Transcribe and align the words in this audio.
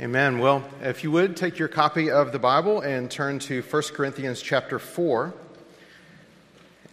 Amen. 0.00 0.40
Well, 0.40 0.64
if 0.82 1.04
you 1.04 1.12
would 1.12 1.36
take 1.36 1.56
your 1.56 1.68
copy 1.68 2.10
of 2.10 2.32
the 2.32 2.38
Bible 2.40 2.80
and 2.80 3.08
turn 3.08 3.38
to 3.38 3.62
1 3.62 3.82
Corinthians 3.94 4.42
chapter 4.42 4.80
4. 4.80 5.32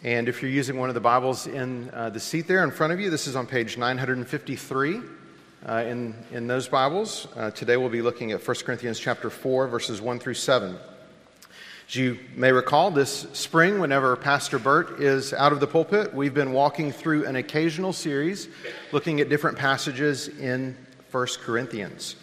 And 0.04 0.30
if 0.30 0.44
you're 0.44 0.52
using 0.52 0.78
one 0.78 0.88
of 0.88 0.94
the 0.94 1.02
Bibles 1.02 1.48
in 1.48 1.90
uh, 1.96 2.12
the 2.12 2.20
seat 2.20 2.48
there 2.48 2.64
in 2.64 2.70
front 2.70 2.94
of 2.94 3.00
you, 3.00 3.10
this 3.10 3.26
is 3.26 3.36
on 3.36 3.48
page 3.48 3.76
953 3.76 5.02
uh, 5.68 5.84
in, 5.88 6.14
in 6.32 6.46
those 6.46 6.68
Bibles. 6.68 7.28
Uh, 7.36 7.50
today 7.50 7.76
we'll 7.76 7.90
be 7.90 8.04
looking 8.04 8.34
at 8.34 8.48
1 8.48 8.58
Corinthians 8.58 9.00
chapter 9.00 9.32
4, 9.32 9.68
verses 9.68 10.00
1 10.00 10.20
through 10.20 10.36
7. 10.36 10.78
As 11.88 11.96
you 11.96 12.20
may 12.36 12.52
recall, 12.52 12.92
this 12.92 13.26
spring, 13.34 13.80
whenever 13.80 14.16
Pastor 14.16 14.60
Burt 14.60 15.02
is 15.02 15.34
out 15.34 15.54
of 15.54 15.60
the 15.60 15.66
pulpit, 15.66 16.14
we've 16.14 16.36
been 16.36 16.54
walking 16.54 16.92
through 16.92 17.26
an 17.26 17.36
occasional 17.36 17.94
series 17.94 18.48
looking 18.92 19.20
at 19.22 19.28
different 19.28 19.58
passages 19.58 20.28
in 20.28 20.78
1 21.10 21.28
Corinthians. 21.44 22.16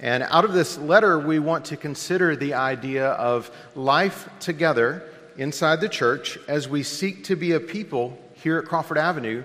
And 0.00 0.22
out 0.24 0.44
of 0.44 0.52
this 0.52 0.76
letter, 0.76 1.18
we 1.18 1.38
want 1.38 1.66
to 1.66 1.76
consider 1.76 2.36
the 2.36 2.54
idea 2.54 3.08
of 3.10 3.50
life 3.74 4.28
together 4.40 5.02
inside 5.36 5.80
the 5.80 5.88
church 5.88 6.38
as 6.48 6.68
we 6.68 6.82
seek 6.82 7.24
to 7.24 7.36
be 7.36 7.52
a 7.52 7.60
people 7.60 8.18
here 8.34 8.58
at 8.58 8.66
Crawford 8.66 8.98
Avenue 8.98 9.42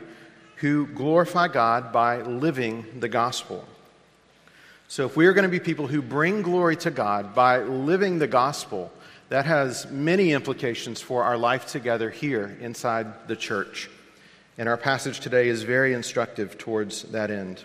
who 0.58 0.88
glorify 0.88 1.48
God 1.48 1.94
by 1.94 2.22
living 2.22 2.86
the 3.00 3.08
gospel. 3.08 3.66
So, 4.90 5.06
if 5.06 5.16
we 5.16 5.28
are 5.28 5.34
going 5.34 5.44
to 5.44 5.50
be 5.50 5.60
people 5.60 5.88
who 5.88 6.02
bring 6.02 6.42
glory 6.42 6.76
to 6.78 6.92
God 6.92 7.34
by 7.36 7.60
living 7.60 8.20
the 8.20 8.28
gospel, 8.28 8.92
that 9.30 9.46
has 9.46 9.90
many 9.92 10.32
implications 10.32 11.00
for 11.00 11.24
our 11.24 11.38
life 11.38 11.68
together 11.68 12.10
here 12.10 12.58
inside 12.60 13.28
the 13.28 13.36
church. 13.36 13.90
And 14.58 14.68
our 14.68 14.78
passage 14.78 15.20
today 15.20 15.48
is 15.48 15.64
very 15.64 15.94
instructive 15.94 16.58
towards 16.58 17.04
that 17.04 17.32
end. 17.32 17.64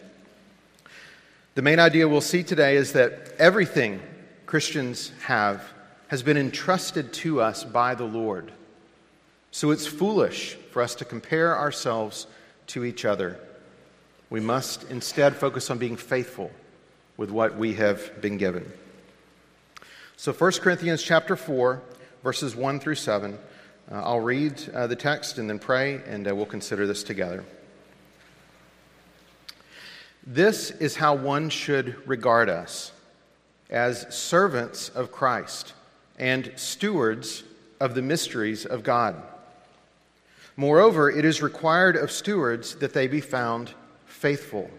The 1.54 1.62
main 1.62 1.78
idea 1.78 2.08
we'll 2.08 2.20
see 2.20 2.42
today 2.42 2.74
is 2.74 2.94
that 2.94 3.32
everything 3.38 4.00
Christians 4.44 5.12
have 5.22 5.62
has 6.08 6.20
been 6.20 6.36
entrusted 6.36 7.12
to 7.12 7.40
us 7.40 7.62
by 7.62 7.94
the 7.94 8.04
Lord. 8.04 8.50
So 9.52 9.70
it's 9.70 9.86
foolish 9.86 10.54
for 10.72 10.82
us 10.82 10.96
to 10.96 11.04
compare 11.04 11.56
ourselves 11.56 12.26
to 12.68 12.84
each 12.84 13.04
other. 13.04 13.38
We 14.30 14.40
must 14.40 14.90
instead 14.90 15.36
focus 15.36 15.70
on 15.70 15.78
being 15.78 15.96
faithful 15.96 16.50
with 17.16 17.30
what 17.30 17.56
we 17.56 17.74
have 17.74 18.20
been 18.20 18.36
given. 18.36 18.70
So 20.16 20.32
1 20.32 20.52
Corinthians 20.54 21.04
chapter 21.04 21.36
4 21.36 21.80
verses 22.24 22.56
1 22.56 22.80
through 22.80 22.96
7. 22.96 23.38
Uh, 23.92 23.94
I'll 23.94 24.18
read 24.18 24.60
uh, 24.74 24.88
the 24.88 24.96
text 24.96 25.38
and 25.38 25.48
then 25.48 25.60
pray 25.60 26.00
and 26.06 26.26
uh, 26.26 26.34
we'll 26.34 26.46
consider 26.46 26.84
this 26.84 27.04
together. 27.04 27.44
This 30.26 30.70
is 30.70 30.96
how 30.96 31.14
one 31.14 31.50
should 31.50 31.96
regard 32.08 32.48
us 32.48 32.92
as 33.68 34.06
servants 34.14 34.88
of 34.88 35.12
Christ 35.12 35.74
and 36.18 36.50
stewards 36.56 37.44
of 37.78 37.94
the 37.94 38.00
mysteries 38.00 38.64
of 38.64 38.82
God. 38.82 39.22
Moreover, 40.56 41.10
it 41.10 41.26
is 41.26 41.42
required 41.42 41.96
of 41.96 42.10
stewards 42.10 42.76
that 42.76 42.94
they 42.94 43.06
be 43.06 43.20
found 43.20 43.72
faithful. 44.06 44.70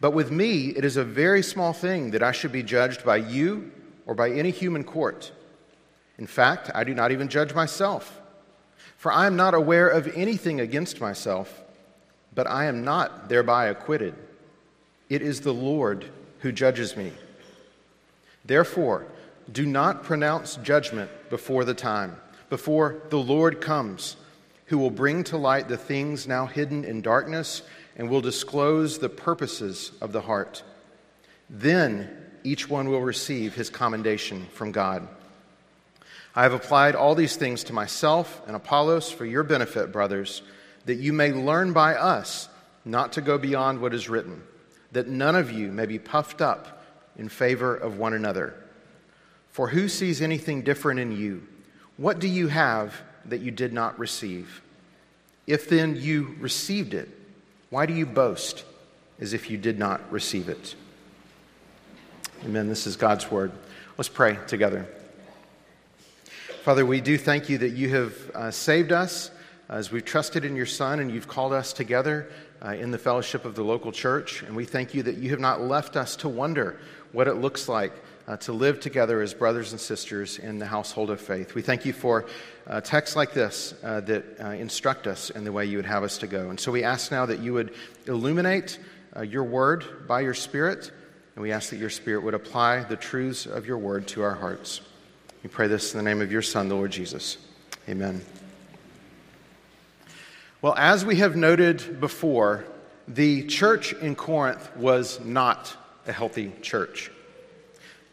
But 0.00 0.12
with 0.12 0.30
me, 0.30 0.68
it 0.68 0.84
is 0.84 0.96
a 0.96 1.04
very 1.04 1.42
small 1.42 1.72
thing 1.72 2.12
that 2.12 2.22
I 2.22 2.32
should 2.32 2.52
be 2.52 2.62
judged 2.62 3.04
by 3.04 3.16
you 3.16 3.72
or 4.06 4.14
by 4.14 4.30
any 4.30 4.50
human 4.50 4.84
court. 4.84 5.32
In 6.18 6.26
fact, 6.26 6.70
I 6.74 6.84
do 6.84 6.94
not 6.94 7.10
even 7.10 7.28
judge 7.28 7.54
myself, 7.54 8.20
for 8.96 9.10
I 9.10 9.26
am 9.26 9.34
not 9.34 9.54
aware 9.54 9.88
of 9.88 10.06
anything 10.14 10.60
against 10.60 11.00
myself 11.00 11.61
but 12.34 12.46
I 12.46 12.66
am 12.66 12.84
not 12.84 13.28
thereby 13.28 13.66
acquitted. 13.66 14.14
It 15.08 15.22
is 15.22 15.40
the 15.40 15.52
Lord 15.52 16.06
who 16.40 16.52
judges 16.52 16.96
me. 16.96 17.12
Therefore, 18.44 19.06
do 19.50 19.66
not 19.66 20.04
pronounce 20.04 20.56
judgment 20.56 21.10
before 21.30 21.64
the 21.64 21.74
time, 21.74 22.16
before 22.48 23.02
the 23.10 23.18
Lord 23.18 23.60
comes, 23.60 24.16
who 24.66 24.78
will 24.78 24.90
bring 24.90 25.24
to 25.24 25.36
light 25.36 25.68
the 25.68 25.76
things 25.76 26.26
now 26.26 26.46
hidden 26.46 26.84
in 26.84 27.02
darkness 27.02 27.62
and 27.96 28.08
will 28.08 28.20
disclose 28.20 28.98
the 28.98 29.08
purposes 29.08 29.92
of 30.00 30.12
the 30.12 30.22
heart. 30.22 30.62
Then 31.50 32.16
each 32.42 32.68
one 32.68 32.88
will 32.88 33.02
receive 33.02 33.54
his 33.54 33.68
commendation 33.68 34.46
from 34.52 34.72
God. 34.72 35.06
I 36.34 36.44
have 36.44 36.54
applied 36.54 36.94
all 36.94 37.14
these 37.14 37.36
things 37.36 37.64
to 37.64 37.74
myself 37.74 38.40
and 38.46 38.56
Apollos 38.56 39.10
for 39.10 39.26
your 39.26 39.42
benefit, 39.42 39.92
brothers 39.92 40.42
that 40.84 40.96
you 40.96 41.12
may 41.12 41.32
learn 41.32 41.72
by 41.72 41.94
us 41.94 42.48
not 42.84 43.12
to 43.12 43.20
go 43.20 43.38
beyond 43.38 43.80
what 43.80 43.94
is 43.94 44.08
written, 44.08 44.42
that 44.92 45.08
none 45.08 45.36
of 45.36 45.50
you 45.50 45.70
may 45.70 45.86
be 45.86 45.98
puffed 45.98 46.40
up 46.40 46.84
in 47.16 47.28
favor 47.28 47.74
of 47.74 47.98
one 47.98 48.14
another. 48.14 48.54
For 49.50 49.68
who 49.68 49.88
sees 49.88 50.20
anything 50.20 50.62
different 50.62 51.00
in 51.00 51.12
you? 51.12 51.46
What 51.96 52.18
do 52.18 52.28
you 52.28 52.48
have 52.48 53.00
that 53.26 53.40
you 53.40 53.50
did 53.50 53.72
not 53.72 53.98
receive? 53.98 54.62
If 55.46 55.68
then 55.68 55.96
you 55.96 56.36
received 56.40 56.94
it, 56.94 57.08
why 57.70 57.86
do 57.86 57.94
you 57.94 58.06
boast 58.06 58.64
as 59.20 59.32
if 59.32 59.50
you 59.50 59.58
did 59.58 59.78
not 59.78 60.10
receive 60.10 60.48
it? 60.48 60.74
Amen. 62.44 62.68
This 62.68 62.86
is 62.86 62.96
God's 62.96 63.30
word. 63.30 63.52
Let's 63.96 64.08
pray 64.08 64.38
together. 64.46 64.86
Father, 66.64 66.86
we 66.86 67.00
do 67.00 67.18
thank 67.18 67.48
you 67.48 67.58
that 67.58 67.70
you 67.70 67.88
have 67.90 68.30
uh, 68.34 68.50
saved 68.50 68.92
us 68.92 69.30
as 69.68 69.90
we've 69.90 70.04
trusted 70.04 70.44
in 70.44 70.56
your 70.56 70.66
Son 70.66 71.00
and 71.00 71.10
you've 71.10 71.28
called 71.28 71.52
us 71.52 71.72
together 71.72 72.30
uh, 72.64 72.70
in 72.70 72.90
the 72.90 72.98
fellowship 72.98 73.44
of 73.44 73.54
the 73.54 73.64
local 73.64 73.92
church. 73.92 74.42
And 74.42 74.54
we 74.54 74.64
thank 74.64 74.94
you 74.94 75.02
that 75.04 75.16
you 75.16 75.30
have 75.30 75.40
not 75.40 75.60
left 75.60 75.96
us 75.96 76.16
to 76.16 76.28
wonder 76.28 76.78
what 77.12 77.28
it 77.28 77.34
looks 77.34 77.68
like 77.68 77.92
uh, 78.28 78.36
to 78.38 78.52
live 78.52 78.80
together 78.80 79.20
as 79.20 79.34
brothers 79.34 79.72
and 79.72 79.80
sisters 79.80 80.38
in 80.38 80.58
the 80.58 80.66
household 80.66 81.10
of 81.10 81.20
faith. 81.20 81.54
We 81.54 81.62
thank 81.62 81.84
you 81.84 81.92
for 81.92 82.26
uh, 82.66 82.80
texts 82.80 83.16
like 83.16 83.32
this 83.32 83.74
uh, 83.82 84.00
that 84.02 84.40
uh, 84.40 84.48
instruct 84.50 85.06
us 85.06 85.30
in 85.30 85.44
the 85.44 85.52
way 85.52 85.66
you 85.66 85.76
would 85.78 85.86
have 85.86 86.04
us 86.04 86.18
to 86.18 86.26
go. 86.26 86.50
And 86.50 86.58
so 86.58 86.70
we 86.70 86.84
ask 86.84 87.10
now 87.10 87.26
that 87.26 87.40
you 87.40 87.52
would 87.54 87.74
illuminate 88.06 88.78
uh, 89.16 89.22
your 89.22 89.44
word 89.44 90.06
by 90.06 90.20
your 90.20 90.34
Spirit, 90.34 90.90
and 91.34 91.42
we 91.42 91.52
ask 91.52 91.70
that 91.70 91.78
your 91.78 91.90
Spirit 91.90 92.22
would 92.22 92.34
apply 92.34 92.84
the 92.84 92.96
truths 92.96 93.46
of 93.46 93.66
your 93.66 93.78
word 93.78 94.06
to 94.08 94.22
our 94.22 94.34
hearts. 94.34 94.80
We 95.42 95.48
pray 95.48 95.66
this 95.66 95.92
in 95.92 95.98
the 95.98 96.04
name 96.04 96.22
of 96.22 96.30
your 96.30 96.42
Son, 96.42 96.68
the 96.68 96.76
Lord 96.76 96.92
Jesus. 96.92 97.38
Amen. 97.88 98.22
Well, 100.62 100.76
as 100.76 101.04
we 101.04 101.16
have 101.16 101.34
noted 101.34 101.98
before, 101.98 102.64
the 103.08 103.44
church 103.48 103.94
in 103.94 104.14
Corinth 104.14 104.76
was 104.76 105.18
not 105.18 105.76
a 106.06 106.12
healthy 106.12 106.52
church. 106.62 107.10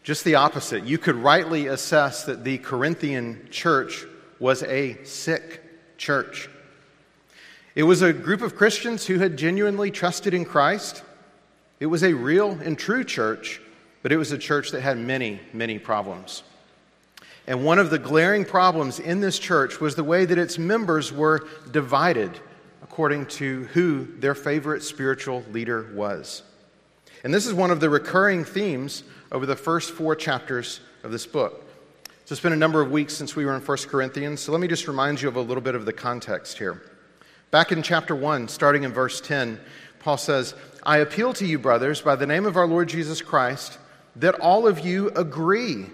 Just 0.02 0.24
the 0.24 0.34
opposite. 0.34 0.82
You 0.82 0.98
could 0.98 1.14
rightly 1.14 1.68
assess 1.68 2.24
that 2.24 2.42
the 2.42 2.58
Corinthian 2.58 3.46
church 3.52 4.04
was 4.40 4.64
a 4.64 4.98
sick 5.04 5.62
church. 5.96 6.50
It 7.76 7.84
was 7.84 8.02
a 8.02 8.12
group 8.12 8.42
of 8.42 8.56
Christians 8.56 9.06
who 9.06 9.20
had 9.20 9.36
genuinely 9.36 9.92
trusted 9.92 10.34
in 10.34 10.44
Christ. 10.44 11.04
It 11.78 11.86
was 11.86 12.02
a 12.02 12.14
real 12.14 12.58
and 12.64 12.76
true 12.76 13.04
church, 13.04 13.60
but 14.02 14.10
it 14.10 14.16
was 14.16 14.32
a 14.32 14.38
church 14.38 14.72
that 14.72 14.80
had 14.80 14.98
many, 14.98 15.38
many 15.52 15.78
problems. 15.78 16.42
And 17.50 17.64
one 17.64 17.80
of 17.80 17.90
the 17.90 17.98
glaring 17.98 18.44
problems 18.44 19.00
in 19.00 19.18
this 19.18 19.36
church 19.36 19.80
was 19.80 19.96
the 19.96 20.04
way 20.04 20.24
that 20.24 20.38
its 20.38 20.56
members 20.56 21.12
were 21.12 21.48
divided 21.72 22.38
according 22.80 23.26
to 23.26 23.64
who 23.72 24.04
their 24.20 24.36
favorite 24.36 24.84
spiritual 24.84 25.44
leader 25.50 25.90
was. 25.92 26.44
And 27.24 27.34
this 27.34 27.46
is 27.46 27.52
one 27.52 27.72
of 27.72 27.80
the 27.80 27.90
recurring 27.90 28.44
themes 28.44 29.02
over 29.32 29.46
the 29.46 29.56
first 29.56 29.90
four 29.90 30.14
chapters 30.14 30.78
of 31.02 31.10
this 31.10 31.26
book. 31.26 31.64
So 32.24 32.34
it's 32.34 32.40
been 32.40 32.52
a 32.52 32.56
number 32.56 32.80
of 32.80 32.92
weeks 32.92 33.14
since 33.16 33.34
we 33.34 33.44
were 33.44 33.56
in 33.56 33.62
1 33.62 33.78
Corinthians, 33.88 34.40
so 34.42 34.52
let 34.52 34.60
me 34.60 34.68
just 34.68 34.86
remind 34.86 35.20
you 35.20 35.26
of 35.26 35.34
a 35.34 35.40
little 35.40 35.60
bit 35.60 35.74
of 35.74 35.84
the 35.84 35.92
context 35.92 36.56
here. 36.56 36.80
Back 37.50 37.72
in 37.72 37.82
chapter 37.82 38.14
1, 38.14 38.46
starting 38.46 38.84
in 38.84 38.92
verse 38.92 39.20
10, 39.20 39.58
Paul 39.98 40.18
says, 40.18 40.54
I 40.84 40.98
appeal 40.98 41.32
to 41.32 41.44
you, 41.44 41.58
brothers, 41.58 42.00
by 42.00 42.14
the 42.14 42.28
name 42.28 42.46
of 42.46 42.56
our 42.56 42.68
Lord 42.68 42.88
Jesus 42.88 43.20
Christ, 43.20 43.78
that 44.14 44.36
all 44.36 44.68
of 44.68 44.78
you 44.86 45.08
agree 45.16 45.86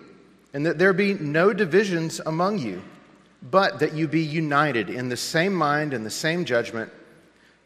and 0.56 0.64
that 0.64 0.78
there 0.78 0.94
be 0.94 1.12
no 1.12 1.52
divisions 1.52 2.18
among 2.24 2.58
you, 2.58 2.82
but 3.42 3.80
that 3.80 3.92
you 3.92 4.08
be 4.08 4.22
united 4.22 4.88
in 4.88 5.10
the 5.10 5.16
same 5.16 5.52
mind 5.52 5.92
and 5.92 6.06
the 6.06 6.08
same 6.08 6.46
judgment. 6.46 6.90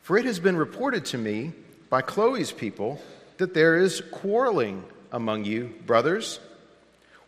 For 0.02 0.18
it 0.18 0.24
has 0.24 0.40
been 0.40 0.56
reported 0.56 1.04
to 1.04 1.16
me 1.16 1.52
by 1.88 2.02
Chloe's 2.02 2.50
people 2.50 3.00
that 3.36 3.54
there 3.54 3.76
is 3.76 4.02
quarreling 4.10 4.82
among 5.12 5.44
you, 5.44 5.72
brothers. 5.86 6.40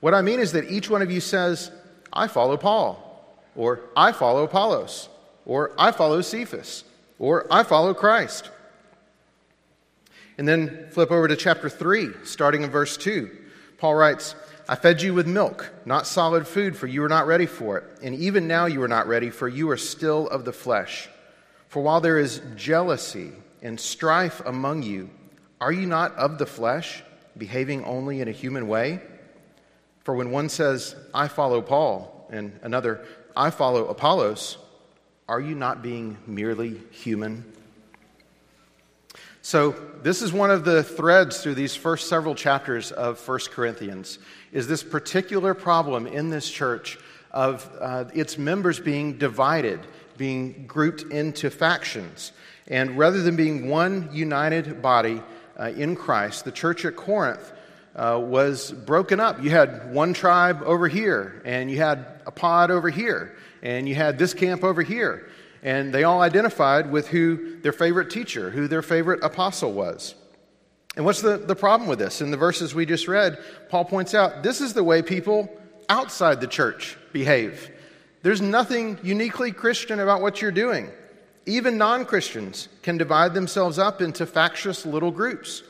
What 0.00 0.14
I 0.14 0.22
mean 0.22 0.40
is 0.40 0.50
that 0.50 0.68
each 0.68 0.90
one 0.90 1.00
of 1.00 1.12
you 1.12 1.20
says, 1.20 1.70
I 2.12 2.26
follow 2.26 2.56
Paul, 2.56 3.24
or 3.54 3.82
I 3.96 4.10
follow 4.10 4.42
Apollos, 4.42 5.08
or 5.46 5.70
I 5.78 5.92
follow 5.92 6.22
Cephas, 6.22 6.82
or 7.20 7.46
I 7.52 7.62
follow 7.62 7.94
Christ. 7.94 8.50
And 10.38 10.48
then 10.48 10.88
flip 10.90 11.12
over 11.12 11.28
to 11.28 11.36
chapter 11.36 11.68
3, 11.68 12.08
starting 12.24 12.64
in 12.64 12.70
verse 12.70 12.96
2. 12.96 13.30
Paul 13.78 13.94
writes, 13.94 14.34
I 14.68 14.76
fed 14.76 15.02
you 15.02 15.12
with 15.12 15.26
milk, 15.26 15.72
not 15.84 16.06
solid 16.06 16.46
food, 16.46 16.76
for 16.76 16.86
you 16.86 17.00
were 17.00 17.08
not 17.08 17.26
ready 17.26 17.46
for 17.46 17.78
it. 17.78 17.84
And 18.02 18.14
even 18.14 18.46
now 18.46 18.66
you 18.66 18.82
are 18.82 18.88
not 18.88 19.08
ready, 19.08 19.30
for 19.30 19.48
you 19.48 19.68
are 19.70 19.76
still 19.76 20.28
of 20.28 20.44
the 20.44 20.52
flesh. 20.52 21.08
For 21.68 21.82
while 21.82 22.00
there 22.00 22.18
is 22.18 22.40
jealousy 22.54 23.32
and 23.60 23.78
strife 23.78 24.40
among 24.44 24.82
you, 24.82 25.10
are 25.60 25.72
you 25.72 25.86
not 25.86 26.14
of 26.16 26.38
the 26.38 26.46
flesh 26.46 27.02
behaving 27.36 27.84
only 27.84 28.20
in 28.20 28.28
a 28.28 28.32
human 28.32 28.68
way? 28.68 29.00
For 30.04 30.14
when 30.14 30.30
one 30.30 30.48
says, 30.48 30.96
I 31.14 31.28
follow 31.28 31.62
Paul, 31.62 32.26
and 32.30 32.58
another, 32.62 33.04
I 33.36 33.50
follow 33.50 33.86
Apollos, 33.86 34.58
are 35.28 35.40
you 35.40 35.54
not 35.54 35.82
being 35.82 36.18
merely 36.26 36.80
human? 36.90 37.52
So, 39.44 39.72
this 40.04 40.22
is 40.22 40.32
one 40.32 40.52
of 40.52 40.64
the 40.64 40.84
threads 40.84 41.42
through 41.42 41.56
these 41.56 41.74
first 41.74 42.08
several 42.08 42.36
chapters 42.36 42.92
of 42.92 43.18
First 43.18 43.50
Corinthians 43.50 44.20
is 44.52 44.68
this 44.68 44.84
particular 44.84 45.52
problem 45.52 46.06
in 46.06 46.30
this 46.30 46.48
church 46.48 46.96
of 47.32 47.68
uh, 47.80 48.04
its 48.14 48.38
members 48.38 48.78
being 48.78 49.18
divided, 49.18 49.80
being 50.16 50.64
grouped 50.68 51.02
into 51.10 51.50
factions. 51.50 52.30
And 52.68 52.96
rather 52.96 53.20
than 53.20 53.34
being 53.34 53.68
one 53.68 54.10
united 54.12 54.80
body 54.80 55.20
uh, 55.58 55.70
in 55.70 55.96
Christ, 55.96 56.44
the 56.44 56.52
church 56.52 56.84
at 56.84 56.94
Corinth 56.94 57.52
uh, 57.96 58.20
was 58.22 58.70
broken 58.70 59.18
up. 59.18 59.42
You 59.42 59.50
had 59.50 59.92
one 59.92 60.14
tribe 60.14 60.62
over 60.64 60.86
here, 60.86 61.42
and 61.44 61.68
you 61.68 61.78
had 61.78 62.06
a 62.26 62.30
pod 62.30 62.70
over 62.70 62.90
here, 62.90 63.34
and 63.60 63.88
you 63.88 63.96
had 63.96 64.18
this 64.18 64.34
camp 64.34 64.62
over 64.62 64.82
here. 64.82 65.28
And 65.62 65.94
they 65.94 66.04
all 66.04 66.20
identified 66.20 66.90
with 66.90 67.08
who 67.08 67.60
their 67.60 67.72
favorite 67.72 68.10
teacher, 68.10 68.50
who 68.50 68.66
their 68.66 68.82
favorite 68.82 69.22
apostle 69.22 69.72
was. 69.72 70.14
And 70.96 71.04
what's 71.04 71.22
the, 71.22 71.38
the 71.38 71.54
problem 71.54 71.88
with 71.88 71.98
this? 71.98 72.20
In 72.20 72.30
the 72.30 72.36
verses 72.36 72.74
we 72.74 72.84
just 72.84 73.08
read, 73.08 73.38
Paul 73.70 73.84
points 73.84 74.14
out 74.14 74.42
this 74.42 74.60
is 74.60 74.74
the 74.74 74.84
way 74.84 75.02
people 75.02 75.48
outside 75.88 76.40
the 76.40 76.46
church 76.46 76.98
behave. 77.12 77.70
There's 78.22 78.40
nothing 78.40 78.98
uniquely 79.02 79.52
Christian 79.52 80.00
about 80.00 80.20
what 80.20 80.42
you're 80.42 80.52
doing. 80.52 80.90
Even 81.46 81.78
non 81.78 82.04
Christians 82.04 82.68
can 82.82 82.98
divide 82.98 83.34
themselves 83.34 83.78
up 83.78 84.00
into 84.00 84.26
factious 84.26 84.86
little 84.86 85.10
groups. 85.10 85.62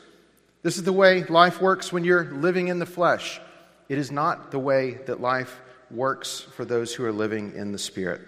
This 0.61 0.77
is 0.77 0.83
the 0.83 0.93
way 0.93 1.23
life 1.23 1.61
works 1.61 1.91
when 1.91 2.03
you're 2.03 2.25
living 2.25 2.67
in 2.67 2.79
the 2.79 2.85
flesh. 2.85 3.41
It 3.89 3.97
is 3.97 4.11
not 4.11 4.51
the 4.51 4.59
way 4.59 4.93
that 5.05 5.19
life 5.19 5.61
works 5.89 6.41
for 6.41 6.63
those 6.63 6.93
who 6.93 7.05
are 7.05 7.11
living 7.11 7.53
in 7.55 7.71
the 7.71 7.77
Spirit. 7.77 8.21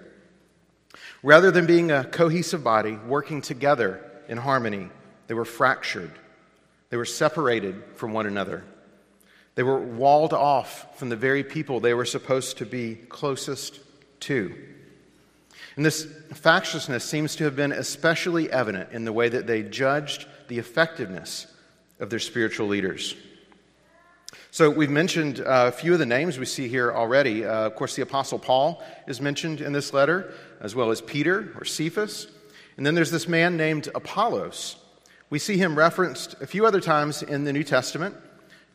Rather 1.25 1.49
than 1.49 1.65
being 1.65 1.89
a 1.89 2.03
cohesive 2.03 2.63
body 2.63 2.99
working 3.07 3.41
together 3.41 3.99
in 4.27 4.37
harmony, 4.37 4.89
they 5.25 5.33
were 5.33 5.43
fractured. 5.43 6.11
They 6.91 6.97
were 6.97 7.03
separated 7.03 7.81
from 7.95 8.13
one 8.13 8.27
another. 8.27 8.63
They 9.55 9.63
were 9.63 9.79
walled 9.79 10.33
off 10.33 10.99
from 10.99 11.09
the 11.09 11.15
very 11.15 11.43
people 11.43 11.79
they 11.79 11.95
were 11.95 12.05
supposed 12.05 12.59
to 12.59 12.65
be 12.67 12.93
closest 12.93 13.79
to. 14.19 14.53
And 15.75 15.83
this 15.83 16.05
factiousness 16.35 17.03
seems 17.03 17.35
to 17.37 17.45
have 17.45 17.55
been 17.55 17.71
especially 17.71 18.51
evident 18.51 18.91
in 18.91 19.03
the 19.03 19.11
way 19.11 19.27
that 19.27 19.47
they 19.47 19.63
judged 19.63 20.27
the 20.47 20.59
effectiveness 20.59 21.47
of 21.99 22.11
their 22.11 22.19
spiritual 22.19 22.67
leaders. 22.67 23.15
So, 24.51 24.69
we've 24.69 24.89
mentioned 24.89 25.41
uh, 25.41 25.65
a 25.67 25.71
few 25.71 25.93
of 25.93 25.99
the 25.99 26.05
names 26.05 26.39
we 26.39 26.45
see 26.45 26.67
here 26.67 26.91
already. 26.91 27.43
Uh, 27.43 27.65
of 27.65 27.75
course, 27.75 27.95
the 27.95 28.01
Apostle 28.01 28.39
Paul 28.39 28.81
is 29.07 29.19
mentioned 29.19 29.61
in 29.61 29.73
this 29.73 29.93
letter, 29.93 30.33
as 30.61 30.75
well 30.75 30.91
as 30.91 31.01
Peter 31.01 31.53
or 31.57 31.65
Cephas. 31.65 32.27
And 32.77 32.85
then 32.85 32.95
there's 32.95 33.11
this 33.11 33.27
man 33.27 33.57
named 33.57 33.89
Apollos. 33.93 34.77
We 35.29 35.39
see 35.39 35.57
him 35.57 35.77
referenced 35.77 36.35
a 36.41 36.47
few 36.47 36.65
other 36.65 36.79
times 36.79 37.23
in 37.23 37.43
the 37.43 37.53
New 37.53 37.63
Testament. 37.63 38.15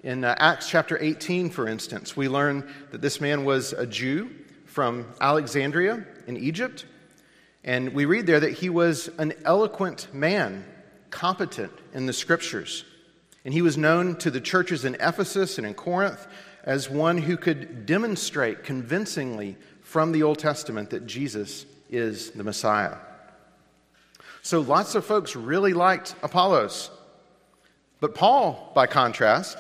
In 0.03 0.25
uh, 0.25 0.35
Acts 0.39 0.69
chapter 0.69 0.99
18, 1.01 1.51
for 1.51 1.69
instance, 1.69 2.17
we 2.17 2.29
learn 2.29 2.73
that 2.91 3.01
this 3.01 3.21
man 3.21 3.45
was 3.45 3.73
a 3.73 3.87
Jew 3.87 4.31
from 4.65 5.07
Alexandria 5.21 6.05
in 6.27 6.37
Egypt. 6.37 6.87
And 7.65 7.93
we 7.93 8.07
read 8.07 8.27
there 8.27 8.41
that 8.41 8.53
he 8.53 8.71
was 8.71 9.09
an 9.19 9.35
eloquent 9.45 10.13
man, 10.15 10.65
competent 11.11 11.73
in 11.93 12.07
the 12.07 12.13
scriptures. 12.13 12.85
And 13.45 13.55
he 13.55 13.63
was 13.63 13.79
known 13.79 14.17
to 14.17 14.31
the 14.31 14.41
churches 14.41 14.85
in 14.85 14.97
Ephesus 14.97 15.59
and 15.59 15.67
in 15.67 15.75
Corinth 15.75 16.27
as 16.65 16.91
one 16.91 17.19
who 17.19 17.37
could 17.37 17.87
demonstrate 17.87 18.65
convincingly 18.65 19.57
from 19.83 20.13
the 20.13 20.23
Old 20.23 20.39
Testament 20.39 20.91
that 20.91 21.07
Jesus 21.07 21.65
is 21.89 22.31
the 22.33 22.45
Messiah. 22.45 22.97
So 24.43 24.61
lots 24.61 24.95
of 24.95 25.05
folks 25.05 25.35
really 25.37 25.73
liked 25.73 26.15
Apollos. 26.23 26.91
But 28.01 28.15
Paul, 28.15 28.73
by 28.75 28.87
contrast, 28.87 29.59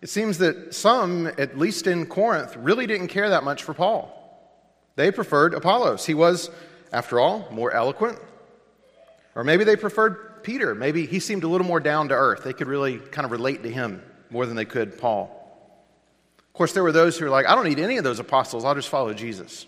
it 0.00 0.08
seems 0.08 0.38
that 0.38 0.74
some, 0.74 1.26
at 1.26 1.58
least 1.58 1.86
in 1.86 2.06
Corinth, 2.06 2.56
really 2.56 2.86
didn't 2.86 3.08
care 3.08 3.30
that 3.30 3.44
much 3.44 3.62
for 3.62 3.74
Paul. 3.74 4.14
They 4.96 5.10
preferred 5.10 5.54
Apollos. 5.54 6.06
He 6.06 6.14
was, 6.14 6.50
after 6.92 7.20
all, 7.20 7.48
more 7.52 7.72
eloquent. 7.72 8.18
Or 9.34 9.44
maybe 9.44 9.64
they 9.64 9.76
preferred 9.76 10.27
Peter. 10.48 10.74
Maybe 10.74 11.04
he 11.04 11.20
seemed 11.20 11.44
a 11.44 11.46
little 11.46 11.66
more 11.66 11.78
down 11.78 12.08
to 12.08 12.14
earth. 12.14 12.42
They 12.42 12.54
could 12.54 12.68
really 12.68 12.96
kind 12.96 13.26
of 13.26 13.32
relate 13.32 13.62
to 13.64 13.70
him 13.70 14.02
more 14.30 14.46
than 14.46 14.56
they 14.56 14.64
could 14.64 14.96
Paul. 14.96 15.30
Of 16.38 16.52
course, 16.54 16.72
there 16.72 16.82
were 16.82 16.90
those 16.90 17.18
who 17.18 17.26
were 17.26 17.30
like, 17.30 17.44
I 17.44 17.54
don't 17.54 17.68
need 17.68 17.78
any 17.78 17.98
of 17.98 18.04
those 18.04 18.18
apostles, 18.18 18.64
I'll 18.64 18.74
just 18.74 18.88
follow 18.88 19.12
Jesus. 19.12 19.66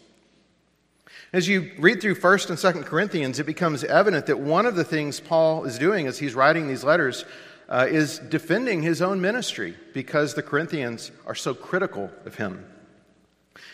As 1.34 1.46
you 1.46 1.70
read 1.78 2.00
through 2.00 2.14
1st 2.14 2.48
and 2.48 2.58
2nd 2.58 2.86
Corinthians, 2.86 3.38
it 3.38 3.44
becomes 3.44 3.84
evident 3.84 4.24
that 4.24 4.40
one 4.40 4.64
of 4.64 4.74
the 4.74 4.82
things 4.82 5.20
Paul 5.20 5.66
is 5.66 5.78
doing 5.78 6.06
as 6.06 6.18
he's 6.18 6.34
writing 6.34 6.66
these 6.66 6.82
letters 6.82 7.26
uh, 7.68 7.86
is 7.86 8.18
defending 8.18 8.80
his 8.80 9.02
own 9.02 9.20
ministry 9.20 9.76
because 9.92 10.32
the 10.32 10.42
Corinthians 10.42 11.10
are 11.26 11.34
so 11.34 11.52
critical 11.52 12.10
of 12.24 12.36
him. 12.36 12.64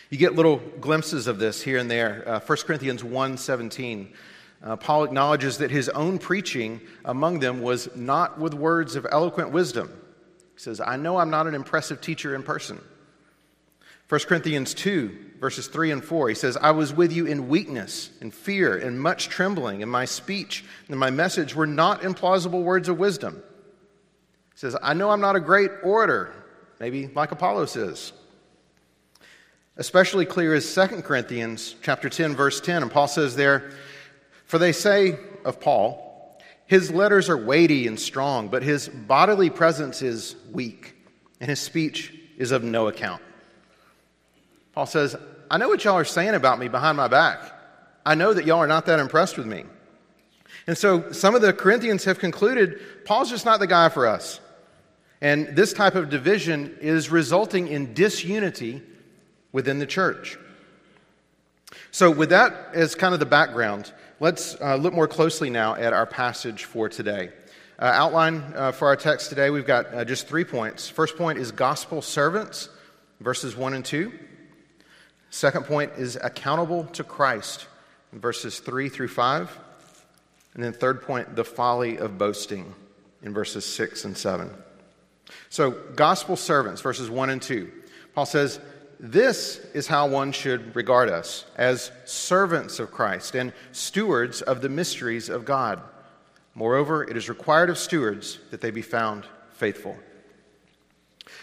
You 0.09 0.17
get 0.17 0.35
little 0.35 0.57
glimpses 0.81 1.27
of 1.27 1.39
this 1.39 1.61
here 1.61 1.77
and 1.77 1.89
there. 1.89 2.25
Uh, 2.27 2.39
1 2.41 2.57
Corinthians 2.65 3.01
1 3.01 3.37
17 3.37 4.13
uh, 4.63 4.75
Paul 4.75 5.03
acknowledges 5.03 5.59
that 5.59 5.71
his 5.71 5.89
own 5.89 6.17
preaching 6.17 6.81
among 7.05 7.39
them 7.39 7.61
was 7.61 7.95
not 7.95 8.39
with 8.39 8.53
words 8.53 8.95
of 8.95 9.05
eloquent 9.11 9.51
wisdom. 9.51 9.89
He 10.55 10.59
says, 10.59 10.81
I 10.81 10.97
know 10.97 11.17
I'm 11.17 11.29
not 11.29 11.47
an 11.47 11.53
impressive 11.53 12.01
teacher 12.01 12.33
in 12.33 12.43
person. 12.43 12.81
1 14.09 14.21
Corinthians 14.21 14.73
2, 14.73 15.33
verses 15.39 15.67
3 15.67 15.91
and 15.91 16.03
4, 16.03 16.29
he 16.29 16.35
says, 16.35 16.55
I 16.55 16.71
was 16.71 16.93
with 16.93 17.11
you 17.11 17.25
in 17.25 17.49
weakness, 17.49 18.09
in 18.21 18.31
fear, 18.31 18.77
and 18.77 18.99
much 18.99 19.27
trembling, 19.27 19.83
and 19.83 19.91
my 19.91 20.05
speech 20.05 20.63
and 20.87 20.97
my 20.97 21.09
message 21.09 21.53
were 21.53 21.67
not 21.67 22.01
implausible 22.01 22.63
words 22.63 22.87
of 22.87 22.97
wisdom. 22.97 23.43
He 24.53 24.59
says, 24.59 24.77
I 24.81 24.93
know 24.93 25.09
I'm 25.09 25.19
not 25.19 25.35
a 25.35 25.41
great 25.41 25.71
orator, 25.83 26.33
maybe 26.79 27.07
like 27.07 27.31
Apollos 27.31 27.75
is. 27.75 28.13
Especially 29.75 30.25
clear 30.25 30.55
is 30.55 30.73
2 30.73 31.01
Corinthians 31.01 31.75
chapter 31.81 32.09
10, 32.09 32.33
verse 32.33 32.61
10, 32.61 32.83
and 32.83 32.91
Paul 32.91 33.09
says 33.09 33.35
there, 33.35 33.71
for 34.47 34.57
they 34.57 34.71
say 34.71 35.17
of 35.45 35.59
Paul, 35.59 36.03
his 36.65 36.91
letters 36.91 37.29
are 37.29 37.37
weighty 37.37 37.87
and 37.87 37.99
strong, 37.99 38.49
but 38.49 38.63
his 38.63 38.89
bodily 38.89 39.49
presence 39.49 40.01
is 40.01 40.35
weak, 40.51 40.95
and 41.39 41.49
his 41.49 41.59
speech 41.59 42.13
is 42.37 42.51
of 42.51 42.63
no 42.63 42.87
account. 42.87 43.21
Paul 44.73 44.85
says, 44.85 45.15
I 45.49 45.57
know 45.57 45.69
what 45.69 45.83
y'all 45.83 45.95
are 45.95 46.05
saying 46.05 46.33
about 46.33 46.59
me 46.59 46.67
behind 46.67 46.97
my 46.97 47.07
back. 47.07 47.53
I 48.05 48.15
know 48.15 48.33
that 48.33 48.45
y'all 48.45 48.59
are 48.59 48.67
not 48.67 48.85
that 48.87 48.99
impressed 48.99 49.37
with 49.37 49.47
me. 49.47 49.63
And 50.65 50.77
so 50.77 51.11
some 51.11 51.35
of 51.35 51.41
the 51.41 51.53
Corinthians 51.53 52.03
have 52.05 52.19
concluded 52.19 52.79
Paul's 53.05 53.29
just 53.29 53.45
not 53.45 53.59
the 53.59 53.67
guy 53.67 53.89
for 53.89 54.05
us. 54.07 54.39
And 55.21 55.55
this 55.55 55.73
type 55.73 55.95
of 55.95 56.09
division 56.09 56.77
is 56.79 57.09
resulting 57.09 57.67
in 57.67 57.93
disunity 57.93 58.83
within 59.51 59.79
the 59.79 59.85
church. 59.85 60.37
So, 61.91 62.11
with 62.11 62.29
that 62.29 62.69
as 62.73 62.95
kind 62.95 63.13
of 63.13 63.19
the 63.19 63.25
background, 63.25 63.91
Let's 64.19 64.59
uh, 64.59 64.77
look 64.77 64.95
more 64.95 65.07
closely 65.07 65.51
now 65.51 65.75
at 65.75 65.93
our 65.93 66.07
passage 66.07 66.63
for 66.63 66.89
today. 66.89 67.29
Uh, 67.77 67.85
outline 67.85 68.43
uh, 68.55 68.71
for 68.71 68.87
our 68.87 68.95
text 68.95 69.29
today, 69.29 69.51
we've 69.51 69.67
got 69.67 69.93
uh, 69.93 70.03
just 70.05 70.27
three 70.27 70.43
points. 70.43 70.89
First 70.89 71.17
point 71.17 71.37
is 71.37 71.51
gospel 71.51 72.01
servants, 72.01 72.69
verses 73.19 73.55
1 73.55 73.75
and 73.75 73.85
2. 73.85 74.11
Second 75.29 75.65
point 75.65 75.91
is 75.97 76.15
accountable 76.15 76.85
to 76.85 77.03
Christ, 77.03 77.67
verses 78.11 78.57
3 78.57 78.89
through 78.89 79.09
5. 79.09 79.55
And 80.55 80.63
then 80.63 80.73
third 80.73 81.03
point, 81.03 81.35
the 81.35 81.45
folly 81.45 81.99
of 81.99 82.17
boasting, 82.17 82.73
in 83.21 83.35
verses 83.35 83.65
6 83.65 84.03
and 84.05 84.17
7. 84.17 84.49
So, 85.49 85.71
gospel 85.95 86.37
servants, 86.37 86.81
verses 86.81 87.07
1 87.07 87.29
and 87.29 87.41
2. 87.41 87.71
Paul 88.15 88.25
says, 88.25 88.59
this 88.99 89.59
is 89.73 89.87
how 89.87 90.07
one 90.07 90.31
should 90.31 90.75
regard 90.75 91.09
us 91.09 91.45
as 91.55 91.91
servants 92.05 92.79
of 92.79 92.91
Christ 92.91 93.35
and 93.35 93.53
stewards 93.71 94.41
of 94.41 94.61
the 94.61 94.69
mysteries 94.69 95.29
of 95.29 95.45
God. 95.45 95.81
Moreover, 96.55 97.03
it 97.03 97.15
is 97.15 97.29
required 97.29 97.69
of 97.69 97.77
stewards 97.77 98.39
that 98.49 98.61
they 98.61 98.71
be 98.71 98.81
found 98.81 99.25
faithful. 99.51 99.95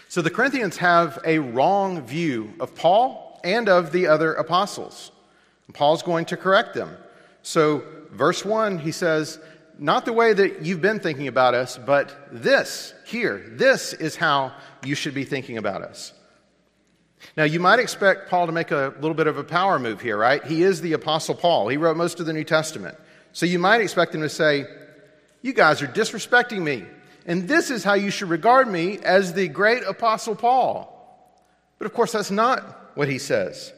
So 0.09 0.21
the 0.21 0.29
Corinthians 0.29 0.77
have 0.77 1.19
a 1.25 1.39
wrong 1.39 2.01
view 2.01 2.53
of 2.59 2.75
Paul 2.75 3.39
and 3.43 3.69
of 3.69 3.91
the 3.91 4.07
other 4.07 4.33
apostles. 4.33 5.11
Paul's 5.73 6.03
going 6.03 6.25
to 6.25 6.37
correct 6.37 6.73
them. 6.73 6.97
So, 7.41 7.83
verse 8.11 8.43
1, 8.43 8.79
he 8.79 8.91
says, 8.91 9.39
Not 9.77 10.05
the 10.05 10.13
way 10.13 10.33
that 10.33 10.63
you've 10.63 10.81
been 10.81 10.99
thinking 10.99 11.27
about 11.27 11.53
us, 11.53 11.77
but 11.77 12.27
this 12.31 12.93
here, 13.05 13.43
this 13.51 13.93
is 13.93 14.15
how 14.15 14.53
you 14.83 14.95
should 14.95 15.13
be 15.13 15.25
thinking 15.25 15.57
about 15.57 15.81
us. 15.81 16.13
Now, 17.37 17.43
you 17.43 17.59
might 17.59 17.79
expect 17.79 18.29
Paul 18.29 18.45
to 18.45 18.51
make 18.51 18.71
a 18.71 18.93
little 18.99 19.13
bit 19.13 19.27
of 19.27 19.37
a 19.37 19.43
power 19.43 19.79
move 19.79 20.01
here, 20.01 20.17
right? 20.17 20.43
He 20.43 20.63
is 20.63 20.81
the 20.81 20.93
Apostle 20.93 21.35
Paul, 21.35 21.67
he 21.67 21.77
wrote 21.77 21.97
most 21.97 22.19
of 22.19 22.25
the 22.25 22.33
New 22.33 22.43
Testament. 22.43 22.97
So 23.33 23.45
you 23.45 23.59
might 23.59 23.81
expect 23.81 24.15
him 24.15 24.21
to 24.21 24.29
say, 24.29 24.65
You 25.41 25.53
guys 25.53 25.81
are 25.81 25.87
disrespecting 25.87 26.61
me, 26.61 26.85
And 27.25 27.47
this 27.47 27.69
is 27.69 27.83
how 27.83 27.95
you 27.95 28.09
should 28.09 28.29
regard 28.29 28.67
me 28.67 28.99
as 28.99 29.33
the 29.33 29.47
great 29.47 29.83
apostle 29.83 30.35
Paul. 30.35 30.91
But 31.77 31.85
of 31.85 31.93
course, 31.93 32.13
that's 32.13 32.31
not 32.31 32.91
what 32.95 33.09
he 33.09 33.19
says. 33.19 33.73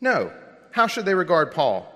No. 0.00 0.32
How 0.72 0.86
should 0.86 1.04
they 1.04 1.14
regard 1.14 1.52
Paul? 1.52 1.86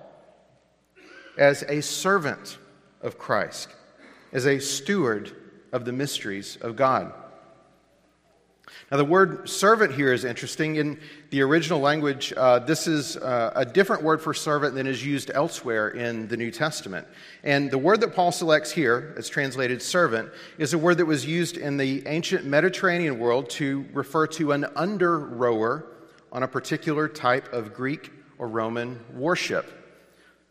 As 1.37 1.63
a 1.65 1.81
servant 1.81 2.59
of 3.03 3.19
Christ, 3.19 3.69
as 4.33 4.47
a 4.47 4.61
steward 4.61 5.33
of 5.73 5.85
the 5.85 5.93
mysteries 5.93 6.57
of 6.61 6.77
God. 6.77 7.13
Now, 8.91 8.99
the 8.99 9.05
word 9.05 9.49
servant 9.49 9.95
here 9.95 10.13
is 10.13 10.25
interesting. 10.25 10.77
In 10.77 11.01
the 11.31 11.43
original 11.43 11.81
language, 11.81 12.33
uh, 12.37 12.59
this 12.61 12.87
is 12.87 13.17
uh, 13.17 13.53
a 13.57 13.65
different 13.65 14.03
word 14.03 14.21
for 14.21 14.35
servant 14.35 14.75
than 14.75 14.87
is 14.87 15.05
used 15.05 15.31
elsewhere 15.35 15.89
in 15.89 16.29
the 16.29 16.37
New 16.37 16.51
Testament. 16.51 17.07
And 17.43 17.71
the 17.71 17.79
word 17.79 18.01
that 18.03 18.15
Paul 18.15 18.33
selects 18.33 18.71
here, 18.71 19.15
as 19.17 19.29
translated 19.29 19.83
servant, 19.83 20.31
is 20.59 20.75
a 20.75 20.79
word 20.79 20.99
that 20.99 21.07
was 21.07 21.25
used 21.27 21.57
in 21.57 21.77
the 21.77 22.07
ancient 22.07 22.45
Mediterranean 22.45 23.19
world 23.19 23.51
to 23.51 23.85
refer 23.93 24.27
to 24.29 24.53
an 24.53 24.67
under 24.77 25.19
rower 25.19 25.87
on 26.31 26.43
a 26.43 26.49
particular 26.49 27.09
type 27.09 27.53
of 27.53 27.75
Greek 27.75 28.11
or 28.39 28.49
Roman 28.49 29.01
warship. 29.15 29.81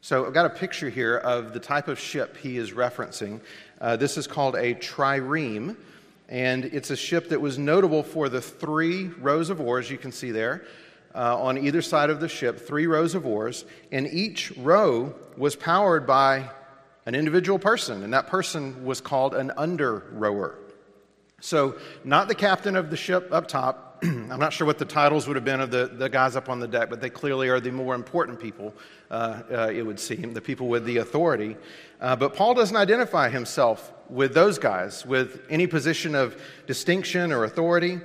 So 0.02 0.26
I've 0.26 0.34
got 0.34 0.46
a 0.46 0.50
picture 0.50 0.90
here 0.90 1.18
of 1.18 1.54
the 1.54 1.62
type 1.62 1.88
of 1.88 1.98
ship 1.98 2.36
he 2.36 2.58
is 2.58 2.72
referencing. 2.72 3.40
Uh, 3.80 3.96
this 3.96 4.18
is 4.18 4.28
called 4.28 4.56
a 4.56 4.74
trireme 4.76 5.78
and 6.34 6.66
it's 6.66 6.90
a 6.90 6.96
ship 6.96 7.30
that 7.30 7.40
was 7.40 7.60
notable 7.60 8.02
for 8.02 8.28
the 8.28 8.42
three 8.42 9.06
rows 9.20 9.52
of 9.52 9.62
oars 9.62 9.92
you 9.92 10.00
can 10.00 10.12
see 10.12 10.32
there 10.32 10.66
uh, 11.14 11.40
on 11.40 11.60
either 11.60 11.80
side 11.80 12.10
of 12.10 12.20
the 12.20 12.28
ship, 12.28 12.60
three 12.60 12.88
rows 12.88 13.14
of 13.14 13.24
oars, 13.28 13.66
and 13.92 14.08
each 14.08 14.52
row 14.58 15.14
was 15.38 15.56
powered 15.56 16.08
by 16.08 16.50
an 17.06 17.14
individual 17.14 17.60
person, 17.60 18.04
and 18.04 18.16
that 18.16 18.26
person 18.26 18.84
was 18.84 19.00
called 19.00 19.36
an 19.36 19.52
under 19.58 20.06
rower. 20.12 20.58
So, 21.40 21.76
not 22.04 22.28
the 22.28 22.36
captain 22.36 22.76
of 22.76 22.90
the 22.90 22.98
ship 22.98 23.28
up 23.32 23.48
top. 23.48 23.83
I'm 24.30 24.40
not 24.40 24.52
sure 24.52 24.68
what 24.68 24.80
the 24.80 24.86
titles 24.86 25.28
would 25.28 25.38
have 25.38 25.46
been 25.46 25.62
of 25.62 25.72
the, 25.72 25.86
the 25.86 26.10
guys 26.10 26.36
up 26.36 26.50
on 26.50 26.60
the 26.60 26.68
deck, 26.68 26.90
but 26.90 27.00
they 27.00 27.10
clearly 27.10 27.48
are 27.48 27.62
the 27.62 27.72
more 27.72 27.96
important 27.96 28.38
people, 28.38 28.74
uh, 29.10 29.44
uh, 29.50 29.72
it 29.74 29.82
would 29.82 30.00
seem, 30.00 30.34
the 30.34 30.42
people 30.42 30.68
with 30.68 30.84
the 30.84 30.98
authority. 30.98 31.56
Uh, 32.02 32.14
but 32.14 32.36
Paul 32.36 32.54
doesn't 32.54 32.76
identify 32.76 33.30
himself 33.30 33.94
with 34.10 34.34
those 34.34 34.60
guys, 34.60 35.06
with 35.06 35.44
any 35.50 35.68
position 35.68 36.16
of 36.16 36.42
distinction 36.68 37.32
or 37.32 37.46
authority. 37.46 38.02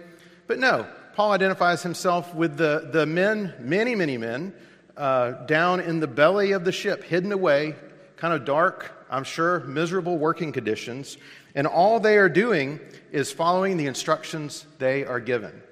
But 0.46 0.60
no, 0.60 0.86
Paul 1.14 1.32
identifies 1.32 1.82
himself 1.82 2.32
with 2.32 2.56
the, 2.56 2.90
the 2.92 3.04
men, 3.04 3.54
many, 3.58 3.96
many 3.96 4.16
men, 4.18 4.52
uh, 4.96 5.32
down 5.46 5.80
in 5.80 5.98
the 5.98 6.06
belly 6.06 6.52
of 6.52 6.64
the 6.64 6.72
ship, 6.72 7.02
hidden 7.02 7.32
away, 7.32 7.74
kind 8.16 8.32
of 8.32 8.44
dark, 8.44 9.04
I'm 9.10 9.24
sure, 9.24 9.60
miserable 9.60 10.16
working 10.16 10.52
conditions. 10.52 11.18
And 11.56 11.66
all 11.66 11.98
they 11.98 12.18
are 12.18 12.28
doing 12.28 12.78
is 13.10 13.32
following 13.32 13.76
the 13.76 13.86
instructions 13.86 14.64
they 14.78 15.04
are 15.04 15.18
given. 15.18 15.62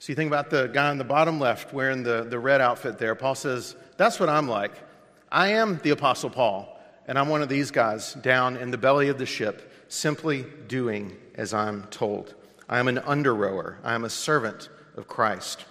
So 0.00 0.10
you 0.10 0.16
think 0.16 0.28
about 0.28 0.48
the 0.48 0.66
guy 0.66 0.88
on 0.88 0.96
the 0.96 1.04
bottom 1.04 1.38
left 1.38 1.74
wearing 1.74 2.02
the, 2.02 2.24
the 2.24 2.38
red 2.38 2.62
outfit 2.62 2.96
there. 2.96 3.14
Paul 3.14 3.34
says, 3.34 3.76
That's 3.98 4.18
what 4.18 4.30
I'm 4.30 4.48
like. 4.48 4.72
I 5.30 5.48
am 5.48 5.78
the 5.82 5.90
Apostle 5.90 6.30
Paul, 6.30 6.80
and 7.06 7.18
I'm 7.18 7.28
one 7.28 7.42
of 7.42 7.50
these 7.50 7.70
guys 7.70 8.14
down 8.14 8.56
in 8.56 8.70
the 8.70 8.78
belly 8.78 9.10
of 9.10 9.18
the 9.18 9.26
ship 9.26 9.70
simply 9.88 10.46
doing 10.68 11.18
as 11.34 11.52
I'm 11.52 11.82
told. 11.88 12.34
I 12.66 12.78
am 12.78 12.88
an 12.88 12.96
under 13.00 13.34
rower, 13.34 13.78
I 13.84 13.92
am 13.92 14.04
a 14.04 14.10
servant 14.10 14.70
of 14.96 15.06
Christ. 15.06 15.66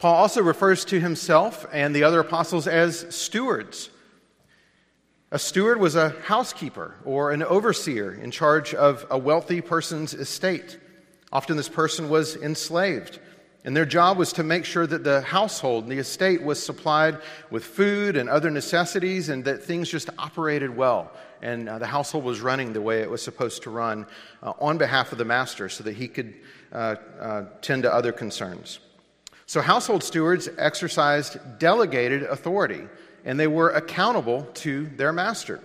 Paul 0.00 0.16
also 0.16 0.42
refers 0.42 0.84
to 0.86 0.98
himself 0.98 1.64
and 1.72 1.94
the 1.94 2.02
other 2.02 2.18
apostles 2.18 2.66
as 2.66 3.14
stewards. 3.14 3.88
A 5.30 5.38
steward 5.38 5.78
was 5.78 5.94
a 5.94 6.10
housekeeper 6.24 6.96
or 7.04 7.30
an 7.30 7.44
overseer 7.44 8.12
in 8.12 8.32
charge 8.32 8.74
of 8.74 9.06
a 9.08 9.16
wealthy 9.16 9.60
person's 9.60 10.12
estate. 10.12 10.80
Often 11.32 11.56
this 11.56 11.68
person 11.68 12.08
was 12.08 12.36
enslaved. 12.36 13.18
And 13.64 13.76
their 13.76 13.84
job 13.84 14.16
was 14.16 14.32
to 14.34 14.44
make 14.44 14.64
sure 14.64 14.86
that 14.86 15.02
the 15.02 15.22
household, 15.22 15.84
and 15.84 15.92
the 15.92 15.98
estate, 15.98 16.40
was 16.40 16.62
supplied 16.62 17.18
with 17.50 17.64
food 17.64 18.16
and 18.16 18.28
other 18.28 18.48
necessities 18.48 19.28
and 19.28 19.44
that 19.44 19.64
things 19.64 19.88
just 19.88 20.08
operated 20.18 20.76
well. 20.76 21.10
And 21.42 21.68
uh, 21.68 21.78
the 21.80 21.86
household 21.86 22.22
was 22.22 22.40
running 22.40 22.72
the 22.72 22.80
way 22.80 23.00
it 23.00 23.10
was 23.10 23.22
supposed 23.22 23.64
to 23.64 23.70
run 23.70 24.06
uh, 24.40 24.52
on 24.60 24.78
behalf 24.78 25.10
of 25.10 25.18
the 25.18 25.24
master 25.24 25.68
so 25.68 25.82
that 25.82 25.96
he 25.96 26.06
could 26.06 26.34
uh, 26.72 26.96
uh 27.20 27.44
tend 27.60 27.82
to 27.82 27.92
other 27.92 28.12
concerns. 28.12 28.78
So, 29.46 29.60
household 29.60 30.02
stewards 30.02 30.48
exercised 30.58 31.36
delegated 31.58 32.22
authority 32.22 32.82
and 33.24 33.38
they 33.38 33.46
were 33.46 33.70
accountable 33.70 34.44
to 34.54 34.86
their 34.96 35.12
master. 35.12 35.60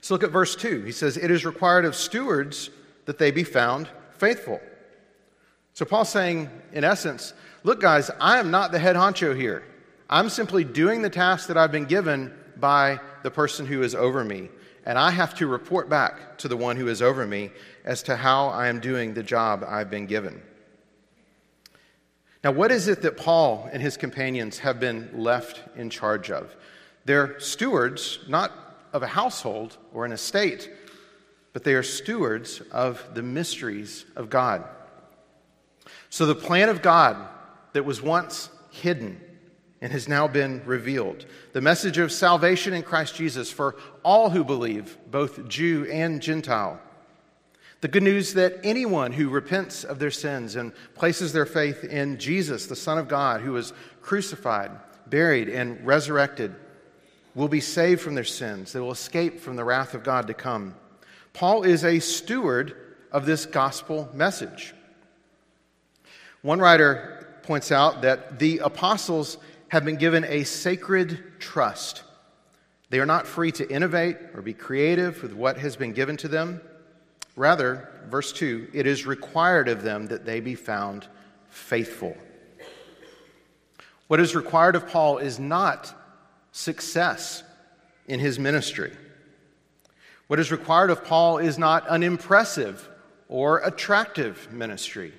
So, 0.00 0.14
look 0.14 0.22
at 0.22 0.30
verse 0.30 0.54
2. 0.56 0.82
He 0.82 0.92
says, 0.92 1.16
It 1.16 1.30
is 1.30 1.44
required 1.44 1.84
of 1.84 1.94
stewards 1.94 2.70
that 3.06 3.18
they 3.18 3.30
be 3.30 3.44
found 3.44 3.88
faithful. 4.18 4.60
So 5.72 5.84
Paul's 5.84 6.08
saying, 6.08 6.48
in 6.72 6.84
essence, 6.84 7.34
look, 7.64 7.80
guys, 7.80 8.10
I 8.20 8.38
am 8.38 8.50
not 8.50 8.72
the 8.72 8.78
head 8.78 8.96
honcho 8.96 9.36
here. 9.36 9.64
I'm 10.08 10.28
simply 10.28 10.64
doing 10.64 11.02
the 11.02 11.10
task 11.10 11.48
that 11.48 11.56
I've 11.56 11.72
been 11.72 11.86
given 11.86 12.32
by 12.56 13.00
the 13.22 13.30
person 13.30 13.66
who 13.66 13.82
is 13.82 13.94
over 13.94 14.24
me. 14.24 14.50
And 14.86 14.98
I 14.98 15.10
have 15.10 15.34
to 15.36 15.46
report 15.46 15.88
back 15.88 16.38
to 16.38 16.48
the 16.48 16.56
one 16.56 16.76
who 16.76 16.88
is 16.88 17.00
over 17.00 17.26
me 17.26 17.50
as 17.84 18.02
to 18.04 18.16
how 18.16 18.48
I 18.48 18.68
am 18.68 18.80
doing 18.80 19.14
the 19.14 19.22
job 19.22 19.64
I've 19.66 19.90
been 19.90 20.06
given. 20.06 20.42
Now, 22.44 22.52
what 22.52 22.70
is 22.70 22.88
it 22.88 23.00
that 23.02 23.16
Paul 23.16 23.68
and 23.72 23.82
his 23.82 23.96
companions 23.96 24.58
have 24.58 24.78
been 24.78 25.08
left 25.14 25.62
in 25.76 25.88
charge 25.88 26.30
of? 26.30 26.54
They're 27.06 27.40
stewards, 27.40 28.18
not 28.28 28.52
of 28.92 29.02
a 29.02 29.06
household 29.06 29.78
or 29.94 30.04
an 30.04 30.12
estate, 30.12 30.70
but 31.54 31.64
they 31.64 31.74
are 31.74 31.82
stewards 31.82 32.60
of 32.72 33.14
the 33.14 33.22
mysteries 33.22 34.04
of 34.16 34.28
God. 34.28 34.64
So, 36.10 36.26
the 36.26 36.34
plan 36.34 36.68
of 36.68 36.82
God 36.82 37.16
that 37.72 37.84
was 37.84 38.02
once 38.02 38.50
hidden 38.70 39.20
and 39.80 39.92
has 39.92 40.08
now 40.08 40.26
been 40.28 40.62
revealed, 40.66 41.24
the 41.52 41.60
message 41.60 41.96
of 41.96 42.10
salvation 42.10 42.74
in 42.74 42.82
Christ 42.82 43.14
Jesus 43.14 43.50
for 43.50 43.76
all 44.02 44.30
who 44.30 44.44
believe, 44.44 44.98
both 45.10 45.48
Jew 45.48 45.86
and 45.90 46.20
Gentile, 46.20 46.80
the 47.80 47.88
good 47.88 48.02
news 48.02 48.34
that 48.34 48.60
anyone 48.64 49.12
who 49.12 49.28
repents 49.28 49.84
of 49.84 49.98
their 49.98 50.10
sins 50.10 50.56
and 50.56 50.72
places 50.94 51.32
their 51.32 51.46
faith 51.46 51.84
in 51.84 52.18
Jesus, 52.18 52.66
the 52.66 52.74
Son 52.74 52.98
of 52.98 53.08
God, 53.08 53.42
who 53.42 53.52
was 53.52 53.72
crucified, 54.00 54.72
buried, 55.06 55.48
and 55.48 55.84
resurrected, 55.86 56.54
will 57.34 57.48
be 57.48 57.60
saved 57.60 58.00
from 58.00 58.14
their 58.14 58.24
sins. 58.24 58.72
They 58.72 58.80
will 58.80 58.90
escape 58.90 59.38
from 59.38 59.56
the 59.56 59.64
wrath 59.64 59.94
of 59.94 60.02
God 60.02 60.26
to 60.28 60.34
come. 60.34 60.74
Paul 61.34 61.64
is 61.64 61.84
a 61.84 61.98
steward 61.98 62.76
of 63.10 63.26
this 63.26 63.44
gospel 63.44 64.08
message. 64.14 64.72
One 66.42 66.60
writer 66.60 67.38
points 67.42 67.72
out 67.72 68.02
that 68.02 68.38
the 68.38 68.58
apostles 68.58 69.36
have 69.68 69.84
been 69.84 69.96
given 69.96 70.24
a 70.24 70.44
sacred 70.44 71.40
trust. 71.40 72.04
They 72.90 73.00
are 73.00 73.06
not 73.06 73.26
free 73.26 73.50
to 73.52 73.68
innovate 73.68 74.16
or 74.32 74.42
be 74.42 74.54
creative 74.54 75.22
with 75.22 75.32
what 75.32 75.58
has 75.58 75.74
been 75.74 75.92
given 75.92 76.16
to 76.18 76.28
them. 76.28 76.60
Rather, 77.34 77.88
verse 78.08 78.32
2, 78.32 78.68
it 78.72 78.86
is 78.86 79.04
required 79.04 79.68
of 79.68 79.82
them 79.82 80.06
that 80.06 80.24
they 80.24 80.38
be 80.38 80.54
found 80.54 81.08
faithful. 81.48 82.16
What 84.06 84.20
is 84.20 84.36
required 84.36 84.76
of 84.76 84.88
Paul 84.88 85.18
is 85.18 85.40
not 85.40 85.92
success 86.52 87.42
in 88.06 88.20
his 88.20 88.38
ministry. 88.38 88.92
What 90.26 90.40
is 90.40 90.50
required 90.50 90.90
of 90.90 91.04
Paul 91.04 91.38
is 91.38 91.58
not 91.58 91.84
an 91.88 92.02
impressive 92.02 92.88
or 93.28 93.58
attractive 93.58 94.52
ministry. 94.52 95.12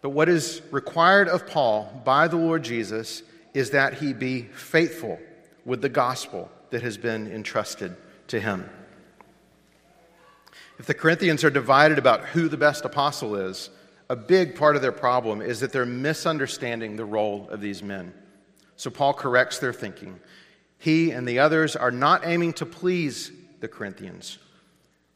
But 0.00 0.10
what 0.10 0.28
is 0.28 0.62
required 0.70 1.28
of 1.28 1.46
Paul 1.46 2.02
by 2.04 2.28
the 2.28 2.36
Lord 2.36 2.62
Jesus 2.62 3.22
is 3.54 3.70
that 3.70 3.94
he 3.94 4.12
be 4.12 4.42
faithful 4.42 5.18
with 5.64 5.82
the 5.82 5.88
gospel 5.88 6.50
that 6.70 6.82
has 6.82 6.96
been 6.96 7.30
entrusted 7.32 7.96
to 8.28 8.38
him. 8.38 8.68
If 10.78 10.86
the 10.86 10.94
Corinthians 10.94 11.42
are 11.42 11.50
divided 11.50 11.98
about 11.98 12.24
who 12.26 12.48
the 12.48 12.56
best 12.56 12.84
apostle 12.84 13.34
is, 13.34 13.70
a 14.08 14.16
big 14.16 14.54
part 14.54 14.76
of 14.76 14.82
their 14.82 14.92
problem 14.92 15.42
is 15.42 15.60
that 15.60 15.72
they're 15.72 15.84
misunderstanding 15.84 16.96
the 16.96 17.04
role 17.04 17.48
of 17.50 17.60
these 17.60 17.82
men. 17.82 18.14
So 18.76 18.90
Paul 18.90 19.12
corrects 19.12 19.58
their 19.58 19.72
thinking. 19.72 20.20
He 20.78 21.10
and 21.10 21.26
the 21.26 21.40
others 21.40 21.74
are 21.74 21.90
not 21.90 22.24
aiming 22.24 22.52
to 22.54 22.66
please 22.66 23.32
the 23.60 23.68
Corinthians. 23.68 24.38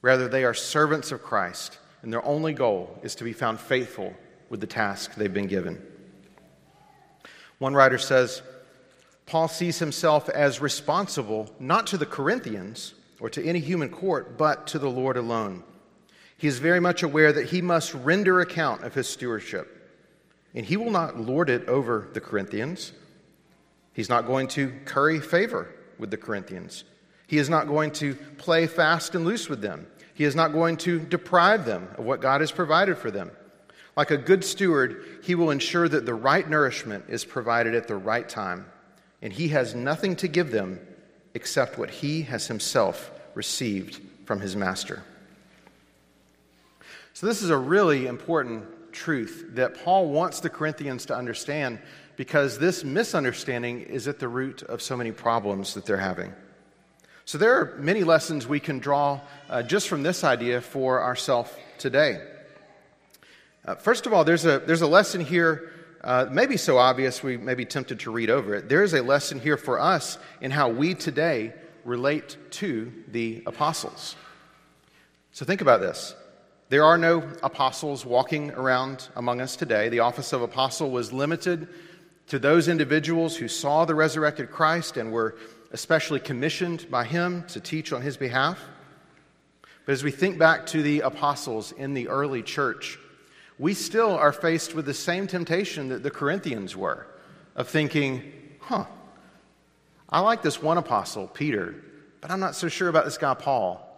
Rather, 0.00 0.28
they 0.28 0.44
are 0.44 0.54
servants 0.54 1.12
of 1.12 1.22
Christ, 1.22 1.78
and 2.02 2.12
their 2.12 2.24
only 2.24 2.52
goal 2.52 2.98
is 3.02 3.14
to 3.16 3.24
be 3.24 3.32
found 3.32 3.60
faithful 3.60 4.14
with 4.48 4.60
the 4.60 4.66
task 4.66 5.14
they've 5.14 5.32
been 5.32 5.46
given. 5.46 5.80
One 7.58 7.74
writer 7.74 7.98
says, 7.98 8.42
Paul 9.26 9.48
sees 9.48 9.78
himself 9.78 10.28
as 10.28 10.60
responsible 10.60 11.54
not 11.60 11.86
to 11.88 11.96
the 11.96 12.06
Corinthians 12.06 12.94
or 13.20 13.30
to 13.30 13.44
any 13.44 13.60
human 13.60 13.88
court, 13.88 14.36
but 14.36 14.66
to 14.68 14.78
the 14.78 14.90
Lord 14.90 15.16
alone. 15.16 15.62
He 16.36 16.48
is 16.48 16.58
very 16.58 16.80
much 16.80 17.04
aware 17.04 17.32
that 17.32 17.50
he 17.50 17.62
must 17.62 17.94
render 17.94 18.40
account 18.40 18.82
of 18.82 18.94
his 18.94 19.08
stewardship. 19.08 19.78
And 20.54 20.66
he 20.66 20.76
will 20.76 20.90
not 20.90 21.18
lord 21.18 21.48
it 21.48 21.68
over 21.68 22.08
the 22.12 22.20
Corinthians. 22.20 22.92
He's 23.92 24.08
not 24.08 24.26
going 24.26 24.48
to 24.48 24.72
curry 24.84 25.20
favor 25.20 25.72
with 25.98 26.10
the 26.10 26.16
Corinthians. 26.16 26.82
He 27.32 27.38
is 27.38 27.48
not 27.48 27.66
going 27.66 27.92
to 27.92 28.14
play 28.36 28.66
fast 28.66 29.14
and 29.14 29.24
loose 29.24 29.48
with 29.48 29.62
them. 29.62 29.86
He 30.12 30.24
is 30.24 30.36
not 30.36 30.52
going 30.52 30.76
to 30.76 30.98
deprive 30.98 31.64
them 31.64 31.88
of 31.96 32.04
what 32.04 32.20
God 32.20 32.42
has 32.42 32.52
provided 32.52 32.98
for 32.98 33.10
them. 33.10 33.30
Like 33.96 34.10
a 34.10 34.18
good 34.18 34.44
steward, 34.44 35.02
he 35.22 35.34
will 35.34 35.50
ensure 35.50 35.88
that 35.88 36.04
the 36.04 36.12
right 36.12 36.46
nourishment 36.46 37.06
is 37.08 37.24
provided 37.24 37.74
at 37.74 37.88
the 37.88 37.96
right 37.96 38.28
time, 38.28 38.66
and 39.22 39.32
he 39.32 39.48
has 39.48 39.74
nothing 39.74 40.14
to 40.16 40.28
give 40.28 40.50
them 40.50 40.78
except 41.32 41.78
what 41.78 41.88
he 41.88 42.20
has 42.20 42.48
himself 42.48 43.10
received 43.32 44.02
from 44.26 44.40
his 44.40 44.54
master. 44.54 45.02
So, 47.14 47.26
this 47.26 47.40
is 47.40 47.48
a 47.48 47.56
really 47.56 48.08
important 48.08 48.92
truth 48.92 49.46
that 49.54 49.82
Paul 49.82 50.10
wants 50.10 50.40
the 50.40 50.50
Corinthians 50.50 51.06
to 51.06 51.16
understand 51.16 51.78
because 52.16 52.58
this 52.58 52.84
misunderstanding 52.84 53.80
is 53.80 54.06
at 54.06 54.18
the 54.18 54.28
root 54.28 54.62
of 54.64 54.82
so 54.82 54.98
many 54.98 55.12
problems 55.12 55.72
that 55.72 55.86
they're 55.86 55.96
having. 55.96 56.34
So, 57.24 57.38
there 57.38 57.54
are 57.54 57.76
many 57.78 58.02
lessons 58.02 58.48
we 58.48 58.58
can 58.58 58.80
draw 58.80 59.20
uh, 59.48 59.62
just 59.62 59.88
from 59.88 60.02
this 60.02 60.24
idea 60.24 60.60
for 60.60 61.00
ourselves 61.00 61.52
today. 61.78 62.20
Uh, 63.64 63.76
first 63.76 64.06
of 64.06 64.12
all, 64.12 64.24
there's 64.24 64.44
a, 64.44 64.58
there's 64.58 64.82
a 64.82 64.88
lesson 64.88 65.20
here, 65.20 65.70
uh, 66.02 66.26
maybe 66.28 66.56
so 66.56 66.78
obvious 66.78 67.22
we 67.22 67.36
may 67.36 67.54
be 67.54 67.64
tempted 67.64 68.00
to 68.00 68.10
read 68.10 68.28
over 68.28 68.56
it. 68.56 68.68
There 68.68 68.82
is 68.82 68.92
a 68.92 69.02
lesson 69.02 69.38
here 69.38 69.56
for 69.56 69.78
us 69.78 70.18
in 70.40 70.50
how 70.50 70.70
we 70.70 70.94
today 70.94 71.52
relate 71.84 72.36
to 72.50 72.92
the 73.06 73.44
apostles. 73.46 74.16
So, 75.30 75.44
think 75.44 75.60
about 75.60 75.80
this. 75.80 76.16
There 76.70 76.84
are 76.84 76.98
no 76.98 77.22
apostles 77.44 78.04
walking 78.04 78.50
around 78.50 79.08
among 79.14 79.40
us 79.40 79.54
today. 79.54 79.90
The 79.90 80.00
office 80.00 80.32
of 80.32 80.42
apostle 80.42 80.90
was 80.90 81.12
limited 81.12 81.68
to 82.28 82.40
those 82.40 82.66
individuals 82.66 83.36
who 83.36 83.46
saw 83.46 83.84
the 83.84 83.94
resurrected 83.94 84.50
Christ 84.50 84.96
and 84.96 85.12
were 85.12 85.36
especially 85.72 86.20
commissioned 86.20 86.88
by 86.90 87.04
him 87.04 87.44
to 87.48 87.60
teach 87.60 87.92
on 87.92 88.02
his 88.02 88.16
behalf. 88.16 88.60
But 89.84 89.92
as 89.92 90.04
we 90.04 90.10
think 90.10 90.38
back 90.38 90.66
to 90.66 90.82
the 90.82 91.00
apostles 91.00 91.72
in 91.72 91.94
the 91.94 92.08
early 92.08 92.42
church, 92.42 92.98
we 93.58 93.74
still 93.74 94.10
are 94.14 94.32
faced 94.32 94.74
with 94.74 94.86
the 94.86 94.94
same 94.94 95.26
temptation 95.26 95.88
that 95.88 96.02
the 96.02 96.10
Corinthians 96.10 96.76
were 96.76 97.06
of 97.56 97.68
thinking, 97.68 98.32
huh, 98.60 98.84
I 100.08 100.20
like 100.20 100.42
this 100.42 100.62
one 100.62 100.78
apostle, 100.78 101.26
Peter, 101.26 101.74
but 102.20 102.30
I'm 102.30 102.40
not 102.40 102.54
so 102.54 102.68
sure 102.68 102.88
about 102.88 103.04
this 103.04 103.18
guy, 103.18 103.34
Paul. 103.34 103.88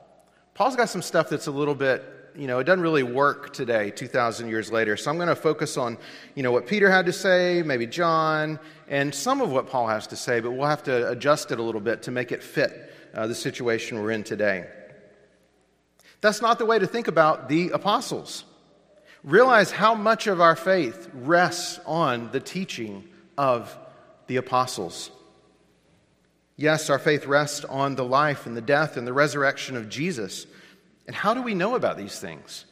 Paul's 0.54 0.76
got 0.76 0.88
some 0.88 1.02
stuff 1.02 1.28
that's 1.28 1.48
a 1.48 1.50
little 1.50 1.74
bit 1.74 2.04
you 2.36 2.46
know, 2.46 2.58
it 2.58 2.64
doesn't 2.64 2.82
really 2.82 3.02
work 3.02 3.52
today, 3.52 3.90
2,000 3.90 4.48
years 4.48 4.72
later. 4.72 4.96
So 4.96 5.10
I'm 5.10 5.16
going 5.16 5.28
to 5.28 5.36
focus 5.36 5.76
on, 5.76 5.98
you 6.34 6.42
know, 6.42 6.50
what 6.50 6.66
Peter 6.66 6.90
had 6.90 7.06
to 7.06 7.12
say, 7.12 7.62
maybe 7.64 7.86
John, 7.86 8.58
and 8.88 9.14
some 9.14 9.40
of 9.40 9.52
what 9.52 9.68
Paul 9.68 9.86
has 9.86 10.08
to 10.08 10.16
say, 10.16 10.40
but 10.40 10.50
we'll 10.50 10.68
have 10.68 10.82
to 10.84 11.10
adjust 11.10 11.52
it 11.52 11.58
a 11.58 11.62
little 11.62 11.80
bit 11.80 12.02
to 12.02 12.10
make 12.10 12.32
it 12.32 12.42
fit 12.42 12.92
uh, 13.14 13.26
the 13.26 13.34
situation 13.34 14.02
we're 14.02 14.10
in 14.10 14.24
today. 14.24 14.66
That's 16.20 16.42
not 16.42 16.58
the 16.58 16.66
way 16.66 16.78
to 16.78 16.86
think 16.86 17.06
about 17.06 17.48
the 17.48 17.70
apostles. 17.70 18.44
Realize 19.22 19.70
how 19.70 19.94
much 19.94 20.26
of 20.26 20.40
our 20.40 20.56
faith 20.56 21.08
rests 21.14 21.78
on 21.86 22.30
the 22.32 22.40
teaching 22.40 23.08
of 23.38 23.76
the 24.26 24.36
apostles. 24.36 25.10
Yes, 26.56 26.90
our 26.90 26.98
faith 26.98 27.26
rests 27.26 27.64
on 27.64 27.94
the 27.94 28.04
life 28.04 28.46
and 28.46 28.56
the 28.56 28.60
death 28.60 28.96
and 28.96 29.06
the 29.06 29.12
resurrection 29.12 29.76
of 29.76 29.88
Jesus. 29.88 30.46
And 31.06 31.14
how 31.14 31.34
do 31.34 31.42
we 31.42 31.54
know 31.54 31.74
about 31.74 31.96
these 31.96 32.18
things? 32.18 32.64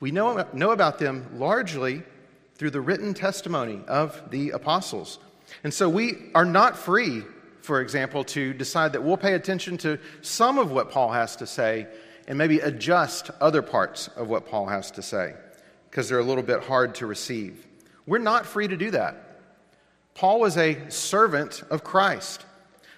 We 0.00 0.10
know, 0.10 0.46
know 0.52 0.72
about 0.72 0.98
them 0.98 1.26
largely 1.38 2.02
through 2.56 2.70
the 2.70 2.80
written 2.80 3.14
testimony 3.14 3.80
of 3.88 4.30
the 4.30 4.50
apostles. 4.50 5.18
And 5.62 5.72
so 5.72 5.88
we 5.88 6.30
are 6.34 6.44
not 6.44 6.76
free, 6.76 7.22
for 7.62 7.80
example, 7.80 8.24
to 8.24 8.52
decide 8.52 8.92
that 8.92 9.02
we'll 9.02 9.16
pay 9.16 9.34
attention 9.34 9.78
to 9.78 9.98
some 10.22 10.58
of 10.58 10.70
what 10.70 10.90
Paul 10.90 11.12
has 11.12 11.36
to 11.36 11.46
say 11.46 11.86
and 12.26 12.38
maybe 12.38 12.60
adjust 12.60 13.30
other 13.40 13.62
parts 13.62 14.08
of 14.08 14.28
what 14.28 14.46
Paul 14.46 14.66
has 14.66 14.90
to 14.92 15.02
say 15.02 15.34
because 15.90 16.08
they're 16.08 16.18
a 16.18 16.24
little 16.24 16.42
bit 16.42 16.64
hard 16.64 16.96
to 16.96 17.06
receive. 17.06 17.66
We're 18.06 18.18
not 18.18 18.46
free 18.46 18.68
to 18.68 18.76
do 18.76 18.90
that. 18.92 19.40
Paul 20.14 20.40
was 20.40 20.56
a 20.56 20.90
servant 20.90 21.62
of 21.70 21.84
Christ. 21.84 22.44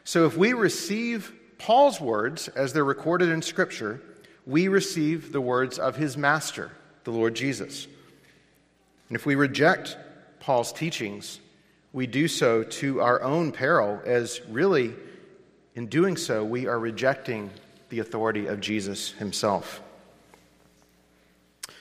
So 0.04 0.26
if 0.26 0.36
we 0.36 0.52
receive 0.52 1.32
Paul's 1.58 2.00
words 2.00 2.48
as 2.48 2.72
they're 2.72 2.84
recorded 2.84 3.30
in 3.30 3.42
Scripture, 3.42 4.00
we 4.46 4.68
receive 4.68 5.32
the 5.32 5.40
words 5.40 5.78
of 5.78 5.96
his 5.96 6.16
master, 6.16 6.70
the 7.04 7.10
Lord 7.10 7.34
Jesus. 7.34 7.86
And 9.08 9.16
if 9.16 9.26
we 9.26 9.34
reject 9.34 9.96
Paul's 10.40 10.72
teachings, 10.72 11.40
we 11.92 12.06
do 12.06 12.28
so 12.28 12.62
to 12.62 13.00
our 13.00 13.22
own 13.22 13.52
peril, 13.52 14.00
as 14.04 14.40
really, 14.48 14.94
in 15.74 15.88
doing 15.88 16.16
so, 16.16 16.44
we 16.44 16.66
are 16.66 16.78
rejecting 16.78 17.50
the 17.88 17.98
authority 17.98 18.46
of 18.46 18.60
Jesus 18.60 19.12
himself. 19.12 19.82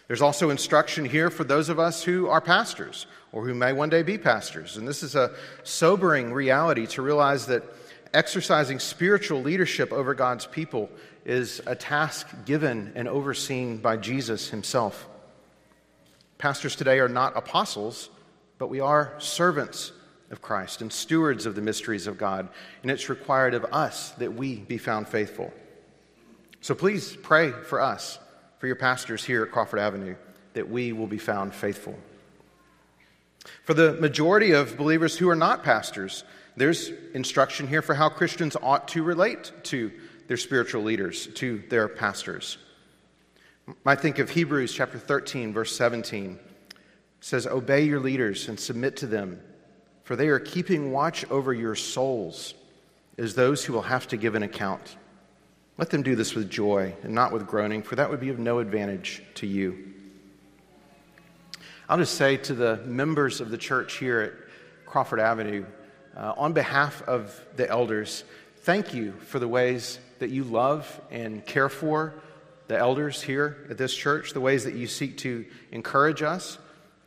There's 0.07 0.21
also 0.21 0.49
instruction 0.49 1.05
here 1.05 1.29
for 1.29 1.43
those 1.43 1.69
of 1.69 1.79
us 1.79 2.03
who 2.03 2.27
are 2.27 2.41
pastors 2.41 3.07
or 3.31 3.45
who 3.45 3.55
may 3.55 3.73
one 3.73 3.89
day 3.89 4.03
be 4.03 4.17
pastors. 4.17 4.77
And 4.77 4.87
this 4.87 5.01
is 5.01 5.15
a 5.15 5.31
sobering 5.63 6.31
reality 6.31 6.85
to 6.87 7.01
realize 7.01 7.47
that 7.47 7.63
exercising 8.15 8.79
spiritual 8.79 9.41
leadership 9.41 9.91
over 9.91 10.13
God's 10.13 10.47
people 10.47 10.89
is 11.25 11.61
a 11.67 11.75
task 11.75 12.27
given 12.45 12.93
and 12.95 13.07
overseen 13.07 13.77
by 13.77 13.97
Jesus 13.97 14.49
himself. 14.49 15.07
Pastors 16.37 16.75
today 16.75 16.99
are 16.99 17.09
not 17.09 17.37
apostles, 17.37 18.09
but 18.57 18.69
we 18.69 18.79
are 18.79 19.13
servants 19.19 19.91
of 20.31 20.41
Christ 20.41 20.81
and 20.81 20.91
stewards 20.91 21.45
of 21.45 21.55
the 21.55 21.61
mysteries 21.61 22.07
of 22.07 22.17
God, 22.17 22.47
and 22.81 22.89
it's 22.89 23.09
required 23.09 23.53
of 23.53 23.65
us 23.65 24.11
that 24.11 24.33
we 24.33 24.55
be 24.55 24.77
found 24.77 25.07
faithful. 25.07 25.53
So 26.61 26.73
please 26.73 27.15
pray 27.21 27.51
for 27.51 27.81
us, 27.81 28.17
for 28.59 28.67
your 28.67 28.75
pastors 28.75 29.23
here 29.23 29.43
at 29.43 29.51
Crawford 29.51 29.79
Avenue, 29.79 30.15
that 30.53 30.69
we 30.69 30.93
will 30.93 31.07
be 31.07 31.17
found 31.17 31.53
faithful. 31.53 31.97
For 33.63 33.73
the 33.73 33.93
majority 33.93 34.51
of 34.51 34.77
believers 34.77 35.17
who 35.17 35.29
are 35.29 35.35
not 35.35 35.63
pastors, 35.63 36.23
there's 36.57 36.91
instruction 37.13 37.67
here 37.67 37.81
for 37.81 37.93
how 37.93 38.09
Christians 38.09 38.55
ought 38.61 38.87
to 38.89 39.03
relate 39.03 39.51
to 39.63 39.91
their 40.27 40.37
spiritual 40.37 40.83
leaders, 40.83 41.27
to 41.35 41.61
their 41.69 41.87
pastors. 41.87 42.57
I 43.85 43.95
think 43.95 44.19
of 44.19 44.29
Hebrews 44.29 44.73
chapter 44.73 44.97
13, 44.97 45.53
verse 45.53 45.75
17. 45.75 46.39
It 46.39 46.77
says, 47.19 47.47
Obey 47.47 47.83
your 47.83 47.99
leaders 47.99 48.47
and 48.47 48.59
submit 48.59 48.97
to 48.97 49.07
them, 49.07 49.41
for 50.03 50.15
they 50.15 50.27
are 50.27 50.39
keeping 50.39 50.91
watch 50.91 51.29
over 51.29 51.53
your 51.53 51.75
souls 51.75 52.53
as 53.17 53.35
those 53.35 53.65
who 53.65 53.73
will 53.73 53.81
have 53.81 54.07
to 54.09 54.17
give 54.17 54.35
an 54.35 54.43
account. 54.43 54.97
Let 55.77 55.89
them 55.89 56.03
do 56.03 56.15
this 56.15 56.35
with 56.35 56.49
joy 56.49 56.93
and 57.03 57.13
not 57.13 57.31
with 57.31 57.47
groaning, 57.47 57.83
for 57.83 57.95
that 57.95 58.09
would 58.09 58.19
be 58.19 58.29
of 58.29 58.39
no 58.39 58.59
advantage 58.59 59.23
to 59.35 59.47
you. 59.47 59.93
I'll 61.89 61.97
just 61.97 62.15
say 62.15 62.37
to 62.37 62.53
the 62.53 62.77
members 62.85 63.41
of 63.41 63.51
the 63.51 63.57
church 63.57 63.97
here 63.97 64.21
at 64.21 64.33
Crawford 64.85 65.19
Avenue, 65.19 65.65
uh, 66.15 66.33
on 66.37 66.53
behalf 66.53 67.01
of 67.03 67.39
the 67.55 67.69
elders, 67.69 68.23
thank 68.57 68.93
you 68.93 69.11
for 69.27 69.39
the 69.39 69.47
ways 69.47 69.99
that 70.19 70.29
you 70.29 70.43
love 70.43 71.01
and 71.11 71.45
care 71.45 71.69
for 71.69 72.13
the 72.67 72.77
elders 72.77 73.21
here 73.21 73.67
at 73.69 73.77
this 73.77 73.93
church, 73.93 74.33
the 74.33 74.41
ways 74.41 74.63
that 74.63 74.73
you 74.73 74.87
seek 74.87 75.17
to 75.19 75.45
encourage 75.71 76.21
us, 76.21 76.57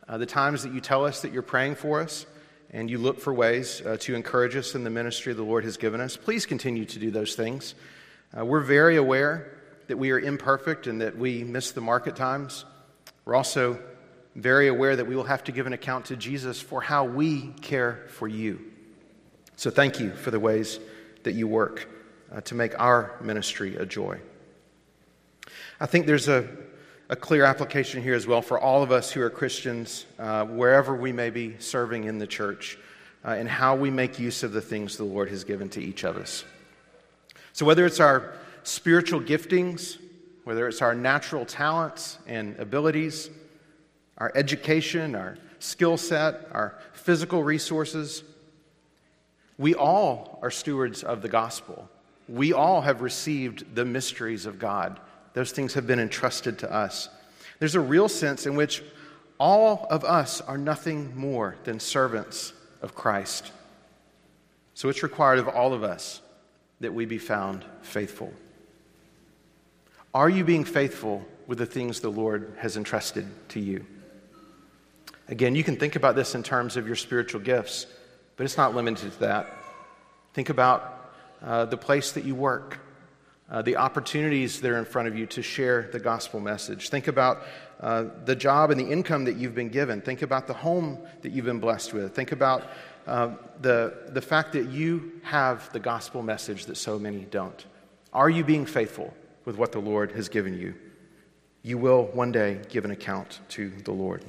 uh, 0.07 0.17
the 0.17 0.25
times 0.25 0.63
that 0.63 0.73
you 0.73 0.79
tell 0.79 1.05
us 1.05 1.21
that 1.21 1.33
you're 1.33 1.41
praying 1.41 1.75
for 1.75 1.99
us, 1.99 2.25
and 2.71 2.89
you 2.89 2.97
look 2.97 3.19
for 3.19 3.33
ways 3.33 3.81
uh, 3.81 3.97
to 3.99 4.15
encourage 4.15 4.55
us 4.55 4.75
in 4.75 4.83
the 4.83 4.89
ministry 4.89 5.33
the 5.33 5.43
Lord 5.43 5.63
has 5.63 5.77
given 5.77 5.99
us. 5.99 6.15
Please 6.15 6.45
continue 6.45 6.85
to 6.85 6.99
do 6.99 7.11
those 7.11 7.35
things. 7.35 7.73
Uh, 8.37 8.45
we're 8.45 8.59
very 8.61 8.95
aware 8.95 9.51
that 9.87 9.97
we 9.97 10.11
are 10.11 10.19
imperfect 10.19 10.85
and 10.85 11.01
that 11.01 11.17
we 11.17 11.43
miss 11.43 11.71
the 11.71 11.81
mark 11.81 12.07
at 12.07 12.15
times. 12.15 12.63
We're 13.25 13.35
also 13.35 13.79
very 14.35 14.67
aware 14.67 14.95
that 14.95 15.07
we 15.07 15.15
will 15.15 15.23
have 15.23 15.43
to 15.45 15.51
give 15.51 15.65
an 15.65 15.73
account 15.73 16.05
to 16.05 16.15
Jesus 16.15 16.61
for 16.61 16.79
how 16.79 17.05
we 17.05 17.47
care 17.61 18.05
for 18.09 18.27
you. 18.27 18.68
So 19.59 19.69
thank 19.69 19.99
you 19.99 20.11
for 20.11 20.31
the 20.31 20.39
ways 20.39 20.79
that 21.23 21.33
you 21.33 21.45
work 21.45 21.89
uh, 22.33 22.39
to 22.39 22.55
make 22.55 22.79
our 22.79 23.17
ministry 23.19 23.75
a 23.75 23.85
joy. 23.85 24.17
I 25.81 25.85
think 25.85 26.05
there's 26.05 26.29
a, 26.29 26.47
a 27.09 27.17
clear 27.17 27.43
application 27.43 28.01
here 28.01 28.13
as 28.13 28.25
well 28.25 28.41
for 28.41 28.57
all 28.57 28.83
of 28.83 28.93
us 28.93 29.11
who 29.11 29.21
are 29.21 29.29
Christians, 29.29 30.05
uh, 30.17 30.45
wherever 30.45 30.95
we 30.95 31.11
may 31.11 31.29
be 31.29 31.57
serving 31.59 32.05
in 32.05 32.19
the 32.19 32.25
church, 32.25 32.77
uh, 33.25 33.31
and 33.31 33.49
how 33.49 33.75
we 33.75 33.89
make 33.89 34.17
use 34.17 34.43
of 34.43 34.53
the 34.53 34.61
things 34.61 34.95
the 34.95 35.03
Lord 35.03 35.27
has 35.27 35.43
given 35.43 35.67
to 35.71 35.81
each 35.81 36.05
of 36.05 36.15
us. 36.15 36.45
So, 37.51 37.65
whether 37.65 37.85
it's 37.85 37.99
our 37.99 38.35
spiritual 38.63 39.19
giftings, 39.19 39.97
whether 40.45 40.69
it's 40.69 40.81
our 40.81 40.95
natural 40.95 41.45
talents 41.45 42.17
and 42.27 42.57
abilities, 42.59 43.29
our 44.19 44.31
education, 44.35 45.15
our 45.15 45.37
skill 45.59 45.97
set, 45.97 46.47
our 46.53 46.79
physical 46.93 47.43
resources, 47.43 48.23
we 49.59 49.75
all 49.75 50.39
are 50.41 50.49
stewards 50.49 51.03
of 51.03 51.21
the 51.21 51.29
gospel. 51.29 51.87
We 52.29 52.53
all 52.53 52.81
have 52.81 53.01
received 53.01 53.75
the 53.75 53.85
mysteries 53.85 54.45
of 54.45 54.57
God. 54.57 54.99
Those 55.33 55.51
things 55.51 55.73
have 55.73 55.85
been 55.85 55.99
entrusted 55.99 56.59
to 56.59 56.73
us. 56.73 57.09
There's 57.59 57.75
a 57.75 57.81
real 57.81 58.07
sense 58.07 58.45
in 58.45 58.55
which 58.55 58.81
all 59.37 59.85
of 59.89 60.05
us 60.05 60.39
are 60.39 60.57
nothing 60.57 61.15
more 61.15 61.57
than 61.65 61.79
servants 61.79 62.53
of 62.81 62.95
Christ. 62.95 63.51
So 64.75 64.87
it's 64.87 65.03
required 65.03 65.39
of 65.39 65.49
all 65.49 65.73
of 65.73 65.83
us 65.83 66.21
that 66.79 66.93
we 66.93 67.05
be 67.05 67.17
found 67.17 67.65
faithful. 67.81 68.31
Are 70.13 70.29
you 70.29 70.45
being 70.45 70.63
faithful 70.63 71.25
with 71.47 71.57
the 71.57 71.65
things 71.65 71.99
the 71.99 72.09
Lord 72.09 72.53
has 72.59 72.77
entrusted 72.77 73.27
to 73.49 73.59
you? 73.59 73.85
Again, 75.27 75.53
you 75.53 75.65
can 75.65 75.75
think 75.75 75.97
about 75.97 76.15
this 76.15 76.33
in 76.33 76.43
terms 76.43 76.77
of 76.77 76.87
your 76.87 76.95
spiritual 76.95 77.41
gifts, 77.41 77.87
but 78.39 78.45
it's 78.45 78.55
not 78.55 78.73
limited 78.73 79.11
to 79.11 79.19
that. 79.19 79.53
Think 80.33 80.47
about 80.47 81.11
uh, 81.43 81.65
the 81.65 81.75
place 81.75 82.13
that 82.13 82.23
you 82.23 82.35
work, 82.35 82.79
uh, 83.51 83.61
the 83.63 83.75
opportunities 83.75 84.61
that 84.61 84.71
are 84.71 84.77
in 84.77 84.85
front 84.85 85.09
of 85.09 85.17
you 85.17 85.25
to 85.25 85.41
share 85.41 85.89
the 85.91 85.99
gospel 85.99 86.39
message. 86.39 86.87
Think 86.87 87.09
about 87.09 87.43
uh, 87.81 88.05
the 88.23 88.37
job 88.37 88.71
and 88.71 88.79
the 88.79 88.89
income 88.89 89.25
that 89.25 89.35
you've 89.35 89.55
been 89.55 89.67
given. 89.67 89.99
Think 89.99 90.21
about 90.21 90.47
the 90.47 90.53
home 90.53 90.99
that 91.21 91.33
you've 91.33 91.43
been 91.43 91.59
blessed 91.59 91.91
with. 91.91 92.15
Think 92.15 92.31
about 92.31 92.63
uh, 93.07 93.31
the, 93.59 93.93
the 94.07 94.21
fact 94.21 94.53
that 94.53 94.69
you 94.69 95.19
have 95.23 95.69
the 95.73 95.79
gospel 95.81 96.23
message 96.23 96.65
that 96.67 96.77
so 96.77 96.97
many 96.97 97.25
don't. 97.25 97.65
Are 98.13 98.29
you 98.29 98.45
being 98.45 98.65
faithful 98.65 99.13
with 99.43 99.57
what 99.57 99.73
the 99.73 99.81
Lord 99.81 100.13
has 100.13 100.29
given 100.29 100.57
you? 100.57 100.75
You 101.61 101.77
will 101.77 102.05
one 102.13 102.31
day 102.31 102.61
give 102.69 102.85
an 102.85 102.91
account 102.91 103.41
to 103.49 103.69
the 103.83 103.91
Lord. 103.91 104.23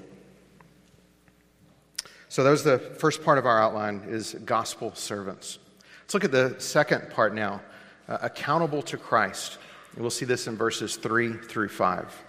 So 2.30 2.44
that 2.44 2.50
was 2.50 2.62
the 2.62 2.78
first 2.78 3.24
part 3.24 3.38
of 3.38 3.46
our 3.46 3.60
outline 3.60 4.04
is 4.06 4.36
gospel 4.44 4.94
servants. 4.94 5.58
Let's 6.02 6.14
look 6.14 6.22
at 6.22 6.30
the 6.30 6.54
second 6.58 7.10
part 7.10 7.34
now, 7.34 7.60
uh, 8.08 8.18
accountable 8.22 8.82
to 8.82 8.96
Christ. 8.96 9.58
We'll 9.96 10.10
see 10.10 10.26
this 10.26 10.46
in 10.46 10.56
verses 10.56 10.94
3 10.94 11.32
through 11.32 11.70
5. 11.70 12.24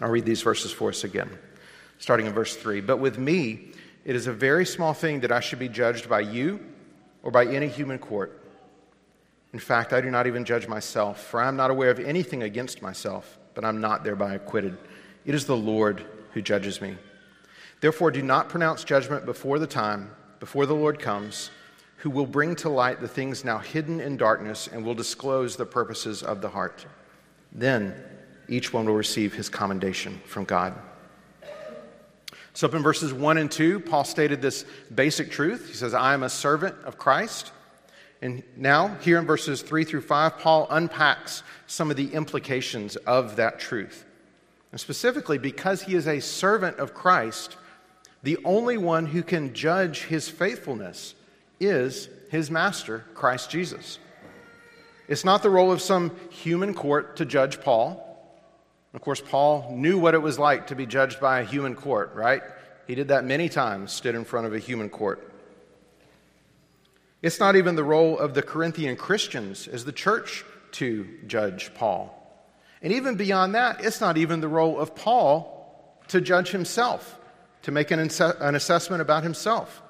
I'll 0.00 0.10
read 0.10 0.24
these 0.24 0.42
verses 0.42 0.70
for 0.70 0.90
us 0.90 1.02
again, 1.02 1.28
starting 1.98 2.26
in 2.26 2.32
verse 2.32 2.54
3. 2.54 2.82
But 2.82 2.98
with 2.98 3.18
me, 3.18 3.72
it 4.04 4.14
is 4.14 4.28
a 4.28 4.32
very 4.32 4.64
small 4.64 4.94
thing 4.94 5.18
that 5.20 5.32
I 5.32 5.40
should 5.40 5.58
be 5.58 5.68
judged 5.68 6.08
by 6.08 6.20
you 6.20 6.60
or 7.24 7.32
by 7.32 7.46
any 7.46 7.66
human 7.66 7.98
court. 7.98 8.40
In 9.52 9.58
fact, 9.58 9.92
I 9.92 10.00
do 10.00 10.12
not 10.12 10.28
even 10.28 10.44
judge 10.44 10.68
myself, 10.68 11.20
for 11.20 11.40
I 11.40 11.48
am 11.48 11.56
not 11.56 11.72
aware 11.72 11.90
of 11.90 11.98
anything 11.98 12.44
against 12.44 12.80
myself, 12.80 13.40
but 13.54 13.64
I'm 13.64 13.80
not 13.80 14.04
thereby 14.04 14.34
acquitted. 14.34 14.78
It 15.26 15.34
is 15.34 15.46
the 15.46 15.56
Lord 15.56 16.06
who 16.32 16.40
judges 16.40 16.80
me. 16.80 16.96
Therefore, 17.80 18.10
do 18.10 18.22
not 18.22 18.48
pronounce 18.48 18.84
judgment 18.84 19.24
before 19.24 19.58
the 19.58 19.66
time, 19.66 20.10
before 20.38 20.66
the 20.66 20.74
Lord 20.74 20.98
comes, 20.98 21.50
who 21.96 22.10
will 22.10 22.26
bring 22.26 22.54
to 22.56 22.68
light 22.68 23.00
the 23.00 23.08
things 23.08 23.44
now 23.44 23.58
hidden 23.58 24.00
in 24.00 24.16
darkness 24.16 24.68
and 24.68 24.84
will 24.84 24.94
disclose 24.94 25.56
the 25.56 25.66
purposes 25.66 26.22
of 26.22 26.40
the 26.40 26.48
heart. 26.48 26.86
Then 27.52 27.94
each 28.48 28.72
one 28.72 28.86
will 28.86 28.94
receive 28.94 29.34
his 29.34 29.48
commendation 29.48 30.20
from 30.26 30.44
God. 30.44 30.74
So, 32.52 32.66
up 32.66 32.74
in 32.74 32.82
verses 32.82 33.12
1 33.12 33.38
and 33.38 33.50
2, 33.50 33.80
Paul 33.80 34.04
stated 34.04 34.42
this 34.42 34.64
basic 34.94 35.30
truth. 35.30 35.68
He 35.68 35.74
says, 35.74 35.94
I 35.94 36.14
am 36.14 36.22
a 36.22 36.28
servant 36.28 36.74
of 36.84 36.98
Christ. 36.98 37.52
And 38.22 38.42
now, 38.56 38.96
here 39.00 39.18
in 39.18 39.26
verses 39.26 39.62
3 39.62 39.84
through 39.84 40.02
5, 40.02 40.38
Paul 40.38 40.66
unpacks 40.68 41.42
some 41.66 41.90
of 41.90 41.96
the 41.96 42.12
implications 42.12 42.96
of 42.96 43.36
that 43.36 43.60
truth. 43.60 44.04
And 44.72 44.80
specifically, 44.80 45.38
because 45.38 45.82
he 45.82 45.94
is 45.94 46.06
a 46.06 46.20
servant 46.20 46.78
of 46.78 46.92
Christ, 46.92 47.56
the 48.22 48.38
only 48.44 48.76
one 48.76 49.06
who 49.06 49.22
can 49.22 49.54
judge 49.54 50.04
his 50.04 50.28
faithfulness 50.28 51.14
is 51.58 52.08
his 52.30 52.50
master, 52.50 53.04
Christ 53.14 53.50
Jesus. 53.50 53.98
It's 55.08 55.24
not 55.24 55.42
the 55.42 55.50
role 55.50 55.72
of 55.72 55.80
some 55.80 56.16
human 56.30 56.74
court 56.74 57.16
to 57.16 57.24
judge 57.24 57.60
Paul. 57.60 58.06
Of 58.92 59.00
course, 59.00 59.20
Paul 59.20 59.74
knew 59.76 59.98
what 59.98 60.14
it 60.14 60.22
was 60.22 60.38
like 60.38 60.68
to 60.68 60.74
be 60.74 60.86
judged 60.86 61.20
by 61.20 61.40
a 61.40 61.44
human 61.44 61.74
court, 61.74 62.12
right? 62.14 62.42
He 62.86 62.94
did 62.94 63.08
that 63.08 63.24
many 63.24 63.48
times, 63.48 63.92
stood 63.92 64.14
in 64.14 64.24
front 64.24 64.46
of 64.46 64.54
a 64.54 64.58
human 64.58 64.88
court. 64.88 65.32
It's 67.22 67.40
not 67.40 67.56
even 67.56 67.74
the 67.74 67.84
role 67.84 68.18
of 68.18 68.34
the 68.34 68.42
Corinthian 68.42 68.96
Christians 68.96 69.68
as 69.68 69.84
the 69.84 69.92
church 69.92 70.44
to 70.72 71.06
judge 71.26 71.72
Paul. 71.74 72.16
And 72.82 72.92
even 72.92 73.16
beyond 73.16 73.54
that, 73.54 73.84
it's 73.84 74.00
not 74.00 74.16
even 74.16 74.40
the 74.40 74.48
role 74.48 74.78
of 74.78 74.94
Paul 74.94 75.98
to 76.08 76.20
judge 76.20 76.50
himself 76.50 77.19
to 77.62 77.70
make 77.70 77.90
an, 77.90 77.98
an 77.98 78.54
assessment 78.54 79.02
about 79.02 79.22
himself. 79.22 79.82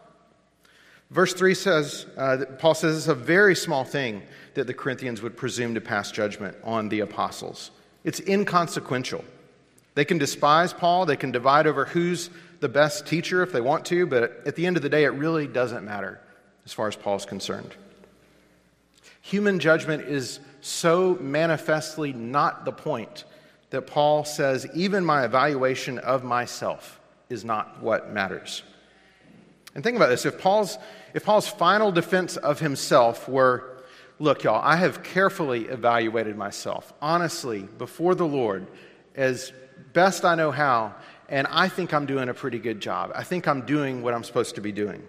Verse 1.11 1.35
3 1.35 1.55
says, 1.55 2.07
uh, 2.17 2.45
Paul 2.59 2.75
says 2.75 2.97
it's 2.97 3.09
a 3.09 3.15
very 3.15 3.57
small 3.57 3.85
thing 3.85 4.23
that 4.55 4.67
the 4.67 4.75
Corinthians 4.75 5.23
would 5.23 5.37
presume 5.37 5.75
to 5.75 5.81
pass 5.81 6.13
judgment 6.13 6.57
on 6.63 6.89
the 6.89 7.01
apostles. 7.01 7.73
It's 8.05 8.21
inconsequential. 8.21 9.25
They 9.95 10.05
can 10.05 10.19
despise 10.19 10.73
Paul, 10.73 11.07
they 11.07 11.17
can 11.17 11.33
divide 11.33 11.67
over 11.67 11.85
who's 11.85 12.31
the 12.61 12.69
best 12.69 13.07
teacher 13.07 13.43
if 13.43 13.53
they 13.53 13.61
want 13.61 13.85
to, 13.87 14.07
but 14.07 14.43
at 14.47 14.55
the 14.55 14.67
end 14.67 14.77
of 14.77 14.83
the 14.83 14.89
day, 14.89 15.05
it 15.05 15.09
really 15.09 15.47
doesn't 15.47 15.85
matter 15.85 16.21
as 16.65 16.73
far 16.73 16.87
as 16.87 16.95
Paul's 16.95 17.27
concerned. 17.27 17.75
Human 19.23 19.59
judgment 19.59 20.05
is 20.05 20.41
so 20.61 21.17
manifestly 21.21 22.13
not 22.13 22.65
the 22.65 22.73
point 22.73 23.25
that 23.71 23.87
Paul 23.87 24.25
says, 24.25 24.67
even 24.75 25.05
my 25.05 25.25
evaluation 25.25 25.99
of 25.99 26.23
myself 26.23 27.00
is 27.31 27.45
not 27.45 27.81
what 27.83 28.13
matters. 28.13 28.63
And 29.75 29.83
think 29.85 29.97
about 29.97 30.09
this 30.09 30.27
if 30.27 30.39
Paul's, 30.39 30.77
if 31.15 31.25
Paul's 31.25 31.49
final 31.49 31.93
defense 31.93 32.37
of 32.37 32.61
himself 32.61 33.29
were, 33.29 33.85
look, 34.19 34.43
y'all, 34.43 34.61
I 34.63 34.77
have 34.77 35.03
carefully 35.03 35.67
evaluated 35.67 36.37
myself, 36.37 36.93
honestly, 37.01 37.63
before 37.79 38.15
the 38.15 38.27
Lord, 38.27 38.67
as 39.15 39.53
best 39.93 40.25
I 40.25 40.35
know 40.35 40.51
how, 40.51 40.95
and 41.29 41.47
I 41.49 41.69
think 41.69 41.95
I'm 41.95 42.07
doing 42.07 42.29
a 42.29 42.35
pretty 42.35 42.59
good 42.59 42.81
job. 42.81 43.13
I 43.15 43.23
think 43.23 43.47
I'm 43.47 43.63
doing 43.63 44.03
what 44.03 44.13
I'm 44.13 44.25
supposed 44.25 44.57
to 44.57 44.61
be 44.61 44.73
doing. 44.73 45.03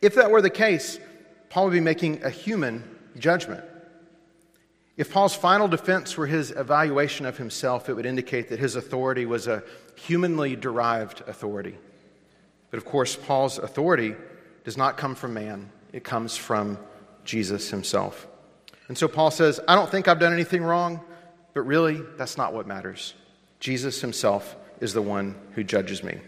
If 0.00 0.14
that 0.14 0.30
were 0.30 0.40
the 0.40 0.50
case, 0.50 0.98
Paul 1.50 1.64
would 1.64 1.72
be 1.72 1.80
making 1.80 2.24
a 2.24 2.30
human 2.30 2.82
judgment. 3.18 3.64
If 5.00 5.10
Paul's 5.10 5.34
final 5.34 5.66
defense 5.66 6.18
were 6.18 6.26
his 6.26 6.50
evaluation 6.50 7.24
of 7.24 7.38
himself, 7.38 7.88
it 7.88 7.94
would 7.94 8.04
indicate 8.04 8.50
that 8.50 8.58
his 8.58 8.76
authority 8.76 9.24
was 9.24 9.46
a 9.46 9.62
humanly 9.94 10.56
derived 10.56 11.22
authority. 11.26 11.78
But 12.70 12.76
of 12.76 12.84
course, 12.84 13.16
Paul's 13.16 13.56
authority 13.56 14.14
does 14.62 14.76
not 14.76 14.98
come 14.98 15.14
from 15.14 15.32
man, 15.32 15.72
it 15.94 16.04
comes 16.04 16.36
from 16.36 16.78
Jesus 17.24 17.70
himself. 17.70 18.28
And 18.88 18.98
so 18.98 19.08
Paul 19.08 19.30
says, 19.30 19.58
I 19.66 19.74
don't 19.74 19.90
think 19.90 20.06
I've 20.06 20.18
done 20.18 20.34
anything 20.34 20.62
wrong, 20.62 21.00
but 21.54 21.62
really, 21.62 22.02
that's 22.18 22.36
not 22.36 22.52
what 22.52 22.66
matters. 22.66 23.14
Jesus 23.58 24.02
himself 24.02 24.54
is 24.80 24.92
the 24.92 25.00
one 25.00 25.34
who 25.52 25.64
judges 25.64 26.04
me. 26.04 26.18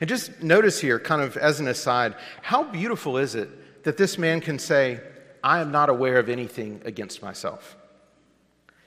And 0.00 0.08
just 0.08 0.40
notice 0.40 0.78
here, 0.80 1.00
kind 1.00 1.20
of 1.20 1.36
as 1.36 1.58
an 1.58 1.66
aside, 1.66 2.14
how 2.42 2.62
beautiful 2.62 3.18
is 3.18 3.34
it 3.34 3.82
that 3.82 3.96
this 3.96 4.18
man 4.18 4.40
can 4.40 4.60
say, 4.60 5.00
I 5.44 5.60
am 5.60 5.70
not 5.70 5.88
aware 5.88 6.18
of 6.18 6.28
anything 6.28 6.82
against 6.84 7.22
myself? 7.22 7.76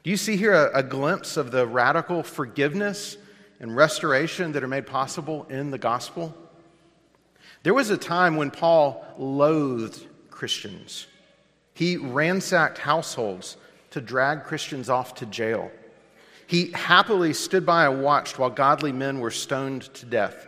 Do 0.04 0.10
you 0.10 0.18
see 0.18 0.36
here 0.36 0.54
a, 0.54 0.80
a 0.80 0.84
glimpse 0.84 1.38
of 1.38 1.52
the 1.52 1.66
radical 1.66 2.22
forgiveness 2.24 3.18
and 3.60 3.76
restoration 3.76 4.52
that 4.52 4.64
are 4.64 4.68
made 4.68 4.86
possible 4.86 5.46
in 5.50 5.72
the 5.72 5.78
gospel. 5.78 6.36
There 7.64 7.74
was 7.74 7.90
a 7.90 7.98
time 7.98 8.36
when 8.36 8.52
Paul 8.52 9.06
loathed 9.18 10.06
Christians. 10.30 11.08
He 11.74 11.98
ransacked 11.98 12.78
households 12.78 13.58
to 13.92 14.02
drag 14.02 14.44
Christians 14.44 14.90
off 14.90 15.16
to 15.16 15.26
jail. 15.26 15.72
He 16.46 16.72
happily 16.72 17.34
stood 17.34 17.66
by 17.66 17.88
and 17.88 18.04
watched 18.04 18.40
while 18.40 18.50
godly 18.50 18.92
men 18.92 19.20
were 19.20 19.32
stoned 19.32 19.94
to 19.96 20.06
death. 20.06 20.48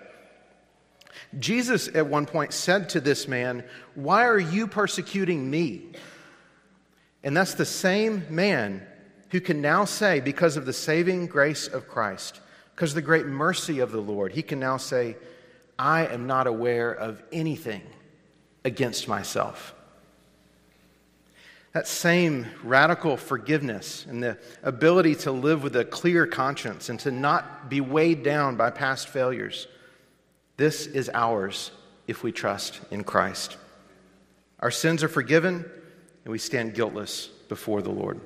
Jesus 1.38 1.88
at 1.94 2.08
one 2.08 2.26
point 2.26 2.54
said 2.54 2.90
to 2.90 3.02
this 3.02 3.28
man, 3.28 3.64
Why 3.94 4.26
are 4.26 4.40
you 4.40 4.66
persecuting 4.66 5.50
me? 5.50 5.92
And 7.24 7.36
that's 7.38 7.54
the 7.54 7.66
same 7.66 8.26
man 8.30 8.86
who 9.30 9.40
can 9.40 9.62
now 9.62 9.86
say, 9.86 10.20
because 10.20 10.58
of 10.58 10.66
the 10.66 10.74
saving 10.74 11.28
grace 11.28 11.68
of 11.68 11.88
Christ, 11.88 12.40
because 12.76 12.92
of 12.92 12.96
the 12.96 13.02
great 13.02 13.26
mercy 13.26 13.80
of 13.80 13.92
the 13.92 14.02
Lord, 14.02 14.32
he 14.32 14.42
can 14.42 14.60
now 14.60 14.78
say, 14.78 15.18
I 15.78 16.08
am 16.08 16.28
not 16.28 16.48
aware 16.48 16.92
of 16.92 17.22
anything 17.32 17.84
against 18.66 19.08
myself. 19.08 19.74
That 21.74 21.88
same 21.88 22.48
radical 22.64 23.16
forgiveness 23.16 24.06
and 24.10 24.24
the 24.24 24.38
ability 24.64 25.16
to 25.16 25.32
live 25.32 25.62
with 25.62 25.76
a 25.76 25.86
clear 25.86 26.26
conscience 26.26 26.90
and 26.90 27.00
to 27.02 27.12
not 27.12 27.70
be 27.70 27.80
weighed 27.80 28.24
down 28.24 28.56
by 28.56 28.72
past 28.72 29.08
failures, 29.08 29.68
this 30.60 30.86
is 30.86 31.10
ours 31.14 31.72
if 32.06 32.22
we 32.22 32.32
trust 32.32 32.80
in 32.92 33.04
Christ. 33.04 33.58
Our 34.60 34.70
sins 34.70 35.04
are 35.04 35.08
forgiven 35.08 35.66
and 36.26 36.32
we 36.32 36.38
stand 36.38 36.76
guiltless 36.76 37.28
before 37.48 37.82
the 37.82 37.90
Lord. 37.90 38.20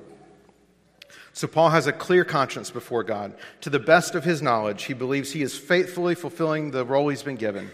So 1.32 1.46
Paul 1.46 1.70
has 1.70 1.86
a 1.86 1.92
clear 1.92 2.24
conscience 2.24 2.70
before 2.70 3.04
God. 3.04 3.34
To 3.62 3.70
the 3.70 3.78
best 3.78 4.14
of 4.14 4.24
his 4.24 4.42
knowledge, 4.42 4.84
he 4.84 4.94
believes 4.94 5.32
he 5.32 5.42
is 5.42 5.56
faithfully 5.56 6.14
fulfilling 6.14 6.70
the 6.70 6.84
role 6.84 7.08
he's 7.08 7.22
been 7.22 7.36
given. 7.36 7.70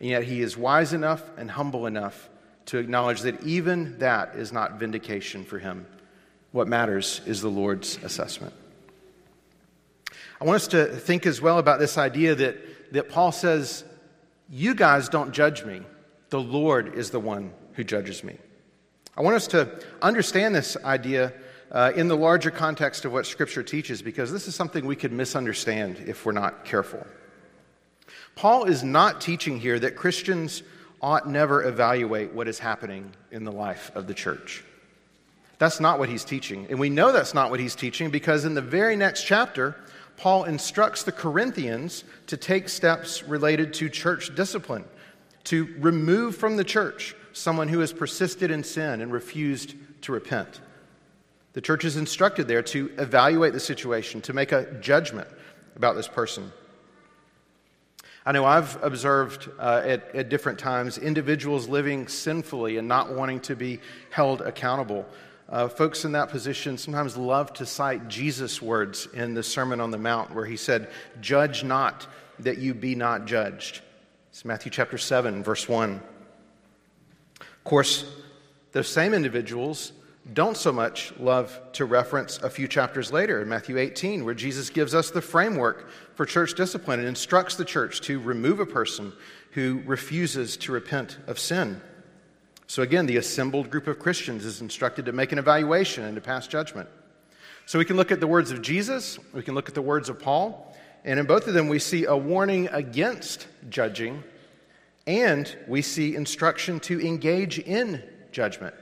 And 0.00 0.08
yet 0.08 0.24
he 0.24 0.40
is 0.40 0.56
wise 0.56 0.92
enough 0.92 1.22
and 1.36 1.50
humble 1.50 1.86
enough 1.86 2.28
to 2.66 2.78
acknowledge 2.78 3.20
that 3.22 3.42
even 3.44 3.98
that 3.98 4.34
is 4.34 4.50
not 4.50 4.78
vindication 4.78 5.44
for 5.44 5.58
him. 5.58 5.86
What 6.52 6.68
matters 6.68 7.20
is 7.26 7.40
the 7.42 7.50
Lord's 7.50 7.98
assessment. 8.02 8.54
I 10.40 10.44
want 10.44 10.56
us 10.56 10.68
to 10.68 10.86
think 10.86 11.26
as 11.26 11.40
well 11.40 11.58
about 11.58 11.78
this 11.78 11.96
idea 11.96 12.34
that, 12.34 12.83
that 12.92 13.08
Paul 13.08 13.32
says, 13.32 13.84
You 14.48 14.74
guys 14.74 15.08
don't 15.08 15.32
judge 15.32 15.64
me. 15.64 15.82
The 16.30 16.40
Lord 16.40 16.94
is 16.94 17.10
the 17.10 17.20
one 17.20 17.52
who 17.74 17.84
judges 17.84 18.24
me. 18.24 18.36
I 19.16 19.22
want 19.22 19.36
us 19.36 19.46
to 19.48 19.80
understand 20.02 20.54
this 20.54 20.76
idea 20.84 21.32
uh, 21.70 21.92
in 21.94 22.08
the 22.08 22.16
larger 22.16 22.50
context 22.50 23.04
of 23.04 23.12
what 23.12 23.26
Scripture 23.26 23.62
teaches, 23.62 24.02
because 24.02 24.32
this 24.32 24.48
is 24.48 24.54
something 24.54 24.86
we 24.86 24.96
could 24.96 25.12
misunderstand 25.12 25.98
if 26.06 26.24
we're 26.24 26.32
not 26.32 26.64
careful. 26.64 27.04
Paul 28.36 28.64
is 28.64 28.82
not 28.82 29.20
teaching 29.20 29.58
here 29.58 29.78
that 29.78 29.96
Christians 29.96 30.62
ought 31.00 31.28
never 31.28 31.64
evaluate 31.64 32.32
what 32.32 32.48
is 32.48 32.58
happening 32.58 33.12
in 33.30 33.44
the 33.44 33.52
life 33.52 33.92
of 33.94 34.06
the 34.06 34.14
church. 34.14 34.64
That's 35.58 35.80
not 35.80 35.98
what 35.98 36.08
he's 36.08 36.24
teaching. 36.24 36.66
And 36.68 36.78
we 36.78 36.90
know 36.90 37.12
that's 37.12 37.34
not 37.34 37.50
what 37.50 37.60
he's 37.60 37.74
teaching 37.74 38.10
because 38.10 38.44
in 38.44 38.54
the 38.54 38.62
very 38.62 38.96
next 38.96 39.24
chapter, 39.24 39.76
Paul 40.16 40.44
instructs 40.44 41.02
the 41.02 41.12
Corinthians 41.12 42.04
to 42.28 42.36
take 42.36 42.68
steps 42.68 43.22
related 43.24 43.74
to 43.74 43.88
church 43.88 44.34
discipline, 44.34 44.84
to 45.44 45.74
remove 45.78 46.36
from 46.36 46.56
the 46.56 46.64
church 46.64 47.14
someone 47.32 47.68
who 47.68 47.80
has 47.80 47.92
persisted 47.92 48.50
in 48.50 48.62
sin 48.62 49.00
and 49.00 49.12
refused 49.12 49.74
to 50.02 50.12
repent. 50.12 50.60
The 51.54 51.60
church 51.60 51.84
is 51.84 51.96
instructed 51.96 52.48
there 52.48 52.62
to 52.62 52.92
evaluate 52.98 53.52
the 53.52 53.60
situation, 53.60 54.20
to 54.22 54.32
make 54.32 54.52
a 54.52 54.72
judgment 54.80 55.28
about 55.76 55.96
this 55.96 56.08
person. 56.08 56.52
I 58.26 58.32
know 58.32 58.44
I've 58.44 58.82
observed 58.82 59.50
uh, 59.58 59.82
at, 59.84 60.14
at 60.14 60.28
different 60.30 60.58
times 60.58 60.96
individuals 60.96 61.68
living 61.68 62.08
sinfully 62.08 62.78
and 62.78 62.88
not 62.88 63.12
wanting 63.12 63.40
to 63.40 63.54
be 63.54 63.80
held 64.10 64.40
accountable. 64.40 65.04
Uh, 65.48 65.68
folks 65.68 66.04
in 66.04 66.12
that 66.12 66.30
position 66.30 66.78
sometimes 66.78 67.16
love 67.16 67.52
to 67.52 67.66
cite 67.66 68.08
Jesus' 68.08 68.62
words 68.62 69.06
in 69.12 69.34
the 69.34 69.42
Sermon 69.42 69.80
on 69.80 69.90
the 69.90 69.98
Mount, 69.98 70.34
where 70.34 70.46
he 70.46 70.56
said, 70.56 70.90
Judge 71.20 71.62
not 71.62 72.06
that 72.40 72.58
you 72.58 72.74
be 72.74 72.94
not 72.94 73.26
judged. 73.26 73.82
It's 74.30 74.44
Matthew 74.44 74.70
chapter 74.70 74.98
7, 74.98 75.44
verse 75.44 75.68
1. 75.68 76.00
Of 77.40 77.64
course, 77.64 78.04
those 78.72 78.88
same 78.88 79.14
individuals 79.14 79.92
don't 80.32 80.56
so 80.56 80.72
much 80.72 81.12
love 81.18 81.60
to 81.74 81.84
reference 81.84 82.38
a 82.38 82.48
few 82.48 82.66
chapters 82.66 83.12
later 83.12 83.42
in 83.42 83.48
Matthew 83.48 83.76
18, 83.76 84.24
where 84.24 84.34
Jesus 84.34 84.70
gives 84.70 84.94
us 84.94 85.10
the 85.10 85.20
framework 85.20 85.88
for 86.14 86.24
church 86.24 86.54
discipline 86.54 86.98
and 86.98 87.08
instructs 87.08 87.56
the 87.56 87.64
church 87.64 88.00
to 88.02 88.18
remove 88.18 88.58
a 88.58 88.66
person 88.66 89.12
who 89.50 89.82
refuses 89.84 90.56
to 90.56 90.72
repent 90.72 91.18
of 91.26 91.38
sin. 91.38 91.80
So, 92.66 92.82
again, 92.82 93.06
the 93.06 93.18
assembled 93.18 93.70
group 93.70 93.86
of 93.86 93.98
Christians 93.98 94.44
is 94.44 94.60
instructed 94.60 95.04
to 95.06 95.12
make 95.12 95.32
an 95.32 95.38
evaluation 95.38 96.04
and 96.04 96.14
to 96.14 96.20
pass 96.20 96.46
judgment. 96.46 96.88
So, 97.66 97.78
we 97.78 97.84
can 97.84 97.96
look 97.96 98.10
at 98.10 98.20
the 98.20 98.26
words 98.26 98.50
of 98.50 98.62
Jesus, 98.62 99.18
we 99.32 99.42
can 99.42 99.54
look 99.54 99.68
at 99.68 99.74
the 99.74 99.82
words 99.82 100.08
of 100.08 100.20
Paul, 100.20 100.74
and 101.04 101.20
in 101.20 101.26
both 101.26 101.46
of 101.46 101.54
them, 101.54 101.68
we 101.68 101.78
see 101.78 102.04
a 102.06 102.16
warning 102.16 102.68
against 102.68 103.46
judging, 103.68 104.24
and 105.06 105.54
we 105.68 105.82
see 105.82 106.16
instruction 106.16 106.80
to 106.80 107.06
engage 107.06 107.58
in 107.58 108.02
judgment. 108.32 108.74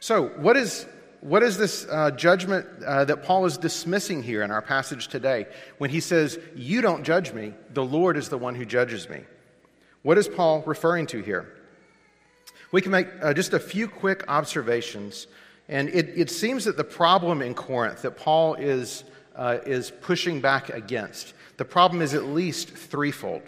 So, 0.00 0.28
what 0.30 0.56
is, 0.56 0.86
what 1.20 1.44
is 1.44 1.56
this 1.56 1.86
uh, 1.88 2.10
judgment 2.10 2.66
uh, 2.84 3.04
that 3.04 3.22
Paul 3.22 3.46
is 3.46 3.56
dismissing 3.56 4.24
here 4.24 4.42
in 4.42 4.50
our 4.50 4.62
passage 4.62 5.06
today 5.06 5.46
when 5.78 5.90
he 5.90 6.00
says, 6.00 6.40
You 6.56 6.80
don't 6.80 7.04
judge 7.04 7.32
me, 7.32 7.54
the 7.72 7.84
Lord 7.84 8.16
is 8.16 8.28
the 8.28 8.38
one 8.38 8.56
who 8.56 8.64
judges 8.64 9.08
me? 9.08 9.20
What 10.02 10.18
is 10.18 10.26
Paul 10.26 10.64
referring 10.66 11.06
to 11.08 11.22
here? 11.22 11.56
We 12.72 12.80
can 12.80 12.90
make 12.90 13.06
uh, 13.22 13.34
just 13.34 13.52
a 13.52 13.60
few 13.60 13.86
quick 13.86 14.24
observations. 14.28 15.26
And 15.68 15.88
it, 15.90 16.08
it, 16.16 16.30
seems 16.30 16.64
that 16.64 16.76
the 16.76 16.84
problem 16.84 17.40
in 17.42 17.54
Corinth 17.54 18.02
that 18.02 18.16
Paul 18.16 18.54
is, 18.54 19.04
uh, 19.36 19.58
is 19.64 19.90
pushing 19.90 20.40
back 20.40 20.70
against, 20.70 21.34
the 21.58 21.64
problem 21.64 22.02
is 22.02 22.14
at 22.14 22.24
least 22.24 22.70
threefold. 22.70 23.42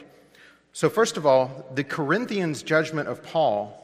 So, 0.72 0.88
first 0.90 1.16
of 1.16 1.26
all, 1.26 1.70
the 1.74 1.84
Corinthians' 1.84 2.62
judgment 2.62 3.08
of 3.08 3.22
Paul 3.22 3.80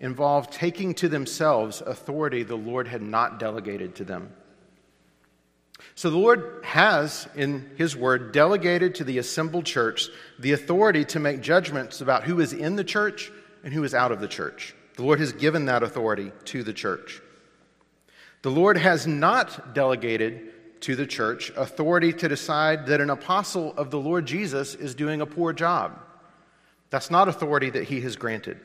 involved 0.00 0.52
taking 0.52 0.94
to 0.94 1.08
themselves 1.08 1.82
authority 1.82 2.42
the 2.42 2.56
Lord 2.56 2.88
had 2.88 3.02
not 3.02 3.38
delegated 3.38 3.94
to 3.96 4.04
them. 4.04 4.32
So 5.94 6.10
the 6.10 6.16
Lord 6.16 6.62
has, 6.64 7.28
in 7.34 7.70
His 7.76 7.94
Word, 7.94 8.32
delegated 8.32 8.94
to 8.96 9.04
the 9.04 9.18
assembled 9.18 9.66
church 9.66 10.08
the 10.38 10.52
authority 10.52 11.04
to 11.06 11.20
make 11.20 11.42
judgments 11.42 12.00
about 12.00 12.24
who 12.24 12.40
is 12.40 12.52
in 12.52 12.76
the 12.76 12.84
church 12.84 13.30
and 13.64 13.72
who 13.72 13.84
is 13.84 13.94
out 13.94 14.12
of 14.12 14.20
the 14.20 14.28
church. 14.28 14.74
The 14.96 15.02
Lord 15.02 15.20
has 15.20 15.32
given 15.32 15.66
that 15.66 15.82
authority 15.82 16.32
to 16.46 16.62
the 16.62 16.72
church. 16.72 17.22
The 18.42 18.50
Lord 18.50 18.76
has 18.76 19.06
not 19.06 19.74
delegated 19.74 20.80
to 20.82 20.96
the 20.96 21.06
church 21.06 21.52
authority 21.56 22.12
to 22.14 22.28
decide 22.28 22.86
that 22.86 23.00
an 23.00 23.10
apostle 23.10 23.74
of 23.76 23.90
the 23.90 23.98
Lord 23.98 24.26
Jesus 24.26 24.74
is 24.74 24.94
doing 24.94 25.20
a 25.20 25.26
poor 25.26 25.52
job. 25.52 25.98
That's 26.88 27.10
not 27.10 27.28
authority 27.28 27.70
that 27.70 27.84
He 27.84 28.00
has 28.00 28.16
granted. 28.16 28.58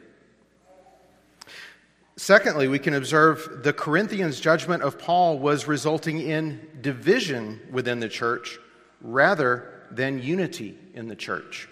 Secondly, 2.17 2.69
we 2.69 2.79
can 2.79 2.93
observe 2.93 3.63
the 3.63 3.73
Corinthians' 3.73 4.39
judgment 4.39 4.81
of 4.81 4.97
Paul 4.97 5.37
was 5.37 5.67
resulting 5.67 6.21
in 6.21 6.65
division 6.81 7.59
within 7.69 7.99
the 7.99 8.07
church 8.07 8.57
rather 9.01 9.83
than 9.91 10.23
unity 10.23 10.77
in 10.93 11.09
the 11.09 11.15
church. 11.15 11.67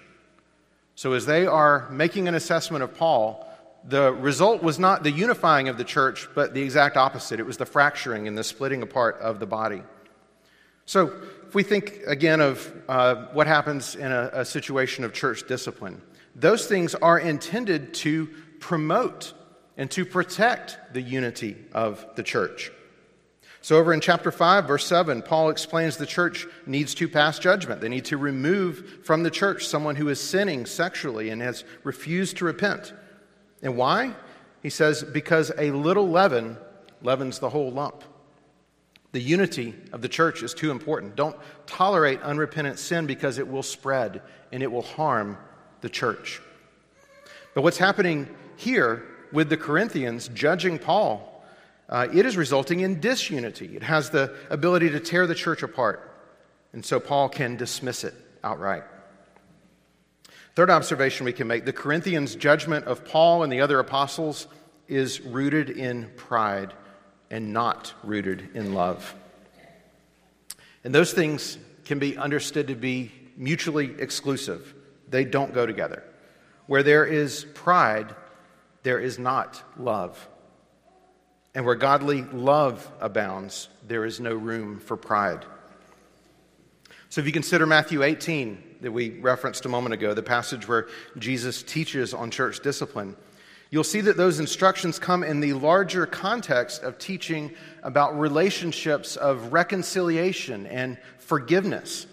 So, 0.95 1.13
as 1.13 1.25
they 1.25 1.45
are 1.45 1.89
making 1.89 2.27
an 2.27 2.35
assessment 2.35 2.83
of 2.83 2.95
Paul, 2.95 3.47
the 3.83 4.13
result 4.13 4.61
was 4.61 4.79
not 4.79 5.03
the 5.03 5.11
unifying 5.11 5.67
of 5.67 5.77
the 5.77 5.83
church, 5.83 6.29
but 6.35 6.53
the 6.53 6.61
exact 6.61 6.97
opposite. 6.97 7.39
It 7.39 7.45
was 7.45 7.57
the 7.57 7.65
fracturing 7.65 8.27
and 8.27 8.37
the 8.37 8.43
splitting 8.43 8.81
apart 8.81 9.19
of 9.19 9.39
the 9.39 9.45
body. 9.45 9.81
So, 10.85 11.13
if 11.47 11.55
we 11.55 11.63
think 11.63 12.01
again 12.05 12.41
of 12.41 12.71
uh, 12.87 13.27
what 13.33 13.47
happens 13.47 13.95
in 13.95 14.11
a, 14.11 14.29
a 14.33 14.45
situation 14.45 15.03
of 15.03 15.13
church 15.13 15.47
discipline, 15.47 16.01
those 16.35 16.67
things 16.67 16.95
are 16.95 17.19
intended 17.19 17.93
to 17.95 18.29
promote 18.59 19.33
and 19.77 19.89
to 19.91 20.05
protect 20.05 20.77
the 20.93 21.01
unity 21.01 21.57
of 21.73 22.05
the 22.15 22.23
church. 22.23 22.71
So, 23.63 23.77
over 23.77 23.93
in 23.93 24.01
chapter 24.01 24.29
5, 24.29 24.67
verse 24.67 24.85
7, 24.85 25.21
Paul 25.21 25.49
explains 25.49 25.95
the 25.95 26.05
church 26.05 26.45
needs 26.65 26.93
to 26.95 27.07
pass 27.07 27.39
judgment. 27.39 27.79
They 27.79 27.87
need 27.87 28.03
to 28.05 28.17
remove 28.17 29.05
from 29.05 29.23
the 29.23 29.31
church 29.31 29.65
someone 29.67 29.95
who 29.95 30.09
is 30.09 30.19
sinning 30.19 30.65
sexually 30.65 31.29
and 31.29 31.41
has 31.41 31.63
refused 31.85 32.35
to 32.37 32.45
repent. 32.45 32.93
And 33.61 33.77
why? 33.77 34.15
He 34.61 34.69
says, 34.69 35.05
because 35.05 35.49
a 35.57 35.71
little 35.71 36.09
leaven 36.09 36.57
leavens 37.01 37.39
the 37.39 37.49
whole 37.49 37.71
lump. 37.71 38.03
The 39.13 39.21
unity 39.21 39.73
of 39.93 40.01
the 40.01 40.09
church 40.09 40.43
is 40.43 40.53
too 40.53 40.69
important. 40.69 41.15
Don't 41.15 41.37
tolerate 41.65 42.21
unrepentant 42.21 42.79
sin 42.79 43.05
because 43.05 43.37
it 43.37 43.47
will 43.47 43.63
spread 43.63 44.23
and 44.51 44.61
it 44.61 44.73
will 44.73 44.81
harm 44.81 45.37
the 45.79 45.89
church. 45.89 46.41
But 47.53 47.61
what's 47.61 47.77
happening 47.77 48.27
here 48.57 49.05
with 49.31 49.47
the 49.47 49.55
Corinthians 49.55 50.27
judging 50.27 50.79
Paul, 50.79 51.32
uh, 51.93 52.07
it 52.11 52.25
is 52.25 52.35
resulting 52.35 52.79
in 52.79 52.99
disunity. 52.99 53.75
It 53.75 53.83
has 53.83 54.09
the 54.09 54.35
ability 54.49 54.89
to 54.89 54.99
tear 54.99 55.27
the 55.27 55.35
church 55.35 55.61
apart. 55.61 56.09
And 56.73 56.83
so 56.83 56.99
Paul 56.99 57.29
can 57.29 57.55
dismiss 57.55 58.03
it 58.03 58.15
outright. 58.43 58.83
Third 60.55 60.71
observation 60.71 61.23
we 61.23 61.33
can 61.33 61.45
make 61.45 61.65
the 61.65 61.73
Corinthians' 61.73 62.35
judgment 62.35 62.85
of 62.85 63.05
Paul 63.05 63.43
and 63.43 63.53
the 63.53 63.61
other 63.61 63.79
apostles 63.79 64.47
is 64.87 65.21
rooted 65.21 65.69
in 65.69 66.09
pride 66.17 66.73
and 67.29 67.53
not 67.53 67.93
rooted 68.03 68.49
in 68.55 68.73
love. 68.73 69.13
And 70.83 70.95
those 70.95 71.13
things 71.13 71.59
can 71.85 71.99
be 71.99 72.17
understood 72.17 72.69
to 72.69 72.75
be 72.75 73.11
mutually 73.37 73.93
exclusive, 73.99 74.73
they 75.09 75.25
don't 75.25 75.53
go 75.53 75.67
together. 75.67 76.03
Where 76.65 76.81
there 76.81 77.05
is 77.05 77.45
pride, 77.53 78.15
there 78.81 78.99
is 78.99 79.19
not 79.19 79.61
love. 79.77 80.27
And 81.55 81.65
where 81.65 81.75
godly 81.75 82.23
love 82.23 82.89
abounds, 82.99 83.69
there 83.87 84.05
is 84.05 84.19
no 84.19 84.33
room 84.33 84.79
for 84.79 84.97
pride. 84.97 85.45
So 87.09 87.21
if 87.21 87.27
you 87.27 87.33
consider 87.33 87.67
Matthew 87.67 88.01
18, 88.01 88.77
that 88.81 88.91
we 88.91 89.11
referenced 89.19 89.65
a 89.65 89.69
moment 89.69 89.93
ago, 89.93 90.13
the 90.13 90.23
passage 90.23 90.67
where 90.67 90.87
Jesus 91.17 91.63
teaches 91.63 92.13
on 92.13 92.31
church 92.31 92.61
discipline, 92.61 93.15
you'll 93.69 93.83
see 93.83 94.01
that 94.01 94.17
those 94.17 94.39
instructions 94.39 94.97
come 94.97 95.23
in 95.23 95.39
the 95.39 95.53
larger 95.53 96.05
context 96.05 96.83
of 96.83 96.97
teaching 96.97 97.51
about 97.83 98.19
relationships 98.19 99.15
of 99.15 99.53
reconciliation 99.53 100.65
and 100.65 100.97
forgiveness. 101.19 102.07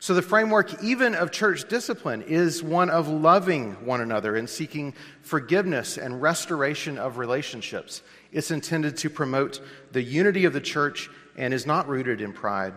So, 0.00 0.14
the 0.14 0.22
framework, 0.22 0.84
even 0.84 1.16
of 1.16 1.32
church 1.32 1.68
discipline, 1.68 2.22
is 2.22 2.62
one 2.62 2.88
of 2.88 3.08
loving 3.08 3.84
one 3.84 4.00
another 4.00 4.36
and 4.36 4.48
seeking 4.48 4.94
forgiveness 5.22 5.98
and 5.98 6.22
restoration 6.22 6.98
of 6.98 7.18
relationships. 7.18 8.02
It's 8.32 8.50
intended 8.50 8.96
to 8.98 9.10
promote 9.10 9.60
the 9.92 10.02
unity 10.02 10.44
of 10.44 10.52
the 10.52 10.60
church 10.60 11.10
and 11.36 11.54
is 11.54 11.66
not 11.66 11.88
rooted 11.88 12.20
in 12.20 12.32
pride, 12.32 12.74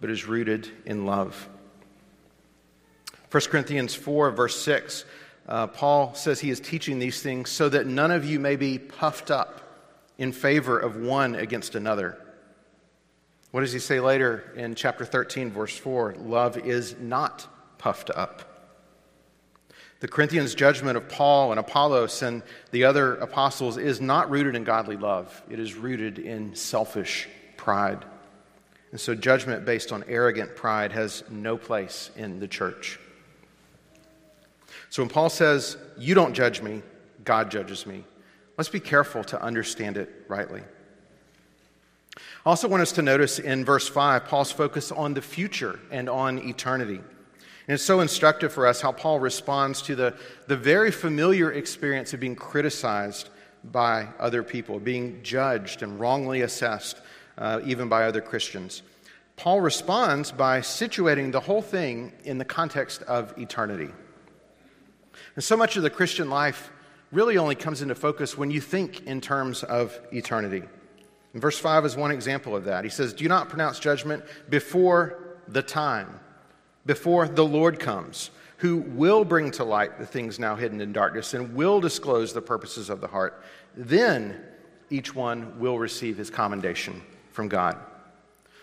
but 0.00 0.10
is 0.10 0.26
rooted 0.26 0.68
in 0.84 1.06
love. 1.06 1.48
1 3.30 3.42
Corinthians 3.44 3.94
4, 3.94 4.30
verse 4.30 4.60
6, 4.60 5.04
uh, 5.48 5.66
Paul 5.66 6.14
says 6.14 6.40
he 6.40 6.50
is 6.50 6.60
teaching 6.60 6.98
these 6.98 7.22
things 7.22 7.50
so 7.50 7.68
that 7.68 7.86
none 7.86 8.10
of 8.10 8.24
you 8.24 8.38
may 8.38 8.56
be 8.56 8.78
puffed 8.78 9.30
up 9.30 9.60
in 10.18 10.32
favor 10.32 10.78
of 10.78 10.96
one 10.96 11.34
against 11.34 11.74
another. 11.74 12.18
What 13.50 13.62
does 13.62 13.72
he 13.72 13.78
say 13.78 14.00
later 14.00 14.52
in 14.56 14.74
chapter 14.74 15.04
13, 15.04 15.50
verse 15.50 15.76
4? 15.76 16.16
Love 16.18 16.58
is 16.58 16.96
not 17.00 17.46
puffed 17.78 18.10
up. 18.10 18.51
The 20.02 20.08
Corinthians' 20.08 20.56
judgment 20.56 20.96
of 20.96 21.08
Paul 21.08 21.52
and 21.52 21.60
Apollos 21.60 22.22
and 22.22 22.42
the 22.72 22.82
other 22.82 23.14
apostles 23.14 23.78
is 23.78 24.00
not 24.00 24.28
rooted 24.32 24.56
in 24.56 24.64
godly 24.64 24.96
love, 24.96 25.40
it 25.48 25.60
is 25.60 25.76
rooted 25.76 26.18
in 26.18 26.56
selfish 26.56 27.28
pride. 27.56 28.04
And 28.90 29.00
so, 29.00 29.14
judgment 29.14 29.64
based 29.64 29.92
on 29.92 30.02
arrogant 30.08 30.56
pride 30.56 30.90
has 30.90 31.22
no 31.30 31.56
place 31.56 32.10
in 32.16 32.40
the 32.40 32.48
church. 32.48 32.98
So, 34.90 35.04
when 35.04 35.08
Paul 35.08 35.30
says, 35.30 35.76
You 35.96 36.16
don't 36.16 36.34
judge 36.34 36.60
me, 36.60 36.82
God 37.22 37.48
judges 37.52 37.86
me, 37.86 38.02
let's 38.58 38.70
be 38.70 38.80
careful 38.80 39.22
to 39.22 39.40
understand 39.40 39.96
it 39.96 40.24
rightly. 40.26 40.62
I 42.16 42.50
also 42.50 42.66
want 42.66 42.82
us 42.82 42.90
to 42.92 43.02
notice 43.02 43.38
in 43.38 43.64
verse 43.64 43.88
5 43.88 44.24
Paul's 44.24 44.50
focus 44.50 44.90
on 44.90 45.14
the 45.14 45.22
future 45.22 45.78
and 45.92 46.10
on 46.10 46.40
eternity. 46.40 47.02
And 47.68 47.74
it's 47.74 47.84
so 47.84 48.00
instructive 48.00 48.52
for 48.52 48.66
us 48.66 48.80
how 48.80 48.92
Paul 48.92 49.20
responds 49.20 49.82
to 49.82 49.94
the, 49.94 50.14
the 50.48 50.56
very 50.56 50.90
familiar 50.90 51.52
experience 51.52 52.12
of 52.12 52.20
being 52.20 52.34
criticized 52.34 53.28
by 53.64 54.08
other 54.18 54.42
people, 54.42 54.80
being 54.80 55.22
judged 55.22 55.82
and 55.82 56.00
wrongly 56.00 56.40
assessed, 56.40 57.00
uh, 57.38 57.60
even 57.64 57.88
by 57.88 58.04
other 58.04 58.20
Christians. 58.20 58.82
Paul 59.36 59.60
responds 59.60 60.32
by 60.32 60.60
situating 60.60 61.30
the 61.30 61.40
whole 61.40 61.62
thing 61.62 62.12
in 62.24 62.38
the 62.38 62.44
context 62.44 63.02
of 63.02 63.36
eternity. 63.38 63.92
And 65.36 65.44
so 65.44 65.56
much 65.56 65.76
of 65.76 65.82
the 65.84 65.90
Christian 65.90 66.28
life 66.28 66.70
really 67.12 67.38
only 67.38 67.54
comes 67.54 67.80
into 67.80 67.94
focus 67.94 68.36
when 68.36 68.50
you 68.50 68.60
think 68.60 69.02
in 69.06 69.20
terms 69.20 69.62
of 69.62 69.98
eternity. 70.12 70.62
And 71.32 71.40
verse 71.40 71.58
5 71.58 71.84
is 71.84 71.96
one 71.96 72.10
example 72.10 72.56
of 72.56 72.64
that. 72.64 72.84
He 72.84 72.90
says, 72.90 73.12
Do 73.12 73.28
not 73.28 73.48
pronounce 73.48 73.78
judgment 73.78 74.24
before 74.48 75.38
the 75.48 75.62
time 75.62 76.20
before 76.86 77.28
the 77.28 77.44
Lord 77.44 77.78
comes, 77.78 78.30
who 78.58 78.78
will 78.78 79.24
bring 79.24 79.50
to 79.52 79.64
light 79.64 79.98
the 79.98 80.06
things 80.06 80.38
now 80.38 80.56
hidden 80.56 80.80
in 80.80 80.92
darkness 80.92 81.34
and 81.34 81.54
will 81.54 81.80
disclose 81.80 82.32
the 82.32 82.42
purposes 82.42 82.90
of 82.90 83.00
the 83.00 83.08
heart. 83.08 83.42
Then 83.76 84.40
each 84.90 85.14
one 85.14 85.58
will 85.58 85.78
receive 85.78 86.16
his 86.16 86.30
commendation 86.30 87.02
from 87.30 87.48
God. 87.48 87.76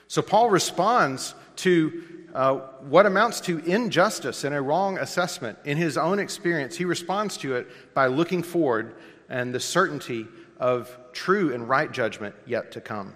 So 0.08 0.22
Paul 0.22 0.50
responds 0.50 1.36
to 1.58 2.04
uh, 2.34 2.56
what 2.82 3.06
amounts 3.06 3.42
to 3.42 3.60
injustice 3.60 4.44
and 4.44 4.54
a 4.54 4.62
wrong 4.62 4.98
assessment 5.00 5.58
in 5.66 5.78
his 5.78 5.98
own 5.98 6.20
experience. 6.20 6.78
He 6.78 6.86
responds 6.86 7.38
to 7.38 7.56
it 7.56 7.94
by 7.94 8.08
looking 8.08 8.44
forward 8.44 8.96
and 9.30 9.54
the 9.54 9.60
certainty 9.60 10.28
of 10.60 10.96
true 11.12 11.54
and 11.54 11.68
right 11.68 11.92
judgment 11.92 12.36
yet 12.46 12.72
to 12.74 12.82
come. 12.82 13.16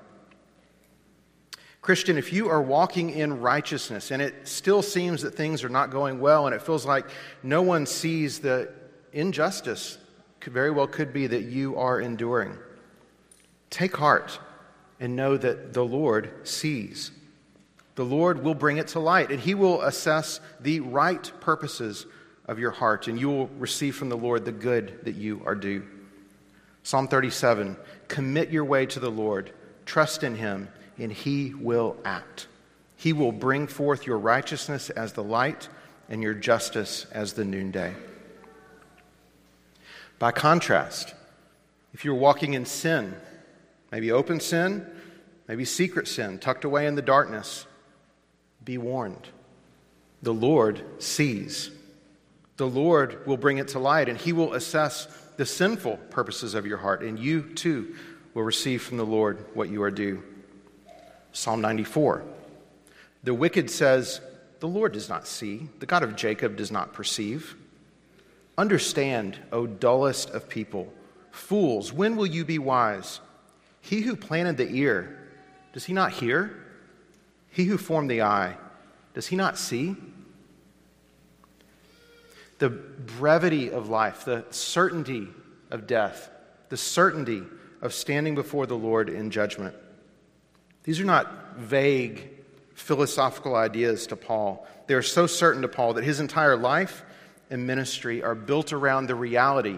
Christian, 1.83 2.17
if 2.17 2.31
you 2.31 2.47
are 2.47 2.61
walking 2.61 3.09
in 3.09 3.41
righteousness 3.41 4.09
and 4.11 4.21
it 4.21 4.47
still 4.47 4.81
seems 4.81 5.21
that 5.21 5.35
things 5.35 5.65
are 5.65 5.69
not 5.69 5.91
going 5.91 6.21
well 6.21 6.45
and 6.45 6.55
it 6.55 6.61
feels 6.61 6.85
like 6.85 7.05
no 7.43 7.61
one 7.61 7.85
sees 7.85 8.39
the 8.39 8.71
injustice, 9.11 9.97
very 10.45 10.71
well 10.71 10.87
could 10.87 11.11
be 11.11 11.27
that 11.27 11.43
you 11.43 11.75
are 11.77 11.99
enduring. 11.99 12.57
Take 13.69 13.97
heart 13.97 14.39
and 15.01 15.17
know 15.17 15.35
that 15.35 15.73
the 15.73 15.83
Lord 15.83 16.47
sees. 16.47 17.11
The 17.95 18.05
Lord 18.05 18.45
will 18.45 18.55
bring 18.55 18.77
it 18.77 18.87
to 18.89 19.01
light 19.01 19.29
and 19.29 19.41
He 19.41 19.53
will 19.53 19.81
assess 19.81 20.39
the 20.61 20.79
right 20.79 21.29
purposes 21.41 22.05
of 22.45 22.59
your 22.59 22.71
heart 22.71 23.09
and 23.09 23.19
you 23.19 23.27
will 23.27 23.47
receive 23.59 23.97
from 23.97 24.07
the 24.07 24.15
Lord 24.15 24.45
the 24.45 24.53
good 24.53 24.99
that 25.03 25.15
you 25.15 25.41
are 25.45 25.53
due. 25.53 25.85
Psalm 26.83 27.09
37 27.09 27.75
Commit 28.07 28.51
your 28.51 28.63
way 28.63 28.85
to 28.85 29.01
the 29.01 29.11
Lord, 29.11 29.51
trust 29.85 30.23
in 30.23 30.35
Him 30.35 30.69
and 30.97 31.11
he 31.11 31.53
will 31.53 31.97
act. 32.05 32.47
He 32.95 33.13
will 33.13 33.31
bring 33.31 33.67
forth 33.67 34.05
your 34.05 34.17
righteousness 34.17 34.89
as 34.89 35.13
the 35.13 35.23
light 35.23 35.67
and 36.09 36.21
your 36.21 36.33
justice 36.33 37.05
as 37.11 37.33
the 37.33 37.45
noonday. 37.45 37.93
By 40.19 40.31
contrast, 40.31 41.13
if 41.93 42.05
you're 42.05 42.15
walking 42.15 42.53
in 42.53 42.65
sin, 42.65 43.15
maybe 43.91 44.11
open 44.11 44.39
sin, 44.39 44.85
maybe 45.47 45.65
secret 45.65 46.07
sin, 46.07 46.39
tucked 46.39 46.65
away 46.65 46.87
in 46.87 46.95
the 46.95 47.01
darkness, 47.01 47.65
be 48.63 48.77
warned. 48.77 49.27
The 50.21 50.33
Lord 50.33 50.81
sees. 50.99 51.69
The 52.57 52.67
Lord 52.67 53.25
will 53.27 53.37
bring 53.37 53.57
it 53.57 53.69
to 53.69 53.79
light, 53.79 54.07
and 54.07 54.17
He 54.17 54.31
will 54.31 54.53
assess 54.53 55.07
the 55.35 55.45
sinful 55.45 55.97
purposes 56.09 56.53
of 56.53 56.65
your 56.65 56.77
heart, 56.77 57.01
and 57.01 57.19
you 57.19 57.41
too 57.41 57.95
will 58.33 58.43
receive 58.43 58.81
from 58.81 58.97
the 58.97 59.05
Lord 59.05 59.45
what 59.53 59.69
you 59.69 59.83
are 59.83 59.91
due. 59.91 60.23
Psalm 61.33 61.61
94. 61.61 62.23
The 63.23 63.33
wicked 63.33 63.69
says, 63.69 64.21
The 64.59 64.67
Lord 64.67 64.93
does 64.93 65.09
not 65.09 65.27
see, 65.27 65.67
the 65.79 65.85
God 65.85 66.03
of 66.03 66.15
Jacob 66.15 66.55
does 66.55 66.71
not 66.71 66.93
perceive. 66.93 67.55
Understand, 68.57 69.39
O 69.51 69.65
dullest 69.65 70.29
of 70.29 70.47
people, 70.47 70.93
fools, 71.31 71.91
when 71.91 72.15
will 72.15 72.27
you 72.27 72.45
be 72.45 72.59
wise? 72.59 73.19
He 73.81 74.01
who 74.01 74.15
planted 74.15 74.57
the 74.57 74.69
ear, 74.69 75.19
does 75.73 75.85
he 75.85 75.93
not 75.93 76.13
hear? 76.13 76.55
He 77.49 77.65
who 77.65 77.77
formed 77.77 78.09
the 78.09 78.21
eye, 78.21 78.55
does 79.13 79.27
he 79.27 79.35
not 79.35 79.57
see? 79.57 79.95
The 82.59 82.69
brevity 82.69 83.71
of 83.71 83.89
life, 83.89 84.23
the 84.23 84.45
certainty 84.51 85.27
of 85.71 85.87
death, 85.87 86.29
the 86.69 86.77
certainty 86.77 87.43
of 87.81 87.93
standing 87.93 88.35
before 88.35 88.67
the 88.67 88.77
Lord 88.77 89.09
in 89.09 89.31
judgment. 89.31 89.75
These 90.83 90.99
are 90.99 91.05
not 91.05 91.57
vague 91.57 92.29
philosophical 92.75 93.55
ideas 93.55 94.07
to 94.07 94.15
Paul. 94.15 94.67
They 94.87 94.93
are 94.93 95.01
so 95.01 95.27
certain 95.27 95.61
to 95.61 95.67
Paul 95.67 95.93
that 95.93 96.03
his 96.03 96.19
entire 96.19 96.57
life 96.57 97.03
and 97.49 97.65
ministry 97.65 98.21
are 98.21 98.35
built 98.35 98.73
around 98.73 99.07
the 99.07 99.15
reality 99.15 99.77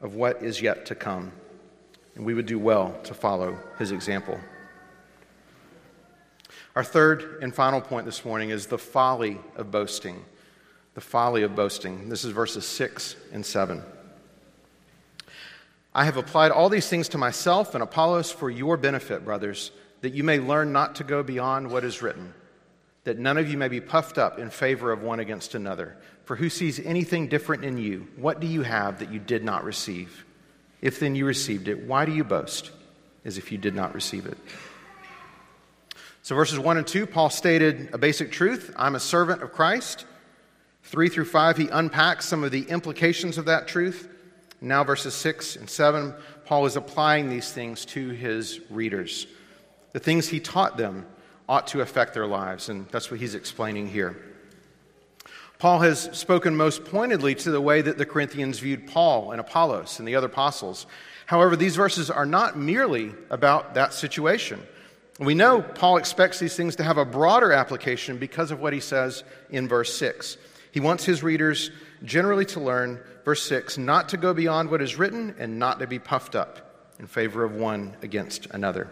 of 0.00 0.14
what 0.14 0.42
is 0.42 0.60
yet 0.60 0.86
to 0.86 0.94
come. 0.94 1.32
And 2.16 2.26
we 2.26 2.34
would 2.34 2.46
do 2.46 2.58
well 2.58 2.98
to 3.04 3.14
follow 3.14 3.56
his 3.78 3.92
example. 3.92 4.38
Our 6.74 6.84
third 6.84 7.38
and 7.42 7.54
final 7.54 7.80
point 7.80 8.06
this 8.06 8.24
morning 8.24 8.50
is 8.50 8.66
the 8.66 8.78
folly 8.78 9.38
of 9.56 9.70
boasting. 9.70 10.24
The 10.94 11.00
folly 11.00 11.42
of 11.42 11.54
boasting. 11.54 12.08
This 12.08 12.24
is 12.24 12.32
verses 12.32 12.66
6 12.66 13.14
and 13.32 13.46
7. 13.46 13.82
I 15.94 16.04
have 16.04 16.16
applied 16.16 16.50
all 16.50 16.68
these 16.68 16.88
things 16.88 17.10
to 17.10 17.18
myself 17.18 17.74
and 17.74 17.82
Apollos 17.82 18.32
for 18.32 18.50
your 18.50 18.76
benefit, 18.76 19.24
brothers 19.24 19.70
that 20.02 20.12
you 20.12 20.22
may 20.22 20.38
learn 20.38 20.72
not 20.72 20.96
to 20.96 21.04
go 21.04 21.22
beyond 21.22 21.70
what 21.70 21.84
is 21.84 22.02
written, 22.02 22.34
that 23.04 23.18
none 23.18 23.38
of 23.38 23.50
you 23.50 23.56
may 23.56 23.68
be 23.68 23.80
puffed 23.80 24.18
up 24.18 24.38
in 24.38 24.50
favor 24.50 24.92
of 24.92 25.02
one 25.02 25.20
against 25.20 25.54
another. 25.54 25.96
For 26.24 26.36
who 26.36 26.50
sees 26.50 26.78
anything 26.78 27.28
different 27.28 27.64
in 27.64 27.78
you? 27.78 28.06
What 28.16 28.40
do 28.40 28.46
you 28.46 28.62
have 28.62 28.98
that 28.98 29.10
you 29.10 29.18
did 29.18 29.42
not 29.42 29.64
receive? 29.64 30.24
If 30.80 31.00
then 31.00 31.14
you 31.14 31.24
received 31.24 31.68
it, 31.68 31.86
why 31.86 32.04
do 32.04 32.12
you 32.12 32.24
boast 32.24 32.70
as 33.24 33.38
if 33.38 33.50
you 33.50 33.58
did 33.58 33.74
not 33.74 33.94
receive 33.94 34.26
it? 34.26 34.38
So, 36.24 36.36
verses 36.36 36.58
1 36.58 36.76
and 36.76 36.86
2, 36.86 37.06
Paul 37.06 37.30
stated 37.30 37.90
a 37.92 37.98
basic 37.98 38.30
truth 38.30 38.72
I'm 38.76 38.94
a 38.94 39.00
servant 39.00 39.42
of 39.42 39.52
Christ. 39.52 40.06
3 40.84 41.08
through 41.08 41.24
5, 41.24 41.56
he 41.56 41.68
unpacks 41.68 42.26
some 42.26 42.42
of 42.42 42.50
the 42.50 42.62
implications 42.62 43.38
of 43.38 43.44
that 43.46 43.68
truth. 43.68 44.08
Now, 44.60 44.84
verses 44.84 45.14
6 45.14 45.56
and 45.56 45.70
7, 45.70 46.14
Paul 46.44 46.66
is 46.66 46.76
applying 46.76 47.28
these 47.28 47.52
things 47.52 47.84
to 47.86 48.10
his 48.10 48.60
readers. 48.70 49.26
The 49.92 50.00
things 50.00 50.28
he 50.28 50.40
taught 50.40 50.76
them 50.76 51.06
ought 51.48 51.66
to 51.68 51.80
affect 51.80 52.14
their 52.14 52.26
lives, 52.26 52.68
and 52.68 52.88
that's 52.88 53.10
what 53.10 53.20
he's 53.20 53.34
explaining 53.34 53.88
here. 53.88 54.16
Paul 55.58 55.80
has 55.80 56.10
spoken 56.12 56.56
most 56.56 56.84
pointedly 56.84 57.34
to 57.36 57.50
the 57.50 57.60
way 57.60 57.82
that 57.82 57.96
the 57.96 58.06
Corinthians 58.06 58.58
viewed 58.58 58.88
Paul 58.88 59.30
and 59.30 59.40
Apollos 59.40 59.98
and 59.98 60.08
the 60.08 60.16
other 60.16 60.26
apostles. 60.26 60.86
However, 61.26 61.54
these 61.54 61.76
verses 61.76 62.10
are 62.10 62.26
not 62.26 62.58
merely 62.58 63.12
about 63.30 63.74
that 63.74 63.94
situation. 63.94 64.60
We 65.20 65.34
know 65.34 65.62
Paul 65.62 65.98
expects 65.98 66.40
these 66.40 66.56
things 66.56 66.74
to 66.76 66.82
have 66.82 66.98
a 66.98 67.04
broader 67.04 67.52
application 67.52 68.18
because 68.18 68.50
of 68.50 68.60
what 68.60 68.72
he 68.72 68.80
says 68.80 69.22
in 69.50 69.68
verse 69.68 69.94
6. 69.96 70.36
He 70.72 70.80
wants 70.80 71.04
his 71.04 71.22
readers 71.22 71.70
generally 72.02 72.46
to 72.46 72.60
learn, 72.60 72.98
verse 73.24 73.42
6, 73.42 73.78
not 73.78 74.08
to 74.08 74.16
go 74.16 74.34
beyond 74.34 74.68
what 74.68 74.82
is 74.82 74.98
written 74.98 75.34
and 75.38 75.58
not 75.58 75.78
to 75.78 75.86
be 75.86 75.98
puffed 75.98 76.34
up 76.34 76.92
in 76.98 77.06
favor 77.06 77.44
of 77.44 77.54
one 77.54 77.96
against 78.02 78.46
another. 78.46 78.88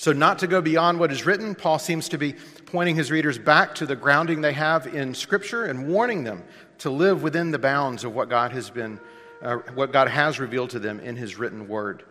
So, 0.00 0.12
not 0.12 0.38
to 0.38 0.46
go 0.46 0.60
beyond 0.60 1.00
what 1.00 1.10
is 1.10 1.26
written, 1.26 1.56
Paul 1.56 1.80
seems 1.80 2.08
to 2.10 2.18
be 2.18 2.36
pointing 2.66 2.94
his 2.94 3.10
readers 3.10 3.36
back 3.36 3.74
to 3.74 3.84
the 3.84 3.96
grounding 3.96 4.40
they 4.40 4.52
have 4.52 4.86
in 4.86 5.12
Scripture 5.12 5.64
and 5.64 5.88
warning 5.88 6.22
them 6.22 6.44
to 6.78 6.88
live 6.88 7.24
within 7.24 7.50
the 7.50 7.58
bounds 7.58 8.04
of 8.04 8.14
what 8.14 8.28
God 8.28 8.52
has 8.52 8.70
been, 8.70 9.00
uh, 9.42 9.56
what 9.74 9.92
God 9.92 10.06
has 10.06 10.38
revealed 10.38 10.70
to 10.70 10.78
them 10.78 11.00
in 11.00 11.16
His 11.16 11.36
written 11.36 11.66
Word. 11.66 12.04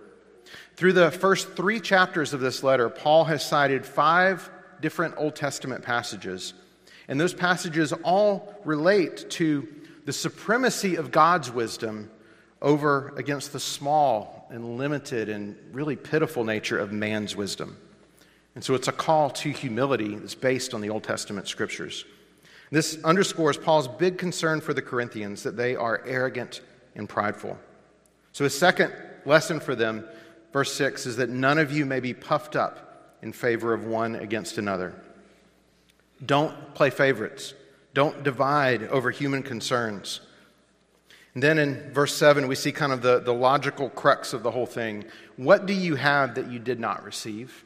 Through 0.76 0.94
the 0.94 1.12
first 1.12 1.54
three 1.54 1.80
chapters 1.80 2.34
of 2.34 2.42
this 2.42 2.62
letter, 2.62 2.90
Paul 2.90 3.24
has 3.24 3.46
cited 3.46 3.86
five 3.86 4.52
different 4.82 5.14
Old 5.16 5.38
Testament 5.38 5.82
passages, 5.82 6.56
and 7.08 7.18
those 7.18 7.34
passages 7.34 7.94
all 8.04 8.54
relate 8.66 9.30
to 9.30 9.66
the 10.04 10.12
supremacy 10.12 10.98
of 10.98 11.12
God's 11.12 11.50
wisdom 11.50 12.12
over 12.62 13.14
against 13.16 13.54
the 13.54 13.62
small 13.62 14.37
and 14.50 14.78
limited 14.78 15.30
and 15.30 15.58
really 15.72 15.96
pitiful 15.96 16.44
nature 16.44 16.78
of 16.78 16.92
man's 16.92 17.36
wisdom. 17.36 17.78
And 18.56 18.64
so 18.64 18.74
it's 18.74 18.88
a 18.88 18.92
call 18.92 19.30
to 19.30 19.52
humility 19.52 20.16
that's 20.16 20.36
based 20.36 20.74
on 20.74 20.82
the 20.82 20.90
Old 20.90 21.04
Testament 21.04 21.48
scriptures. 21.48 22.06
This 22.72 23.02
underscores 23.04 23.58
Paul's 23.58 23.88
big 23.88 24.18
concern 24.18 24.62
for 24.62 24.74
the 24.74 24.82
Corinthians 24.82 25.44
that 25.44 25.56
they 25.56 25.76
are 25.76 26.02
arrogant 26.06 26.62
and 26.96 27.08
prideful. 27.08 27.58
So, 28.34 28.44
his 28.44 28.58
second 28.58 28.94
lesson 29.26 29.60
for 29.60 29.76
them, 29.76 30.06
verse 30.52 30.74
6, 30.74 31.06
is 31.06 31.16
that 31.18 31.30
none 31.30 31.60
of 31.60 31.72
you 31.72 31.86
may 31.86 32.00
be 32.00 32.14
puffed 32.14 32.56
up 32.56 33.16
in 33.22 33.32
favor 33.32 33.74
of 33.74 33.86
one 33.86 34.16
against 34.16 34.58
another. 34.58 34.94
Don't 36.26 36.74
play 36.74 36.90
favorites, 36.90 37.54
don't 37.94 38.24
divide 38.24 38.84
over 38.84 39.12
human 39.12 39.44
concerns. 39.44 40.22
And 41.38 41.44
then 41.44 41.60
in 41.60 41.94
verse 41.94 42.16
7, 42.16 42.48
we 42.48 42.56
see 42.56 42.72
kind 42.72 42.92
of 42.92 43.04
the, 43.04 43.20
the 43.20 43.32
logical 43.32 43.92
crux 43.92 44.34
of 44.34 44.42
the 44.42 44.50
whole 44.50 44.66
thing. 44.66 45.06
What 45.36 45.68
do 45.68 45.74
you 45.74 45.94
have 45.94 46.34
that 46.34 46.50
you 46.50 46.58
did 46.58 46.80
not 46.80 47.04
receive? 47.04 47.64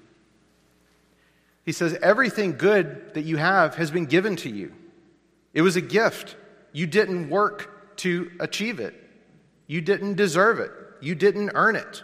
He 1.63 1.71
says, 1.71 1.97
Everything 2.01 2.57
good 2.57 3.13
that 3.13 3.21
you 3.21 3.37
have 3.37 3.75
has 3.75 3.89
been 3.89 4.07
given 4.07 4.35
to 4.35 4.49
you. 4.49 4.73
It 5.53 5.61
was 5.61 5.77
a 5.77 5.81
gift. 5.81 6.35
You 6.73 6.85
didn't 6.85 7.29
work 7.29 7.95
to 7.99 8.29
achieve 8.41 8.81
it, 8.81 8.93
you 9.67 9.79
didn't 9.79 10.15
deserve 10.15 10.59
it, 10.59 10.71
you 10.99 11.15
didn't 11.15 11.51
earn 11.55 11.77
it. 11.77 12.03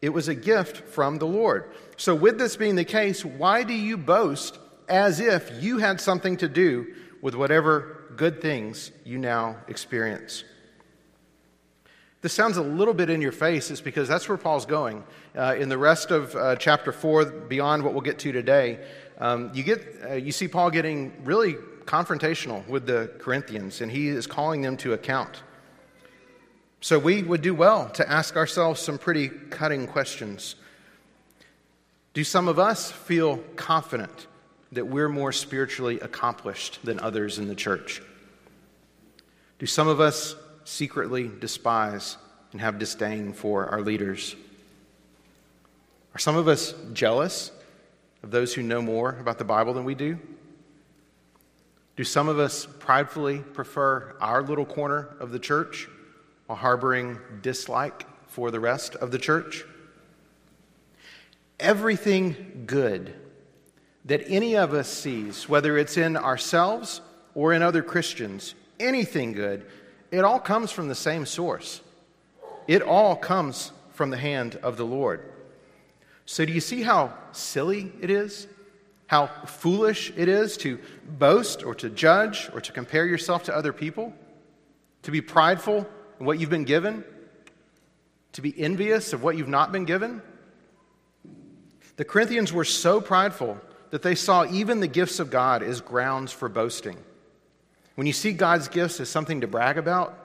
It 0.00 0.10
was 0.10 0.28
a 0.28 0.36
gift 0.36 0.88
from 0.90 1.18
the 1.18 1.26
Lord. 1.26 1.68
So, 1.96 2.14
with 2.14 2.38
this 2.38 2.56
being 2.56 2.76
the 2.76 2.84
case, 2.84 3.24
why 3.24 3.64
do 3.64 3.74
you 3.74 3.96
boast 3.96 4.56
as 4.88 5.18
if 5.18 5.50
you 5.60 5.78
had 5.78 6.00
something 6.00 6.36
to 6.36 6.48
do 6.48 6.94
with 7.20 7.34
whatever 7.34 8.04
good 8.14 8.40
things 8.40 8.92
you 9.04 9.18
now 9.18 9.56
experience? 9.66 10.44
This 12.26 12.32
sounds 12.32 12.56
a 12.56 12.62
little 12.62 12.92
bit 12.92 13.08
in 13.08 13.22
your 13.22 13.30
face, 13.30 13.70
is 13.70 13.80
because 13.80 14.08
that's 14.08 14.28
where 14.28 14.36
Paul's 14.36 14.66
going. 14.66 15.04
Uh, 15.36 15.54
in 15.56 15.68
the 15.68 15.78
rest 15.78 16.10
of 16.10 16.34
uh, 16.34 16.56
chapter 16.56 16.90
4, 16.90 17.24
beyond 17.24 17.84
what 17.84 17.92
we'll 17.92 18.02
get 18.02 18.18
to 18.18 18.32
today, 18.32 18.80
um, 19.18 19.52
you, 19.54 19.62
get, 19.62 19.86
uh, 20.04 20.14
you 20.14 20.32
see 20.32 20.48
Paul 20.48 20.72
getting 20.72 21.12
really 21.22 21.54
confrontational 21.84 22.66
with 22.66 22.84
the 22.84 23.12
Corinthians, 23.20 23.80
and 23.80 23.92
he 23.92 24.08
is 24.08 24.26
calling 24.26 24.60
them 24.60 24.76
to 24.78 24.92
account. 24.92 25.40
So 26.80 26.98
we 26.98 27.22
would 27.22 27.42
do 27.42 27.54
well 27.54 27.90
to 27.90 28.10
ask 28.10 28.34
ourselves 28.34 28.80
some 28.80 28.98
pretty 28.98 29.28
cutting 29.28 29.86
questions. 29.86 30.56
Do 32.12 32.24
some 32.24 32.48
of 32.48 32.58
us 32.58 32.90
feel 32.90 33.36
confident 33.54 34.26
that 34.72 34.88
we're 34.88 35.08
more 35.08 35.30
spiritually 35.30 36.00
accomplished 36.00 36.80
than 36.82 36.98
others 36.98 37.38
in 37.38 37.46
the 37.46 37.54
church? 37.54 38.02
Do 39.60 39.66
some 39.66 39.86
of 39.86 40.00
us 40.00 40.34
secretly 40.66 41.30
despise 41.40 42.16
and 42.52 42.60
have 42.60 42.78
disdain 42.78 43.32
for 43.32 43.66
our 43.66 43.80
leaders? 43.80 44.36
Are 46.14 46.18
some 46.18 46.36
of 46.36 46.48
us 46.48 46.74
jealous 46.92 47.52
of 48.22 48.30
those 48.30 48.52
who 48.52 48.62
know 48.62 48.82
more 48.82 49.16
about 49.20 49.38
the 49.38 49.44
Bible 49.44 49.74
than 49.74 49.84
we 49.84 49.94
do? 49.94 50.18
Do 51.96 52.04
some 52.04 52.28
of 52.28 52.38
us 52.38 52.66
pridefully 52.78 53.38
prefer 53.38 54.16
our 54.20 54.42
little 54.42 54.66
corner 54.66 55.16
of 55.20 55.30
the 55.30 55.38
church 55.38 55.88
while 56.46 56.58
harboring 56.58 57.18
dislike 57.42 58.04
for 58.26 58.50
the 58.50 58.60
rest 58.60 58.96
of 58.96 59.10
the 59.12 59.18
church? 59.18 59.64
Everything 61.60 62.64
good 62.66 63.14
that 64.04 64.22
any 64.26 64.56
of 64.56 64.74
us 64.74 64.88
sees, 64.88 65.48
whether 65.48 65.78
it's 65.78 65.96
in 65.96 66.16
ourselves 66.16 67.00
or 67.34 67.52
in 67.52 67.62
other 67.62 67.82
Christians, 67.82 68.54
anything 68.78 69.32
good, 69.32 69.66
it 70.16 70.24
all 70.24 70.40
comes 70.40 70.70
from 70.70 70.88
the 70.88 70.94
same 70.94 71.26
source. 71.26 71.80
It 72.66 72.82
all 72.82 73.16
comes 73.16 73.72
from 73.92 74.10
the 74.10 74.16
hand 74.16 74.56
of 74.62 74.76
the 74.76 74.86
Lord. 74.86 75.22
So, 76.24 76.44
do 76.44 76.52
you 76.52 76.60
see 76.60 76.82
how 76.82 77.14
silly 77.32 77.92
it 78.00 78.10
is 78.10 78.48
how 79.06 79.28
foolish 79.46 80.12
it 80.16 80.28
is 80.28 80.56
to 80.58 80.78
boast 81.18 81.62
or 81.62 81.74
to 81.76 81.88
judge 81.88 82.50
or 82.52 82.60
to 82.60 82.72
compare 82.72 83.06
yourself 83.06 83.44
to 83.44 83.56
other 83.56 83.72
people, 83.72 84.12
to 85.02 85.10
be 85.10 85.20
prideful 85.20 85.86
in 86.18 86.26
what 86.26 86.38
you've 86.38 86.50
been 86.50 86.64
given, 86.64 87.04
to 88.32 88.42
be 88.42 88.54
envious 88.58 89.12
of 89.12 89.22
what 89.22 89.36
you've 89.36 89.48
not 89.48 89.72
been 89.72 89.84
given. 89.84 90.20
The 91.96 92.04
Corinthians 92.04 92.52
were 92.52 92.64
so 92.64 93.00
prideful 93.00 93.58
that 93.90 94.02
they 94.02 94.16
saw 94.16 94.44
even 94.44 94.80
the 94.80 94.88
gifts 94.88 95.20
of 95.20 95.30
God 95.30 95.62
as 95.62 95.80
grounds 95.80 96.32
for 96.32 96.48
boasting. 96.48 96.96
When 97.96 98.06
you 98.06 98.12
see 98.12 98.32
God's 98.32 98.68
gifts 98.68 99.00
as 99.00 99.08
something 99.08 99.40
to 99.40 99.46
brag 99.46 99.78
about, 99.78 100.16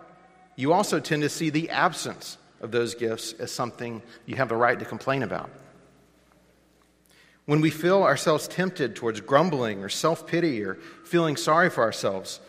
you 0.55 0.73
also 0.73 0.99
tend 0.99 1.23
to 1.23 1.29
see 1.29 1.49
the 1.49 1.69
absence 1.69 2.37
of 2.61 2.71
those 2.71 2.95
gifts 2.95 3.33
as 3.33 3.51
something 3.51 4.01
you 4.25 4.35
have 4.35 4.49
the 4.49 4.55
right 4.55 4.77
to 4.77 4.85
complain 4.85 5.23
about. 5.23 5.49
When 7.45 7.61
we 7.61 7.71
feel 7.71 8.03
ourselves 8.03 8.47
tempted 8.47 8.95
towards 8.95 9.21
grumbling 9.21 9.83
or 9.83 9.89
self 9.89 10.27
pity 10.27 10.63
or 10.63 10.75
feeling 11.05 11.37
sorry 11.37 11.69
for 11.69 11.81
ourselves, 11.81 12.39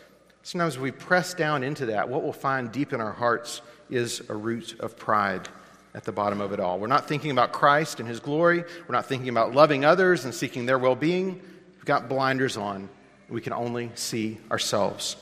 sometimes 0.43 0.77
we 0.77 0.91
press 0.91 1.33
down 1.33 1.63
into 1.63 1.87
that. 1.87 2.09
What 2.09 2.21
we'll 2.21 2.33
find 2.33 2.71
deep 2.71 2.93
in 2.93 3.01
our 3.01 3.11
hearts 3.11 3.61
is 3.89 4.21
a 4.29 4.35
root 4.35 4.75
of 4.79 4.97
pride 4.97 5.47
at 5.95 6.03
the 6.03 6.11
bottom 6.11 6.41
of 6.41 6.51
it 6.51 6.59
all. 6.59 6.79
We're 6.79 6.87
not 6.87 7.07
thinking 7.07 7.31
about 7.31 7.53
Christ 7.53 7.99
and 7.99 8.07
His 8.07 8.19
glory. 8.19 8.59
We're 8.87 8.95
not 8.95 9.05
thinking 9.05 9.29
about 9.29 9.55
loving 9.55 9.85
others 9.85 10.25
and 10.25 10.33
seeking 10.33 10.65
their 10.65 10.77
well 10.77 10.95
being. 10.95 11.41
We've 11.75 11.85
got 11.85 12.09
blinders 12.09 12.57
on. 12.57 12.89
We 13.33 13.41
can 13.41 13.51
only 13.51 13.89
see 13.95 14.37
ourselves. 14.51 15.15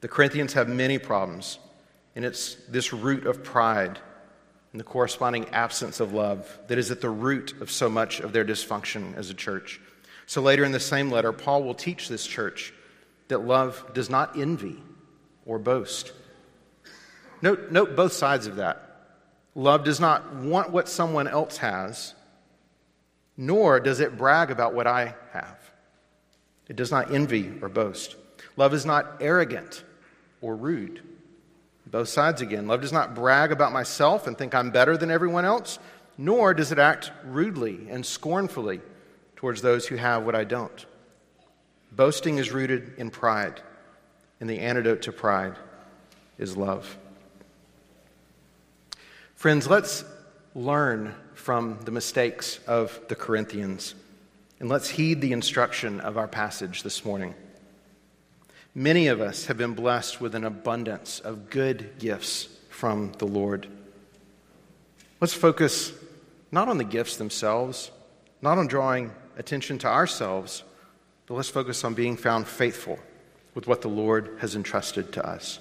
The 0.00 0.08
Corinthians 0.08 0.54
have 0.54 0.68
many 0.68 0.98
problems, 0.98 1.60
and 2.16 2.24
it's 2.24 2.56
this 2.68 2.92
root 2.92 3.24
of 3.24 3.44
pride 3.44 4.00
and 4.72 4.80
the 4.80 4.84
corresponding 4.84 5.48
absence 5.50 6.00
of 6.00 6.12
love 6.12 6.58
that 6.66 6.76
is 6.76 6.90
at 6.90 7.00
the 7.00 7.08
root 7.08 7.54
of 7.60 7.70
so 7.70 7.88
much 7.88 8.18
of 8.18 8.32
their 8.32 8.44
dysfunction 8.44 9.16
as 9.16 9.30
a 9.30 9.34
church. 9.34 9.80
So 10.26 10.42
later 10.42 10.64
in 10.64 10.72
the 10.72 10.80
same 10.80 11.08
letter, 11.08 11.30
Paul 11.30 11.62
will 11.62 11.72
teach 11.72 12.08
this 12.08 12.26
church 12.26 12.74
that 13.28 13.46
love 13.46 13.84
does 13.94 14.10
not 14.10 14.36
envy 14.36 14.82
or 15.44 15.60
boast. 15.60 16.10
Note, 17.42 17.70
note 17.70 17.94
both 17.94 18.12
sides 18.12 18.48
of 18.48 18.56
that. 18.56 19.12
Love 19.54 19.84
does 19.84 20.00
not 20.00 20.34
want 20.34 20.72
what 20.72 20.88
someone 20.88 21.28
else 21.28 21.58
has, 21.58 22.12
nor 23.36 23.78
does 23.78 24.00
it 24.00 24.18
brag 24.18 24.50
about 24.50 24.74
what 24.74 24.88
I 24.88 25.14
have. 25.30 25.65
It 26.68 26.76
does 26.76 26.90
not 26.90 27.12
envy 27.12 27.52
or 27.62 27.68
boast. 27.68 28.16
Love 28.56 28.74
is 28.74 28.84
not 28.84 29.18
arrogant 29.20 29.84
or 30.40 30.56
rude. 30.56 31.02
Both 31.86 32.08
sides 32.08 32.42
again. 32.42 32.66
Love 32.66 32.80
does 32.80 32.92
not 32.92 33.14
brag 33.14 33.52
about 33.52 33.72
myself 33.72 34.26
and 34.26 34.36
think 34.36 34.54
I'm 34.54 34.70
better 34.70 34.96
than 34.96 35.10
everyone 35.10 35.44
else, 35.44 35.78
nor 36.18 36.52
does 36.52 36.72
it 36.72 36.78
act 36.78 37.12
rudely 37.24 37.86
and 37.88 38.04
scornfully 38.04 38.80
towards 39.36 39.62
those 39.62 39.86
who 39.86 39.96
have 39.96 40.24
what 40.24 40.34
I 40.34 40.44
don't. 40.44 40.84
Boasting 41.92 42.38
is 42.38 42.50
rooted 42.50 42.94
in 42.98 43.10
pride, 43.10 43.60
and 44.40 44.50
the 44.50 44.58
antidote 44.58 45.02
to 45.02 45.12
pride 45.12 45.56
is 46.38 46.56
love. 46.56 46.96
Friends, 49.36 49.68
let's 49.68 50.04
learn 50.54 51.14
from 51.34 51.78
the 51.84 51.90
mistakes 51.90 52.58
of 52.66 52.98
the 53.08 53.14
Corinthians, 53.14 53.94
and 54.58 54.68
let's 54.68 54.88
heed 54.88 55.20
the 55.20 55.32
instruction 55.32 56.00
of 56.00 56.16
our 56.16 56.28
passage 56.28 56.82
this 56.82 57.04
morning. 57.04 57.34
Many 58.74 59.08
of 59.08 59.20
us 59.20 59.46
have 59.46 59.58
been 59.58 59.74
blessed 59.74 60.20
with 60.20 60.34
an 60.34 60.44
abundance 60.44 61.20
of 61.20 61.50
good 61.50 61.98
gifts 61.98 62.48
from 62.70 63.12
the 63.18 63.26
Lord. 63.26 63.66
Let's 65.20 65.34
focus 65.34 65.92
not 66.50 66.68
on 66.68 66.78
the 66.78 66.84
gifts 66.84 67.16
themselves, 67.16 67.90
not 68.40 68.58
on 68.58 68.66
drawing 68.66 69.12
attention 69.36 69.78
to 69.78 69.88
ourselves, 69.88 70.62
but 71.26 71.34
let's 71.34 71.48
focus 71.48 71.84
on 71.84 71.94
being 71.94 72.16
found 72.16 72.46
faithful 72.46 72.98
with 73.54 73.66
what 73.66 73.82
the 73.82 73.88
Lord 73.88 74.36
has 74.40 74.54
entrusted 74.54 75.12
to 75.14 75.26
us. 75.26 75.58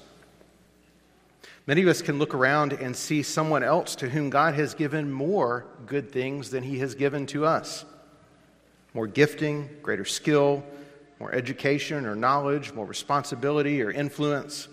Many 1.68 1.82
of 1.82 1.88
us 1.88 2.02
can 2.02 2.20
look 2.20 2.36
around 2.36 2.74
and 2.74 2.96
see 2.96 3.24
someone 3.24 3.64
else 3.64 3.96
to 3.96 4.10
whom 4.10 4.30
God 4.30 4.54
has 4.54 4.74
given 4.74 5.12
more 5.12 5.66
good 5.86 6.12
things 6.12 6.52
than 6.52 6.64
He 6.64 6.80
has 6.80 6.96
given 6.96 7.26
to 7.28 7.46
us 7.46 7.86
more 8.96 9.08
gifting, 9.08 9.70
greater 9.84 10.06
skill, 10.06 10.64
more 11.20 11.32
education 11.34 12.06
or 12.06 12.16
knowledge, 12.16 12.72
more 12.72 12.86
responsibility 12.86 13.82
or 13.84 13.92
influence. 13.92 14.70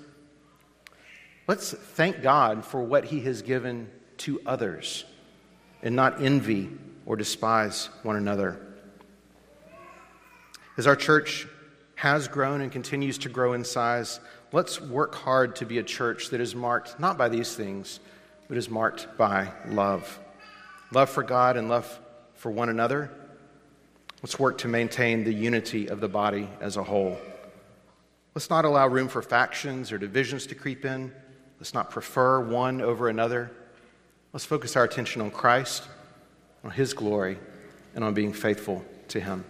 Let's 1.49 1.73
thank 1.73 2.23
God 2.23 2.65
for 2.65 2.81
what 2.81 3.05
He 3.05 3.21
has 3.23 3.43
given 3.43 3.91
to 4.19 4.41
others 4.47 5.05
and 5.83 5.97
not 5.97 6.23
envy 6.23 6.71
or 7.05 7.17
despise 7.17 7.91
one 8.05 8.15
another. 8.15 8.65
As 10.79 10.87
our 10.87 10.97
church 10.97 11.49
has 11.97 12.29
grown 12.29 12.61
and 12.61 12.71
continues 12.71 13.19
to 13.19 13.29
grow 13.29 13.55
in 13.55 13.65
size, 13.65 14.21
let's 14.53 14.81
work 14.81 15.17
hard 15.17 15.57
to 15.57 15.67
be 15.67 15.79
a 15.79 15.83
church 15.83 16.31
that 16.31 16.41
is 16.41 16.55
marked 16.55 16.99
not 17.01 17.19
by 17.19 17.29
these 17.29 17.57
things, 17.57 17.99
but 18.47 18.57
is 18.57 18.71
marked 18.71 19.19
by 19.19 19.53
love 19.67 20.21
love 20.93 21.09
for 21.09 21.23
God 21.23 21.57
and 21.57 21.71
love 21.71 21.99
for 22.35 22.51
one 22.51 22.69
another 22.69 23.11
Let's 24.23 24.39
work 24.39 24.59
to 24.59 24.69
maintain 24.69 25.25
the 25.25 25.35
unity 25.35 25.89
of 25.89 26.01
the 26.01 26.09
body 26.09 26.49
as 26.61 26.77
a 26.77 26.85
whole. 26.85 27.19
Let's 28.35 28.51
not 28.51 28.65
allow 28.65 28.87
room 28.87 29.09
for 29.09 29.21
factions 29.21 29.91
or 29.91 29.99
divisions 29.99 30.47
to 30.47 30.55
creep 30.55 30.85
in. 30.85 31.13
Let's 31.59 31.75
not 31.75 31.91
prefer 31.91 32.41
one 32.41 32.81
over 32.81 33.09
another. 33.09 33.51
Let's 34.33 34.45
focus 34.45 34.77
our 34.77 34.85
attention 34.85 35.21
on 35.23 35.31
Christ, 35.31 35.87
on 36.65 36.71
His 36.71 36.95
glory, 36.95 37.39
and 37.95 38.05
on 38.05 38.15
being 38.15 38.33
faithful 38.33 38.85
to 39.09 39.21
Him. 39.21 39.45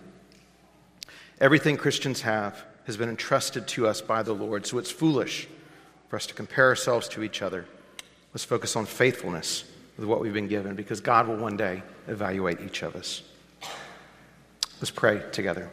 Everything 1.41 1.77
Christians 1.77 2.23
have 2.23 2.65
has 2.87 2.97
been 2.97 3.09
entrusted 3.09 3.69
to 3.69 3.87
us 3.87 4.01
by 4.01 4.23
the 4.23 4.33
Lord. 4.33 4.67
So 4.67 4.79
it's 4.79 4.91
foolish 4.91 5.49
for 6.09 6.17
us 6.17 6.27
to 6.27 6.35
compare 6.35 6.67
ourselves 6.67 7.09
to 7.09 7.23
each 7.23 7.43
other. 7.43 7.67
Let's 8.33 8.45
focus 8.45 8.75
on 8.75 8.87
faithfulness 8.87 9.65
with 9.97 10.07
what 10.07 10.21
we've 10.21 10.33
been 10.33 10.49
given 10.49 10.75
because 10.75 11.01
God 11.01 11.29
will 11.29 11.37
one 11.37 11.57
day 11.57 11.83
evaluate 12.09 12.61
each 12.61 12.83
of 12.83 12.97
us. 12.97 13.23
Let's 14.83 14.91
pray 14.91 15.23
together. 15.31 15.71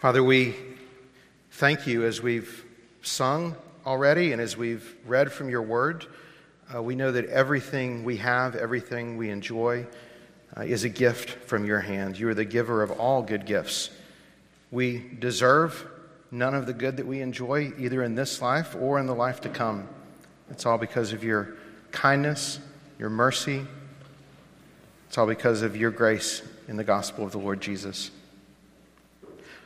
Father, 0.00 0.24
we 0.24 0.54
thank 1.50 1.86
you 1.86 2.06
as 2.06 2.22
we've 2.22 2.64
sung 3.02 3.54
already 3.84 4.32
and 4.32 4.40
as 4.40 4.56
we've 4.56 4.96
read 5.04 5.30
from 5.30 5.50
your 5.50 5.60
word. 5.60 6.06
Uh, 6.74 6.82
we 6.82 6.94
know 6.94 7.12
that 7.12 7.26
everything 7.26 8.02
we 8.02 8.16
have, 8.16 8.56
everything 8.56 9.18
we 9.18 9.28
enjoy, 9.28 9.86
uh, 10.56 10.62
is 10.62 10.84
a 10.84 10.88
gift 10.88 11.32
from 11.32 11.66
your 11.66 11.80
hand. 11.80 12.18
You 12.18 12.30
are 12.30 12.34
the 12.34 12.46
giver 12.46 12.82
of 12.82 12.90
all 12.92 13.20
good 13.20 13.44
gifts. 13.44 13.90
We 14.70 15.04
deserve 15.18 15.86
none 16.30 16.54
of 16.54 16.64
the 16.64 16.72
good 16.72 16.96
that 16.96 17.06
we 17.06 17.20
enjoy, 17.20 17.74
either 17.76 18.02
in 18.02 18.14
this 18.14 18.40
life 18.40 18.74
or 18.74 18.98
in 18.98 19.04
the 19.04 19.14
life 19.14 19.42
to 19.42 19.50
come. 19.50 19.86
It's 20.48 20.64
all 20.64 20.78
because 20.78 21.12
of 21.12 21.22
your 21.22 21.56
kindness, 21.92 22.58
your 22.98 23.10
mercy. 23.10 23.66
It's 25.08 25.16
all 25.16 25.26
because 25.26 25.62
of 25.62 25.74
your 25.74 25.90
grace 25.90 26.42
in 26.68 26.76
the 26.76 26.84
gospel 26.84 27.24
of 27.24 27.32
the 27.32 27.38
Lord 27.38 27.62
Jesus. 27.62 28.10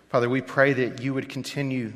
Father, 0.09 0.29
we 0.29 0.41
pray 0.41 0.73
that 0.73 1.03
you 1.03 1.15
would 1.15 1.29
continue 1.29 1.93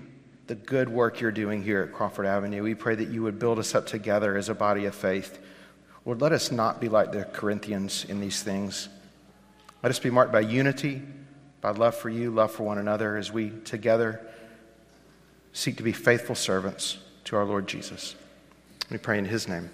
the 0.49 0.57
good 0.57 0.89
work 0.89 1.21
you're 1.21 1.31
doing 1.31 1.63
here 1.63 1.83
at 1.83 1.93
Crawford 1.93 2.27
Avenue. 2.27 2.63
We 2.65 2.75
pray 2.75 2.97
that 2.97 3.09
you 3.09 3.23
would 3.23 3.39
build 3.39 3.61
us 3.61 3.75
up 3.75 3.87
together 3.87 4.37
as 4.37 4.49
a 4.49 4.55
body 4.55 4.85
of 4.87 4.97
faith. 4.97 5.39
Lord, 6.05 6.21
let 6.21 6.33
us 6.33 6.51
not 6.51 6.81
be 6.81 6.89
like 6.89 7.13
the 7.13 7.25
Corinthians 7.25 8.05
in 8.09 8.21
these 8.21 8.43
things. 8.43 8.89
Let 9.83 9.91
us 9.91 9.99
be 10.01 10.11
marked 10.11 10.33
by 10.33 10.41
unity, 10.41 11.03
by 11.61 11.71
love 11.71 11.95
for 11.95 12.11
you, 12.11 12.33
love 12.33 12.51
for 12.51 12.65
one 12.65 12.79
another, 12.79 13.17
as 13.17 13.31
we 13.31 13.51
together 13.65 14.27
seek 15.53 15.77
to 15.77 15.85
be 15.85 15.93
faithful 15.93 16.35
servants 16.35 16.99
to 17.25 17.37
our 17.37 17.45
Lord 17.45 17.69
Jesus. 17.69 18.17
We 18.91 18.99
pray 18.99 19.19
in 19.19 19.25
his 19.25 19.47
name. 19.47 19.71